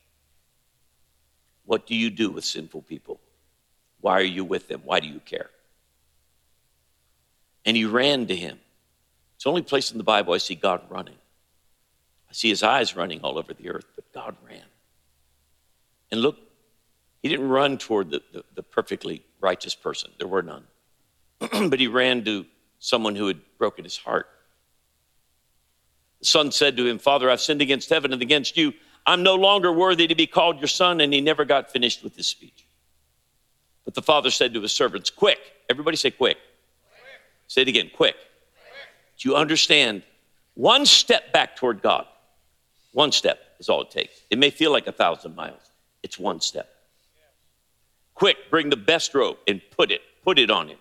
What 1.67 1.87
do 1.87 1.95
you 1.95 2.11
do 2.11 2.31
with 2.31 2.45
sinful 2.45 2.83
people? 2.83 3.21
Why 4.01 4.21
are 4.21 4.23
you 4.23 4.45
with 4.45 4.69
them? 4.69 4.83
Why 4.85 5.01
do 5.01 5.09
you 5.09 5.21
care? 5.21 5.51
And 7.65 7.77
he 7.77 7.85
ran 7.85 8.27
to 8.27 8.37
him. 8.37 8.59
It's 9.35 9.45
the 9.45 9.51
only 9.51 9.63
place 9.63 9.91
in 9.91 9.99
the 9.99 10.05
Bible 10.05 10.33
I 10.35 10.39
see 10.39 10.55
God 10.55 10.83
running. 10.89 11.17
I 12.31 12.33
see 12.33 12.49
his 12.49 12.63
eyes 12.63 12.97
running 12.97 13.21
all 13.21 13.39
over 13.39 13.53
the 13.55 13.71
earth, 13.71 13.87
but 13.95 14.13
God 14.13 14.37
ran. 14.47 14.65
And 16.11 16.21
look, 16.21 16.39
he 17.23 17.29
didn't 17.29 17.49
run 17.49 17.79
toward 17.79 18.11
the, 18.11 18.23
the, 18.33 18.45
the 18.55 18.63
perfectly 18.63 19.25
righteous 19.41 19.75
person, 19.75 20.11
there 20.19 20.29
were 20.29 20.43
none. 20.43 20.65
but 21.39 21.81
he 21.81 21.87
ran 21.87 22.25
to 22.25 22.47
someone 22.79 23.17
who 23.17 23.27
had 23.27 23.41
broken 23.59 23.85
his 23.85 23.97
heart. 23.97 24.27
The 26.21 26.27
son 26.27 26.53
said 26.53 26.77
to 26.77 26.87
him, 26.87 26.99
Father, 26.99 27.31
I've 27.31 27.41
sinned 27.41 27.61
against 27.61 27.91
heaven 27.91 28.13
and 28.13 28.23
against 28.23 28.57
you. 28.57 28.73
I'm 29.07 29.23
no 29.23 29.35
longer 29.35 29.73
worthy 29.73 30.07
to 30.07 30.15
be 30.15 30.27
called 30.27 30.59
your 30.59 30.69
son. 30.69 31.01
And 31.01 31.13
he 31.13 31.21
never 31.21 31.45
got 31.45 31.71
finished 31.71 32.03
with 32.03 32.17
his 32.17 32.27
speech. 32.27 32.67
But 33.85 33.95
the 33.95 34.01
father 34.01 34.31
said 34.31 34.55
to 34.55 34.63
his 34.63 34.73
servants, 34.73 35.11
Quick. 35.11 35.39
Everybody 35.69 35.99
say, 35.99 36.11
Quick. 36.11 36.39
quick. 36.39 37.05
Say 37.49 37.63
it 37.63 37.69
again, 37.69 37.91
quick 37.95 38.17
Do 39.19 39.29
you 39.29 39.37
understand? 39.37 40.03
One 40.55 40.87
step 40.87 41.33
back 41.33 41.57
toward 41.57 41.83
God. 41.83 42.07
One 42.93 43.13
step 43.13 43.39
is 43.59 43.69
all 43.69 43.83
it 43.83 43.91
takes. 43.91 44.23
It 44.31 44.39
may 44.39 44.51
feel 44.51 44.71
like 44.71 44.87
a 44.87 44.93
thousand 44.93 45.35
miles. 45.35 45.71
It's 46.03 46.19
one 46.19 46.41
step. 46.41 46.69
Quick, 48.15 48.37
bring 48.51 48.71
the 48.71 48.77
best 48.77 49.15
robe 49.15 49.39
and 49.49 49.61
put 49.77 49.91
it, 49.91 50.01
put 50.23 50.39
it 50.39 50.51
on 50.51 50.69
him. 50.69 50.79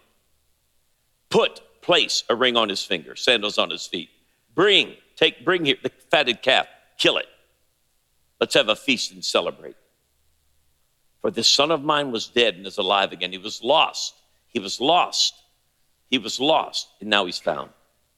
Put, 1.30 1.62
place 1.82 2.24
a 2.30 2.36
ring 2.36 2.56
on 2.56 2.70
his 2.70 2.84
finger, 2.84 3.16
sandals 3.16 3.58
on 3.58 3.72
his 3.72 3.88
feet. 3.88 4.10
Bring, 4.54 4.94
take, 5.16 5.44
bring 5.44 5.66
here 5.66 5.78
the 5.82 5.92
fatted 6.12 6.44
calf, 6.44 6.68
kill 7.00 7.18
it. 7.18 7.26
Let's 8.40 8.54
have 8.54 8.70
a 8.70 8.76
feast 8.76 9.12
and 9.12 9.26
celebrate. 9.26 9.76
For 11.22 11.32
this 11.32 11.48
son 11.48 11.72
of 11.72 11.84
mine 11.84 12.12
was 12.12 12.28
dead 12.28 12.56
and 12.56 12.68
is 12.68 12.78
alive 12.78 13.14
again. 13.14 13.32
He 13.32 13.38
was 13.38 13.64
lost. 13.64 14.14
He 14.48 14.60
was 14.60 14.80
lost. 14.80 15.34
He 16.12 16.18
was 16.20 16.40
lost, 16.40 16.90
and 17.00 17.10
now 17.10 17.26
he's 17.26 17.40
found. 17.40 17.72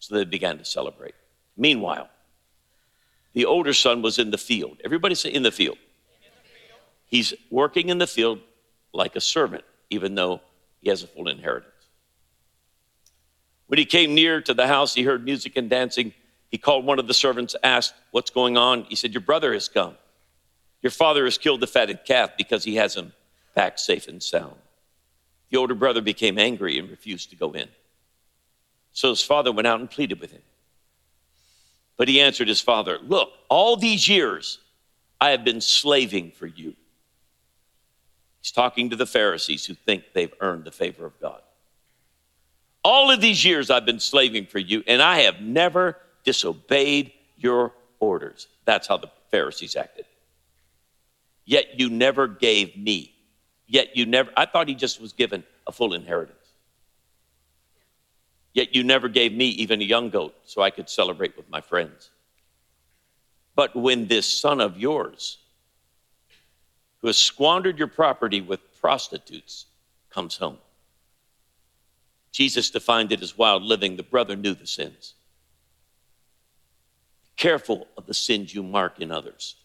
So 0.05 0.13
they 0.13 0.23
began 0.23 0.59
to 0.59 0.65
celebrate. 0.65 1.15
Meanwhile, 1.57 2.09
the 3.33 3.45
older 3.45 3.73
son 3.73 4.03
was 4.03 4.19
in 4.19 4.29
the 4.29 4.37
field. 4.37 4.79
Everybody 4.85 5.15
say 5.15 5.31
in 5.31 5.41
the 5.41 5.51
field. 5.51 5.79
He's 7.07 7.33
working 7.49 7.89
in 7.89 7.97
the 7.97 8.05
field 8.05 8.39
like 8.93 9.15
a 9.15 9.19
servant, 9.19 9.63
even 9.89 10.13
though 10.13 10.41
he 10.79 10.89
has 10.89 11.01
a 11.01 11.07
full 11.07 11.27
inheritance. 11.27 11.71
When 13.65 13.79
he 13.79 13.85
came 13.85 14.13
near 14.13 14.41
to 14.41 14.53
the 14.53 14.67
house, 14.67 14.93
he 14.93 15.01
heard 15.01 15.25
music 15.25 15.57
and 15.57 15.71
dancing. 15.71 16.13
He 16.49 16.59
called 16.59 16.85
one 16.85 16.99
of 16.99 17.07
the 17.07 17.13
servants, 17.15 17.55
asked, 17.63 17.95
What's 18.11 18.29
going 18.29 18.57
on? 18.57 18.83
He 18.83 18.95
said, 18.95 19.11
Your 19.11 19.21
brother 19.21 19.53
has 19.53 19.67
come. 19.67 19.95
Your 20.83 20.91
father 20.91 21.25
has 21.25 21.39
killed 21.39 21.61
the 21.61 21.67
fatted 21.67 22.05
calf 22.05 22.37
because 22.37 22.63
he 22.63 22.75
has 22.75 22.95
him 22.95 23.11
back 23.55 23.79
safe 23.79 24.07
and 24.07 24.21
sound. 24.21 24.57
The 25.49 25.57
older 25.57 25.73
brother 25.73 26.01
became 26.01 26.37
angry 26.37 26.77
and 26.77 26.91
refused 26.91 27.31
to 27.31 27.35
go 27.35 27.53
in. 27.53 27.69
So 28.95 29.09
his 29.09 29.21
father 29.21 29.51
went 29.51 29.67
out 29.67 29.81
and 29.81 29.91
pleaded 29.91 30.21
with 30.21 30.31
him. 30.31 30.41
But 31.97 32.07
he 32.07 32.21
answered 32.21 32.47
his 32.47 32.61
father, 32.61 32.97
Look, 33.03 33.29
all 33.49 33.75
these 33.75 34.07
years 34.07 34.59
I 35.19 35.31
have 35.31 35.43
been 35.43 35.59
slaving 35.59 36.31
for 36.31 36.47
you. 36.47 36.75
He's 38.41 38.53
talking 38.53 38.89
to 38.89 38.95
the 38.95 39.05
Pharisees 39.05 39.65
who 39.65 39.73
think 39.73 40.05
they've 40.13 40.33
earned 40.39 40.63
the 40.63 40.71
favor 40.71 41.05
of 41.05 41.19
God. 41.19 41.41
All 42.85 43.11
of 43.11 43.19
these 43.19 43.43
years 43.43 43.69
I've 43.69 43.85
been 43.85 43.99
slaving 43.99 44.45
for 44.45 44.59
you, 44.59 44.81
and 44.87 45.01
I 45.01 45.21
have 45.21 45.41
never 45.41 45.97
disobeyed 46.23 47.11
your 47.35 47.73
orders. 47.99 48.47
That's 48.63 48.87
how 48.87 48.95
the 48.95 49.11
Pharisees 49.29 49.75
acted. 49.75 50.05
Yet 51.43 51.77
you 51.77 51.89
never 51.89 52.29
gave 52.29 52.77
me. 52.77 53.13
Yet 53.67 53.97
you 53.97 54.05
never, 54.05 54.31
I 54.37 54.45
thought 54.45 54.69
he 54.69 54.75
just 54.75 55.01
was 55.01 55.11
given 55.11 55.43
a 55.67 55.73
full 55.73 55.93
inheritance. 55.93 56.44
Yet 58.55 58.73
you 58.73 58.85
never 58.85 59.09
gave 59.09 59.33
me 59.33 59.47
even 59.47 59.81
a 59.81 59.83
young 59.83 60.09
goat 60.09 60.33
so 60.45 60.61
I 60.61 60.69
could 60.69 60.89
celebrate 60.89 61.35
with 61.35 61.49
my 61.49 61.59
friends. 61.59 62.09
But 63.53 63.75
when 63.75 64.07
this 64.07 64.25
son 64.25 64.61
of 64.61 64.77
yours, 64.77 65.39
who 67.01 67.07
has 67.07 67.17
squandered 67.17 67.77
your 67.77 67.89
property 67.89 68.39
with 68.39 68.61
prostitutes, 68.79 69.65
comes 70.09 70.37
home, 70.37 70.57
Jesus 72.31 72.69
defined 72.69 73.11
it 73.11 73.21
as 73.21 73.37
wild 73.37 73.61
living. 73.61 73.97
The 73.97 74.03
brother 74.03 74.37
knew 74.37 74.55
the 74.55 74.67
sins. 74.67 75.15
Careful 77.35 77.87
of 77.97 78.05
the 78.05 78.13
sins 78.13 78.55
you 78.55 78.63
mark 78.63 79.01
in 79.01 79.11
others. 79.11 79.57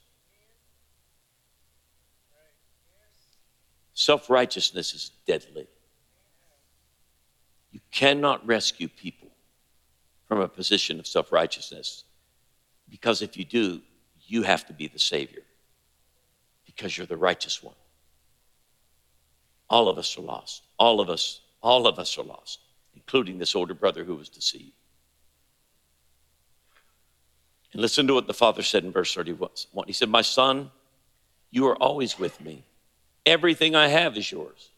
Self 3.95 4.29
righteousness 4.29 4.95
is 4.95 5.13
deadly. 5.29 5.69
You 7.73 7.81
cannot 7.91 8.47
rescue 8.47 8.89
people 8.89 9.29
from 10.27 10.41
a 10.41 10.49
position 10.49 10.99
of 10.99 11.07
self 11.07 11.33
righteousness 11.33 12.05
because 12.89 13.23
if 13.23 13.37
you 13.37 13.45
do, 13.45 13.81
you 14.27 14.43
have 14.43 14.67
to 14.67 14.73
be 14.73 14.89
the 14.89 14.99
Savior 14.99 15.43
because 16.67 16.97
you're 16.97 17.07
the 17.07 17.17
righteous 17.17 17.63
one. 17.63 17.75
All 19.69 19.89
of 19.89 19.99
us 19.99 20.17
are 20.19 20.23
lost. 20.23 20.63
All 20.79 21.01
of 21.01 21.09
us, 21.09 21.41
all 21.63 21.87
of 21.87 21.99
us 21.99 22.19
are 22.19 22.25
lost, 22.25 22.61
including 22.95 23.39
this 23.39 23.55
older 23.55 23.75
brother 23.75 24.05
who 24.05 24.17
was 24.17 24.29
deceived. 24.29 24.73
And 27.73 27.81
listen 27.81 28.07
to 28.09 28.15
what 28.15 28.27
the 28.27 28.35
father 28.35 28.63
said 28.63 28.85
in 28.85 28.91
verse 28.91 29.15
31. 29.15 29.51
He 29.87 29.93
said, 29.93 30.09
My 30.09 30.23
son, 30.23 30.71
you 31.53 31.69
are 31.69 31.77
always 31.77 32.19
with 32.19 32.41
me. 32.41 32.65
Everything 33.27 33.77
I 33.77 33.89
have 33.89 34.17
is 34.17 34.31
yours. 34.31 34.71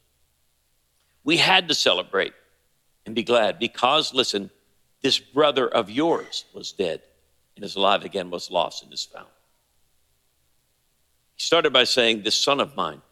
We 1.24 1.38
had 1.38 1.68
to 1.68 1.74
celebrate 1.74 2.34
and 3.06 3.14
be 3.14 3.22
glad 3.22 3.58
because, 3.58 4.14
listen, 4.14 4.50
this 5.02 5.18
brother 5.18 5.68
of 5.68 5.90
yours 5.90 6.44
was 6.54 6.72
dead 6.72 7.02
and 7.56 7.64
is 7.64 7.76
alive 7.76 8.04
again, 8.04 8.30
was 8.30 8.50
lost 8.50 8.82
and 8.82 8.92
is 8.92 9.04
found. 9.04 9.28
He 11.34 11.42
started 11.42 11.72
by 11.72 11.84
saying, 11.84 12.22
This 12.22 12.36
son 12.36 12.60
of 12.60 12.76
mine. 12.76 13.02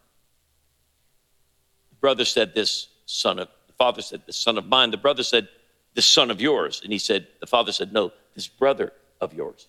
The 1.89 1.95
brother 1.97 2.25
said, 2.25 2.53
This 2.55 2.87
son 3.05 3.39
of, 3.39 3.49
the 3.67 3.73
father 3.73 4.01
said, 4.01 4.21
This 4.25 4.37
son 4.37 4.57
of 4.57 4.65
mine. 4.65 4.91
The 4.91 4.97
brother 4.97 5.23
said, 5.23 5.49
This 5.93 6.05
son 6.05 6.31
of 6.31 6.39
yours. 6.39 6.81
And 6.83 6.93
he 6.93 6.99
said, 6.99 7.27
The 7.39 7.47
father 7.47 7.71
said, 7.71 7.91
No, 7.91 8.11
this 8.33 8.47
brother 8.47 8.93
of 9.19 9.33
yours. 9.33 9.67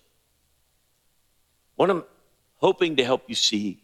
What 1.75 1.89
I'm 1.89 2.03
hoping 2.57 2.95
to 2.95 3.03
help 3.03 3.23
you 3.27 3.35
see 3.35 3.83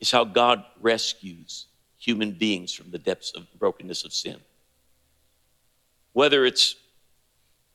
is 0.00 0.10
how 0.10 0.24
God 0.24 0.64
rescues 0.80 1.66
human 1.98 2.32
beings 2.32 2.72
from 2.72 2.90
the 2.90 2.98
depths 2.98 3.32
of 3.32 3.46
brokenness 3.58 4.04
of 4.04 4.12
sin. 4.12 4.36
Whether 6.16 6.46
it's 6.46 6.76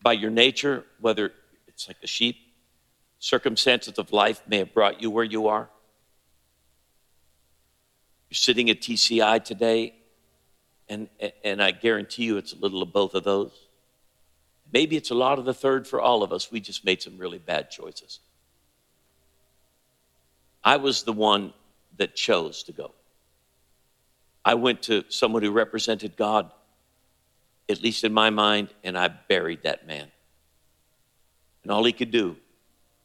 by 0.01 0.13
your 0.13 0.31
nature, 0.31 0.83
whether 0.99 1.31
it's 1.67 1.87
like 1.87 1.97
a 2.01 2.07
sheep, 2.07 2.37
circumstances 3.19 3.99
of 3.99 4.11
life 4.11 4.41
may 4.47 4.57
have 4.57 4.73
brought 4.73 4.99
you 4.99 5.11
where 5.11 5.23
you 5.23 5.47
are. 5.47 5.69
You're 8.31 8.35
sitting 8.35 8.71
at 8.71 8.81
TCI 8.81 9.43
today, 9.43 9.93
and, 10.89 11.07
and 11.43 11.61
I 11.61 11.69
guarantee 11.69 12.23
you 12.23 12.37
it's 12.37 12.51
a 12.51 12.55
little 12.55 12.81
of 12.81 12.91
both 12.91 13.13
of 13.13 13.23
those. 13.23 13.51
Maybe 14.73 14.97
it's 14.97 15.11
a 15.11 15.15
lot 15.15 15.37
of 15.37 15.45
the 15.45 15.53
third 15.53 15.87
for 15.87 16.01
all 16.01 16.23
of 16.23 16.33
us. 16.33 16.51
We 16.51 16.61
just 16.61 16.83
made 16.83 16.99
some 16.99 17.19
really 17.19 17.37
bad 17.37 17.69
choices. 17.69 18.21
I 20.63 20.77
was 20.77 21.03
the 21.03 21.13
one 21.13 21.53
that 21.97 22.15
chose 22.15 22.63
to 22.63 22.71
go. 22.71 22.95
I 24.43 24.55
went 24.55 24.81
to 24.83 25.03
someone 25.09 25.43
who 25.43 25.51
represented 25.51 26.17
God, 26.17 26.49
at 27.69 27.81
least 27.81 28.03
in 28.03 28.13
my 28.13 28.29
mind, 28.29 28.69
and 28.83 28.97
I 28.97 29.07
buried 29.07 29.63
that 29.63 29.87
man. 29.87 30.11
And 31.63 31.71
all 31.71 31.83
he 31.83 31.93
could 31.93 32.11
do 32.11 32.35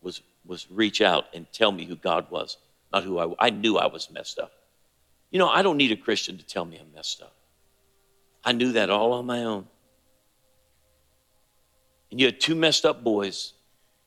was, 0.03 0.23
was 0.45 0.71
reach 0.71 1.01
out 1.01 1.27
and 1.35 1.47
tell 1.53 1.73
me 1.73 1.85
who 1.85 1.97
God 1.97 2.31
was, 2.31 2.57
not 2.93 3.05
who 3.05 3.19
I 3.19 3.47
I 3.47 3.51
knew 3.51 3.77
I 3.77 3.87
was 3.87 4.11
messed 4.11 4.39
up. 4.39 4.53
You 5.31 5.39
know, 5.39 5.49
I 5.49 5.63
don't 5.63 5.77
need 5.77 5.93
a 5.93 5.97
Christian 5.97 6.39
to 6.39 6.47
tell 6.47 6.65
me 6.65 6.79
I'm 6.79 6.93
messed 6.95 7.21
up. 7.21 7.35
I 8.45 8.53
knew 8.53 8.73
that 8.73 8.91
all 8.91 9.13
on 9.13 9.27
my 9.27 9.45
own. 9.45 9.67
And 12.11 12.21
you 12.21 12.27
had 12.27 12.41
two 12.41 12.55
messed 12.55 12.85
up 12.85 13.03
boys 13.03 13.53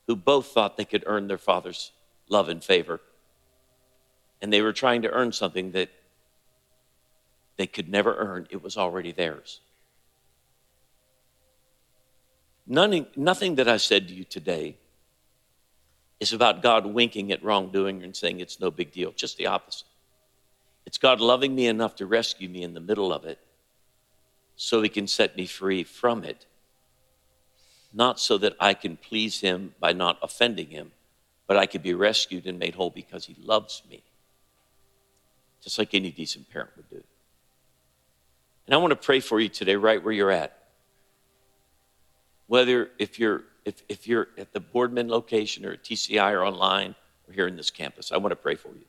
who 0.06 0.16
both 0.16 0.46
thought 0.46 0.76
they 0.76 0.84
could 0.84 1.04
earn 1.06 1.28
their 1.28 1.38
father's 1.38 1.92
love 2.28 2.48
and 2.48 2.64
favor 2.64 3.00
and 4.40 4.52
they 4.52 4.62
were 4.62 4.72
trying 4.72 5.02
to 5.02 5.10
earn 5.10 5.32
something 5.32 5.72
that 5.72 5.90
they 7.56 7.66
could 7.66 7.88
never 7.88 8.16
earn, 8.16 8.46
it 8.50 8.62
was 8.62 8.76
already 8.76 9.12
theirs. 9.12 9.60
Nothing 12.70 13.56
that 13.56 13.68
I 13.68 13.78
said 13.78 14.06
to 14.06 14.14
you 14.14 14.22
today 14.22 14.76
is 16.20 16.32
about 16.32 16.62
God 16.62 16.86
winking 16.86 17.32
at 17.32 17.42
wrongdoing 17.42 18.04
and 18.04 18.14
saying 18.14 18.38
it's 18.38 18.60
no 18.60 18.70
big 18.70 18.92
deal, 18.92 19.10
just 19.10 19.36
the 19.38 19.46
opposite. 19.46 19.88
It's 20.86 20.96
God 20.96 21.20
loving 21.20 21.54
me 21.54 21.66
enough 21.66 21.96
to 21.96 22.06
rescue 22.06 22.48
me 22.48 22.62
in 22.62 22.74
the 22.74 22.80
middle 22.80 23.12
of 23.12 23.24
it 23.24 23.40
so 24.54 24.82
he 24.82 24.88
can 24.88 25.08
set 25.08 25.36
me 25.36 25.46
free 25.46 25.82
from 25.82 26.22
it, 26.22 26.46
not 27.92 28.20
so 28.20 28.38
that 28.38 28.54
I 28.60 28.74
can 28.74 28.96
please 28.96 29.40
him 29.40 29.74
by 29.80 29.92
not 29.92 30.18
offending 30.22 30.68
him, 30.68 30.92
but 31.48 31.56
I 31.56 31.66
could 31.66 31.82
be 31.82 31.94
rescued 31.94 32.46
and 32.46 32.56
made 32.58 32.76
whole 32.76 32.90
because 32.90 33.26
he 33.26 33.36
loves 33.42 33.82
me 33.90 34.04
just 35.60 35.78
like 35.78 35.92
any 35.92 36.12
decent 36.12 36.48
parent 36.50 36.70
would 36.76 36.88
do. 36.88 37.02
And 38.66 38.74
I 38.74 38.78
want 38.78 38.92
to 38.92 38.96
pray 38.96 39.18
for 39.18 39.40
you 39.40 39.48
today, 39.48 39.74
right 39.74 40.02
where 40.02 40.14
you're 40.14 40.30
at. 40.30 40.56
Whether 42.50 42.90
if 42.98 43.20
you're 43.20 43.44
if, 43.64 43.84
if 43.88 44.08
you're 44.08 44.26
at 44.36 44.52
the 44.52 44.58
Boardman 44.58 45.08
location 45.08 45.64
or 45.64 45.74
at 45.74 45.84
TCI 45.84 46.32
or 46.32 46.44
online 46.44 46.96
or 47.28 47.32
here 47.32 47.46
in 47.46 47.54
this 47.54 47.70
campus, 47.70 48.10
I 48.10 48.16
want 48.16 48.32
to 48.32 48.36
pray 48.36 48.56
for 48.56 48.70
you. 48.70 48.86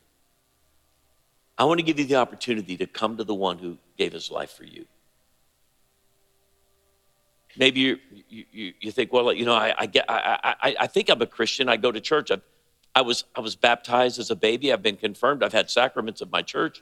I 1.60 1.66
want 1.66 1.80
to 1.80 1.84
give 1.84 2.00
you 2.00 2.06
the 2.06 2.16
opportunity 2.16 2.76
to 2.78 2.88
come 2.88 3.18
to 3.18 3.24
the 3.24 3.36
one 3.36 3.60
who 3.60 3.78
gave 4.00 4.14
his 4.14 4.32
life 4.32 4.50
for 4.50 4.64
you. 4.64 4.86
Maybe 7.56 7.82
you, 7.82 8.00
you, 8.28 8.74
you 8.80 8.92
think, 8.92 9.14
well, 9.14 9.32
you 9.32 9.46
know, 9.46 9.54
I, 9.54 9.76
I, 9.78 9.86
get, 9.86 10.06
I, 10.10 10.56
I, 10.60 10.76
I 10.80 10.88
think 10.88 11.12
I'm 11.12 11.22
a 11.22 11.28
Christian. 11.28 11.70
I 11.70 11.78
go 11.78 11.92
to 11.92 12.02
church. 12.02 12.32
I've, 12.32 12.42
I 12.96 13.02
was, 13.02 13.26
I 13.36 13.42
was 13.42 13.56
baptized 13.56 14.18
as 14.18 14.32
a 14.32 14.36
baby. 14.36 14.74
I've 14.74 14.82
been 14.82 14.98
confirmed. 14.98 15.44
I've 15.44 15.54
had 15.54 15.70
sacraments 15.70 16.22
of 16.22 16.32
my 16.32 16.42
church. 16.42 16.82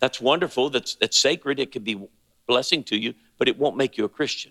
That's 0.00 0.20
wonderful. 0.20 0.68
That's, 0.68 0.96
that's 0.96 1.16
sacred. 1.16 1.60
It 1.60 1.70
can 1.70 1.84
be 1.84 2.08
blessing 2.48 2.82
to 2.84 3.00
you, 3.00 3.14
but 3.38 3.46
it 3.46 3.56
won't 3.56 3.76
make 3.76 3.96
you 3.96 4.04
a 4.04 4.08
Christian. 4.08 4.50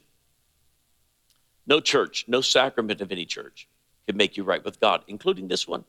No 1.67 1.79
church, 1.79 2.25
no 2.27 2.41
sacrament 2.41 3.01
of 3.01 3.11
any 3.11 3.25
church 3.25 3.67
can 4.07 4.17
make 4.17 4.37
you 4.37 4.43
right 4.43 4.63
with 4.63 4.79
God, 4.79 5.03
including 5.07 5.47
this 5.47 5.67
one, 5.67 5.83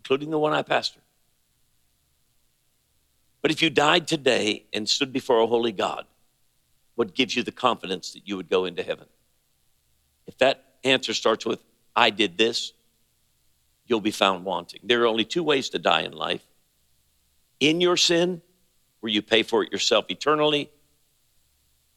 including 0.00 0.30
the 0.30 0.38
one 0.38 0.52
I 0.52 0.62
pastor. 0.62 1.00
But 3.40 3.50
if 3.50 3.62
you 3.62 3.70
died 3.70 4.08
today 4.08 4.64
and 4.72 4.88
stood 4.88 5.12
before 5.12 5.40
a 5.40 5.46
holy 5.46 5.72
God, 5.72 6.04
what 6.96 7.14
gives 7.14 7.36
you 7.36 7.44
the 7.44 7.52
confidence 7.52 8.12
that 8.12 8.26
you 8.26 8.36
would 8.36 8.48
go 8.48 8.64
into 8.64 8.82
heaven? 8.82 9.06
If 10.26 10.36
that 10.38 10.64
answer 10.82 11.14
starts 11.14 11.46
with, 11.46 11.64
I 11.94 12.10
did 12.10 12.36
this, 12.36 12.72
you'll 13.86 14.00
be 14.00 14.10
found 14.10 14.44
wanting. 14.44 14.80
There 14.82 15.02
are 15.02 15.06
only 15.06 15.24
two 15.24 15.44
ways 15.44 15.68
to 15.70 15.78
die 15.78 16.02
in 16.02 16.12
life 16.12 16.42
in 17.60 17.80
your 17.80 17.96
sin, 17.96 18.40
where 19.00 19.12
you 19.12 19.22
pay 19.22 19.42
for 19.42 19.62
it 19.62 19.72
yourself 19.72 20.06
eternally, 20.08 20.70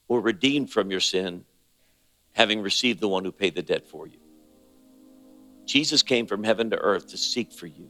or 0.08 0.22
redeemed 0.22 0.72
from 0.72 0.92
your 0.92 1.00
sin, 1.00 1.46
having 2.34 2.62
received 2.62 3.00
the 3.00 3.08
one 3.08 3.26
who 3.26 3.32
paid 3.32 3.56
the 3.56 3.62
debt 3.62 3.86
for 3.88 4.08
you. 4.08 4.20
Jesus 5.66 6.02
came 6.02 6.26
from 6.26 6.44
heaven 6.44 6.70
to 6.72 6.78
earth 6.78 7.08
to 7.08 7.18
seek 7.18 7.52
for 7.52 7.68
you, 7.68 7.90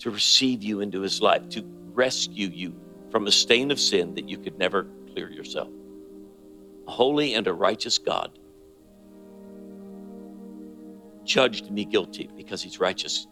to 0.00 0.10
receive 0.10 0.62
you 0.62 0.80
into 0.80 1.00
his 1.00 1.22
life, 1.22 1.48
to 1.50 1.64
rescue 1.92 2.48
you 2.48 2.74
from 3.10 3.26
a 3.26 3.32
stain 3.32 3.70
of 3.70 3.80
sin 3.80 4.14
that 4.14 4.28
you 4.28 4.38
could 4.38 4.58
never 4.58 4.86
clear 5.12 5.30
yourself. 5.30 5.70
A 6.86 6.90
holy 6.90 7.34
and 7.34 7.46
a 7.46 7.52
righteous 7.52 7.98
God 7.98 8.38
judged 11.24 11.70
me 11.70 11.84
guilty 11.84 12.30
because 12.36 12.62
he's 12.62 12.78
righteous. 12.78 13.26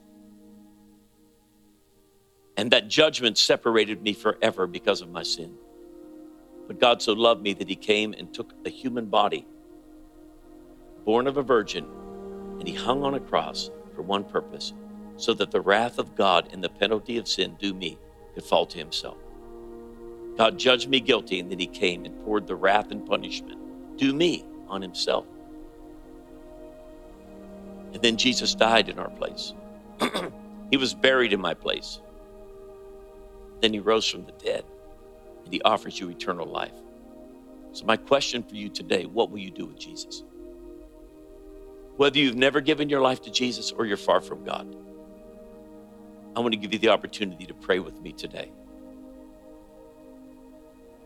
And 2.57 2.71
that 2.71 2.89
judgment 2.89 3.37
separated 3.39 4.03
me 4.03 4.13
forever 4.13 4.67
because 4.67 5.01
of 5.01 5.11
my 5.11 5.23
sin. 5.23 5.57
But 6.67 6.81
God 6.81 7.03
so 7.03 7.13
loved 7.13 7.43
me 7.43 7.53
that 7.55 7.69
he 7.69 7.77
came 7.77 8.15
and 8.15 8.33
took 8.33 8.53
a 8.65 8.71
human 8.71 9.07
body, 9.07 9.47
born 11.05 11.27
of 11.27 11.37
a 11.37 11.43
virgin, 11.43 11.87
and 12.59 12.67
he 12.67 12.75
hung 12.75 13.03
on 13.03 13.15
a 13.15 13.21
cross 13.21 13.71
for 13.95 14.03
one 14.03 14.25
purpose 14.25 14.73
so 15.17 15.35
that 15.35 15.51
the 15.51 15.61
wrath 15.61 15.99
of 15.99 16.15
God 16.15 16.49
and 16.53 16.63
the 16.63 16.69
penalty 16.69 17.19
of 17.19 17.29
sin 17.29 17.57
due 17.61 17.75
me 17.75 17.99
could 18.35 18.45
fall 18.45 18.67
to 18.67 18.79
himself. 18.79 19.19
God 20.37 20.59
judged 20.59 20.89
me 20.89 21.01
guilty, 21.01 21.39
and 21.39 21.51
then 21.51 21.61
he 21.61 21.67
came 21.67 22.05
and 22.05 22.25
poured 22.25 22.47
the 22.47 22.57
wrath 22.57 22.91
and 22.91 23.07
punishment 23.07 23.97
due 23.97 24.13
me 24.13 24.45
on 24.69 24.83
himself. 24.83 25.27
And 27.93 28.03
then 28.03 28.17
Jesus 28.17 28.55
died 28.55 28.89
in 28.89 28.99
our 28.99 29.11
place. 29.11 29.55
he 30.71 30.77
was 30.77 30.95
buried 30.95 31.33
in 31.33 31.41
my 31.41 31.55
place. 31.55 32.01
Then 33.61 33.73
he 33.73 33.79
rose 33.79 34.09
from 34.09 34.25
the 34.25 34.33
dead 34.33 34.65
and 35.45 35.53
he 35.53 35.63
offers 35.63 35.99
you 35.99 36.11
eternal 36.11 36.47
life. 36.47 36.73
So, 37.73 37.85
my 37.85 37.97
question 37.97 38.43
for 38.43 38.55
you 38.55 38.69
today 38.69 39.05
what 39.05 39.31
will 39.31 39.39
you 39.39 39.51
do 39.51 39.67
with 39.67 39.79
Jesus? 39.79 40.23
Whether 41.97 42.19
you've 42.19 42.37
never 42.37 42.61
given 42.61 42.89
your 42.89 43.01
life 43.01 43.23
to 43.23 43.31
Jesus 43.31 43.71
or 43.73 43.87
you're 43.87 43.97
far 43.97 44.21
from 44.21 44.45
God, 44.45 44.77
I 46.37 46.41
want 46.41 46.53
to 46.53 46.59
give 46.59 46.73
you 46.73 46.79
the 46.79 46.89
opportunity 46.89 47.47
to 47.47 47.55
pray 47.55 47.79
with 47.79 48.01
me 48.01 48.13
today 48.13 48.51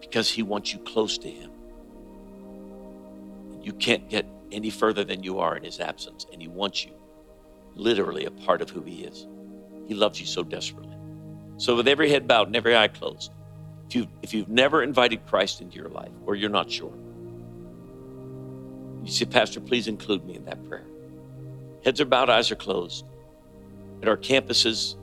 because 0.01 0.31
he 0.31 0.43
wants 0.43 0.73
you 0.73 0.79
close 0.81 1.19
to 1.19 1.29
him. 1.31 1.51
You 3.63 3.73
can't 3.75 4.09
get 4.09 4.27
any 4.51 4.71
further 4.71 5.05
than 5.05 5.23
you 5.23 5.41
are 5.41 5.57
in 5.57 5.65
his 5.65 5.81
absence, 5.81 6.27
and 6.33 6.41
he 6.41 6.49
wants 6.49 6.85
you 6.85 6.93
literally 7.75 8.25
a 8.25 8.31
part 8.31 8.63
of 8.63 8.71
who 8.71 8.83
he 8.83 9.05
is. 9.05 9.27
He 9.87 9.95
loves 9.95 10.21
you 10.21 10.27
so 10.27 10.43
desperately. 10.43 10.97
So, 11.59 11.77
with 11.77 11.89
every 11.89 12.11
head 12.11 12.27
bowed 12.27 12.47
and 12.47 12.57
every 12.57 12.77
eye 12.77 12.89
closed, 12.89 13.33
if, 13.89 13.95
you, 13.95 14.07
if 14.23 14.35
you've 14.35 14.49
never 14.49 14.83
invited 14.83 15.27
Christ 15.27 15.63
into 15.63 15.77
your 15.77 15.89
life 15.89 16.13
or 16.27 16.35
you're 16.35 16.51
not 16.51 16.71
sure, 16.71 16.93
you 19.03 19.11
say, 19.11 19.25
Pastor, 19.25 19.61
please 19.61 19.89
include 19.89 20.27
me 20.27 20.37
in 20.37 20.45
that 20.45 20.69
prayer. 20.69 20.85
Heads 21.85 22.01
are 22.01 22.05
bowed, 22.05 22.29
eyes 22.29 22.51
are 22.51 22.57
closed. 22.57 23.07
At 24.03 24.09
our 24.09 24.17
campuses, 24.17 24.97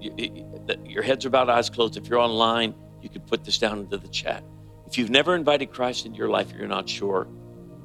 your 0.00 1.02
heads 1.02 1.24
are 1.24 1.30
bowed, 1.30 1.48
eyes 1.48 1.70
closed. 1.70 1.96
If 1.96 2.08
you're 2.08 2.18
online, 2.18 2.74
you 3.00 3.08
can 3.08 3.22
put 3.22 3.44
this 3.44 3.58
down 3.58 3.78
into 3.78 3.96
the 3.96 4.08
chat. 4.08 4.42
If 4.86 4.98
you've 4.98 5.10
never 5.10 5.36
invited 5.36 5.70
Christ 5.70 6.04
into 6.04 6.18
your 6.18 6.30
life, 6.30 6.52
or 6.52 6.56
you're 6.56 6.66
not 6.66 6.88
sure, 6.88 7.28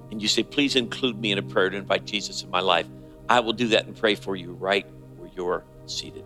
and 0.10 0.20
you 0.22 0.28
say, 0.28 0.42
please 0.42 0.76
include 0.76 1.20
me 1.20 1.32
in 1.32 1.38
a 1.38 1.44
prayer 1.44 1.70
to 1.70 1.78
invite 1.78 2.06
Jesus 2.06 2.42
in 2.42 2.50
my 2.50 2.62
life, 2.62 2.88
I 3.30 3.40
will 3.42 3.54
do 3.54 3.68
that 3.68 3.86
and 3.86 3.96
pray 3.96 4.16
for 4.16 4.36
you 4.36 4.54
right 4.54 4.88
where 5.18 5.30
you're 5.36 5.64
seated. 5.86 6.26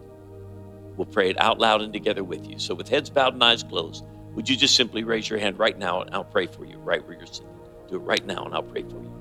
We'll 1.00 1.06
pray 1.06 1.30
it 1.30 1.40
out 1.40 1.60
loud 1.60 1.82
and 1.82 1.94
together 1.94 2.26
with 2.26 2.46
you. 2.46 2.60
So, 2.60 2.76
with 2.76 2.90
heads 2.90 3.10
bowed 3.10 3.34
and 3.34 3.42
eyes 3.42 3.64
closed, 3.64 4.04
would 4.34 4.50
you 4.50 4.58
just 4.58 4.76
simply 4.76 5.06
raise 5.06 5.30
your 5.30 5.40
hand 5.40 5.58
right 5.58 5.80
now 5.80 6.02
and 6.02 6.14
I'll 6.14 6.26
pray 6.26 6.46
for 6.46 6.66
you 6.66 6.78
right 6.80 7.02
where 7.08 7.16
you're 7.16 7.26
sitting? 7.26 7.48
Do 7.88 7.96
it 7.96 8.00
right 8.00 8.26
now 8.26 8.44
and 8.44 8.54
I'll 8.54 8.64
pray 8.64 8.84
for 8.84 9.02
you. 9.02 9.14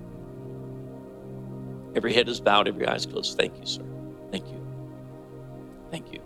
Every 1.95 2.12
head 2.12 2.29
is 2.29 2.41
bowed, 2.41 2.66
every 2.66 2.85
eye 2.85 2.97
is 2.97 3.07
closed. 3.07 3.39
Thank 3.39 3.61
you, 3.61 3.64
sir. 3.64 3.85
Thank 4.33 4.49
you. 4.49 4.61
Thank 5.93 6.12
you. 6.12 6.20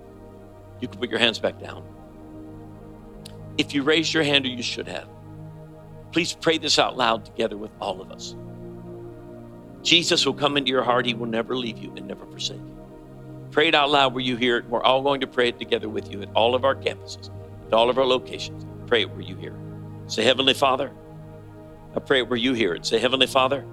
You 0.80 0.88
can 0.88 0.98
put 0.98 1.11
your 1.11 1.18
hands 1.18 1.38
back 1.38 1.61
down. 1.61 1.84
If 3.59 3.74
you 3.74 3.82
raised 3.82 4.14
your 4.14 4.22
hand, 4.22 4.46
or 4.46 4.48
you 4.48 4.62
should 4.62 4.88
have, 4.88 5.07
please 6.12 6.32
pray 6.32 6.57
this 6.57 6.78
out 6.78 6.96
loud 6.96 7.26
together 7.26 7.59
with 7.59 7.72
all 7.78 8.00
of 8.00 8.11
us. 8.11 8.34
Jesus 9.82 10.24
will 10.24 10.32
come 10.32 10.57
into 10.57 10.70
your 10.70 10.82
heart. 10.82 11.05
He 11.05 11.12
will 11.12 11.26
never 11.26 11.55
leave 11.55 11.76
you 11.76 11.92
and 11.94 12.09
never 12.09 12.24
forsake 12.24 12.57
you. 12.57 12.72
Pray 13.53 13.68
it 13.68 13.74
out 13.74 13.90
loud 13.90 14.14
where 14.14 14.24
you 14.24 14.36
hear 14.36 14.57
it. 14.57 14.64
We're 14.68 14.82
all 14.82 15.03
going 15.03 15.20
to 15.20 15.26
pray 15.26 15.48
it 15.48 15.59
together 15.59 15.88
with 15.88 16.11
you 16.11 16.22
at 16.22 16.30
all 16.34 16.55
of 16.55 16.64
our 16.64 16.74
campuses, 16.74 17.30
at 17.66 17.74
all 17.74 17.90
of 17.90 17.98
our 17.98 18.07
locations. 18.07 18.64
Pray 18.86 19.03
it 19.03 19.11
where 19.11 19.20
you 19.20 19.36
hear 19.36 19.55
it. 19.55 20.11
Say, 20.11 20.24
Heavenly 20.24 20.55
Father, 20.55 20.90
I 21.94 22.00
pray 22.00 22.20
it 22.20 22.30
where 22.30 22.38
you 22.38 22.55
hear 22.55 22.74
it. 22.74 22.86
Say, 22.86 22.98
Heavenly 22.98 23.26
Father, 23.26 23.66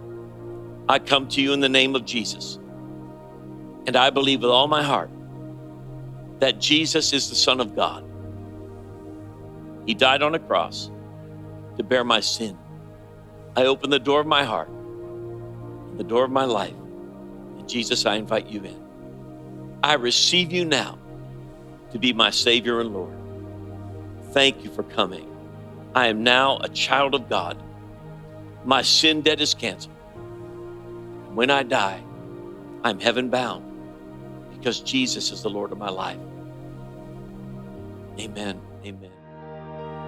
I 0.89 0.99
come 0.99 1.29
to 1.29 1.41
you 1.41 1.53
in 1.53 1.61
the 1.61 1.69
name 1.69 1.95
of 1.95 2.03
Jesus. 2.03 2.59
And 3.87 3.95
I 3.95 4.09
believe 4.09 4.41
with 4.41 4.51
all 4.51 4.67
my 4.67 4.83
heart 4.83 5.09
that 6.39 6.59
Jesus 6.59 7.13
is 7.13 7.29
the 7.29 7.35
Son 7.35 7.61
of 7.61 7.73
God. 7.73 8.03
He 9.85 9.93
died 9.93 10.21
on 10.21 10.35
a 10.35 10.39
cross 10.39 10.91
to 11.77 11.83
bear 11.83 12.03
my 12.03 12.19
sin. 12.19 12.57
I 13.55 13.65
open 13.65 13.89
the 13.89 13.99
door 13.99 14.19
of 14.19 14.27
my 14.27 14.43
heart, 14.43 14.69
the 15.97 16.03
door 16.03 16.25
of 16.25 16.31
my 16.31 16.43
life. 16.43 16.75
And 17.57 17.67
Jesus, 17.67 18.05
I 18.05 18.15
invite 18.15 18.47
you 18.47 18.61
in. 18.63 18.88
I 19.83 19.93
receive 19.93 20.51
you 20.51 20.65
now 20.65 20.97
to 21.91 21.99
be 21.99 22.13
my 22.13 22.29
Savior 22.29 22.81
and 22.81 22.93
Lord. 22.93 23.15
Thank 24.31 24.63
you 24.63 24.69
for 24.71 24.83
coming. 24.83 25.27
I 25.95 26.07
am 26.07 26.23
now 26.23 26.59
a 26.59 26.69
child 26.69 27.15
of 27.15 27.29
God. 27.29 27.61
My 28.65 28.81
sin 28.81 29.21
debt 29.21 29.41
is 29.41 29.53
canceled. 29.53 29.95
When 31.33 31.49
I 31.49 31.63
die, 31.63 32.03
I'm 32.83 32.99
heaven 32.99 33.29
bound 33.29 33.65
because 34.51 34.81
Jesus 34.81 35.31
is 35.31 35.41
the 35.41 35.49
Lord 35.49 35.71
of 35.71 35.77
my 35.77 35.89
life. 35.89 36.19
Amen. 38.19 38.59
Amen. 38.85 39.08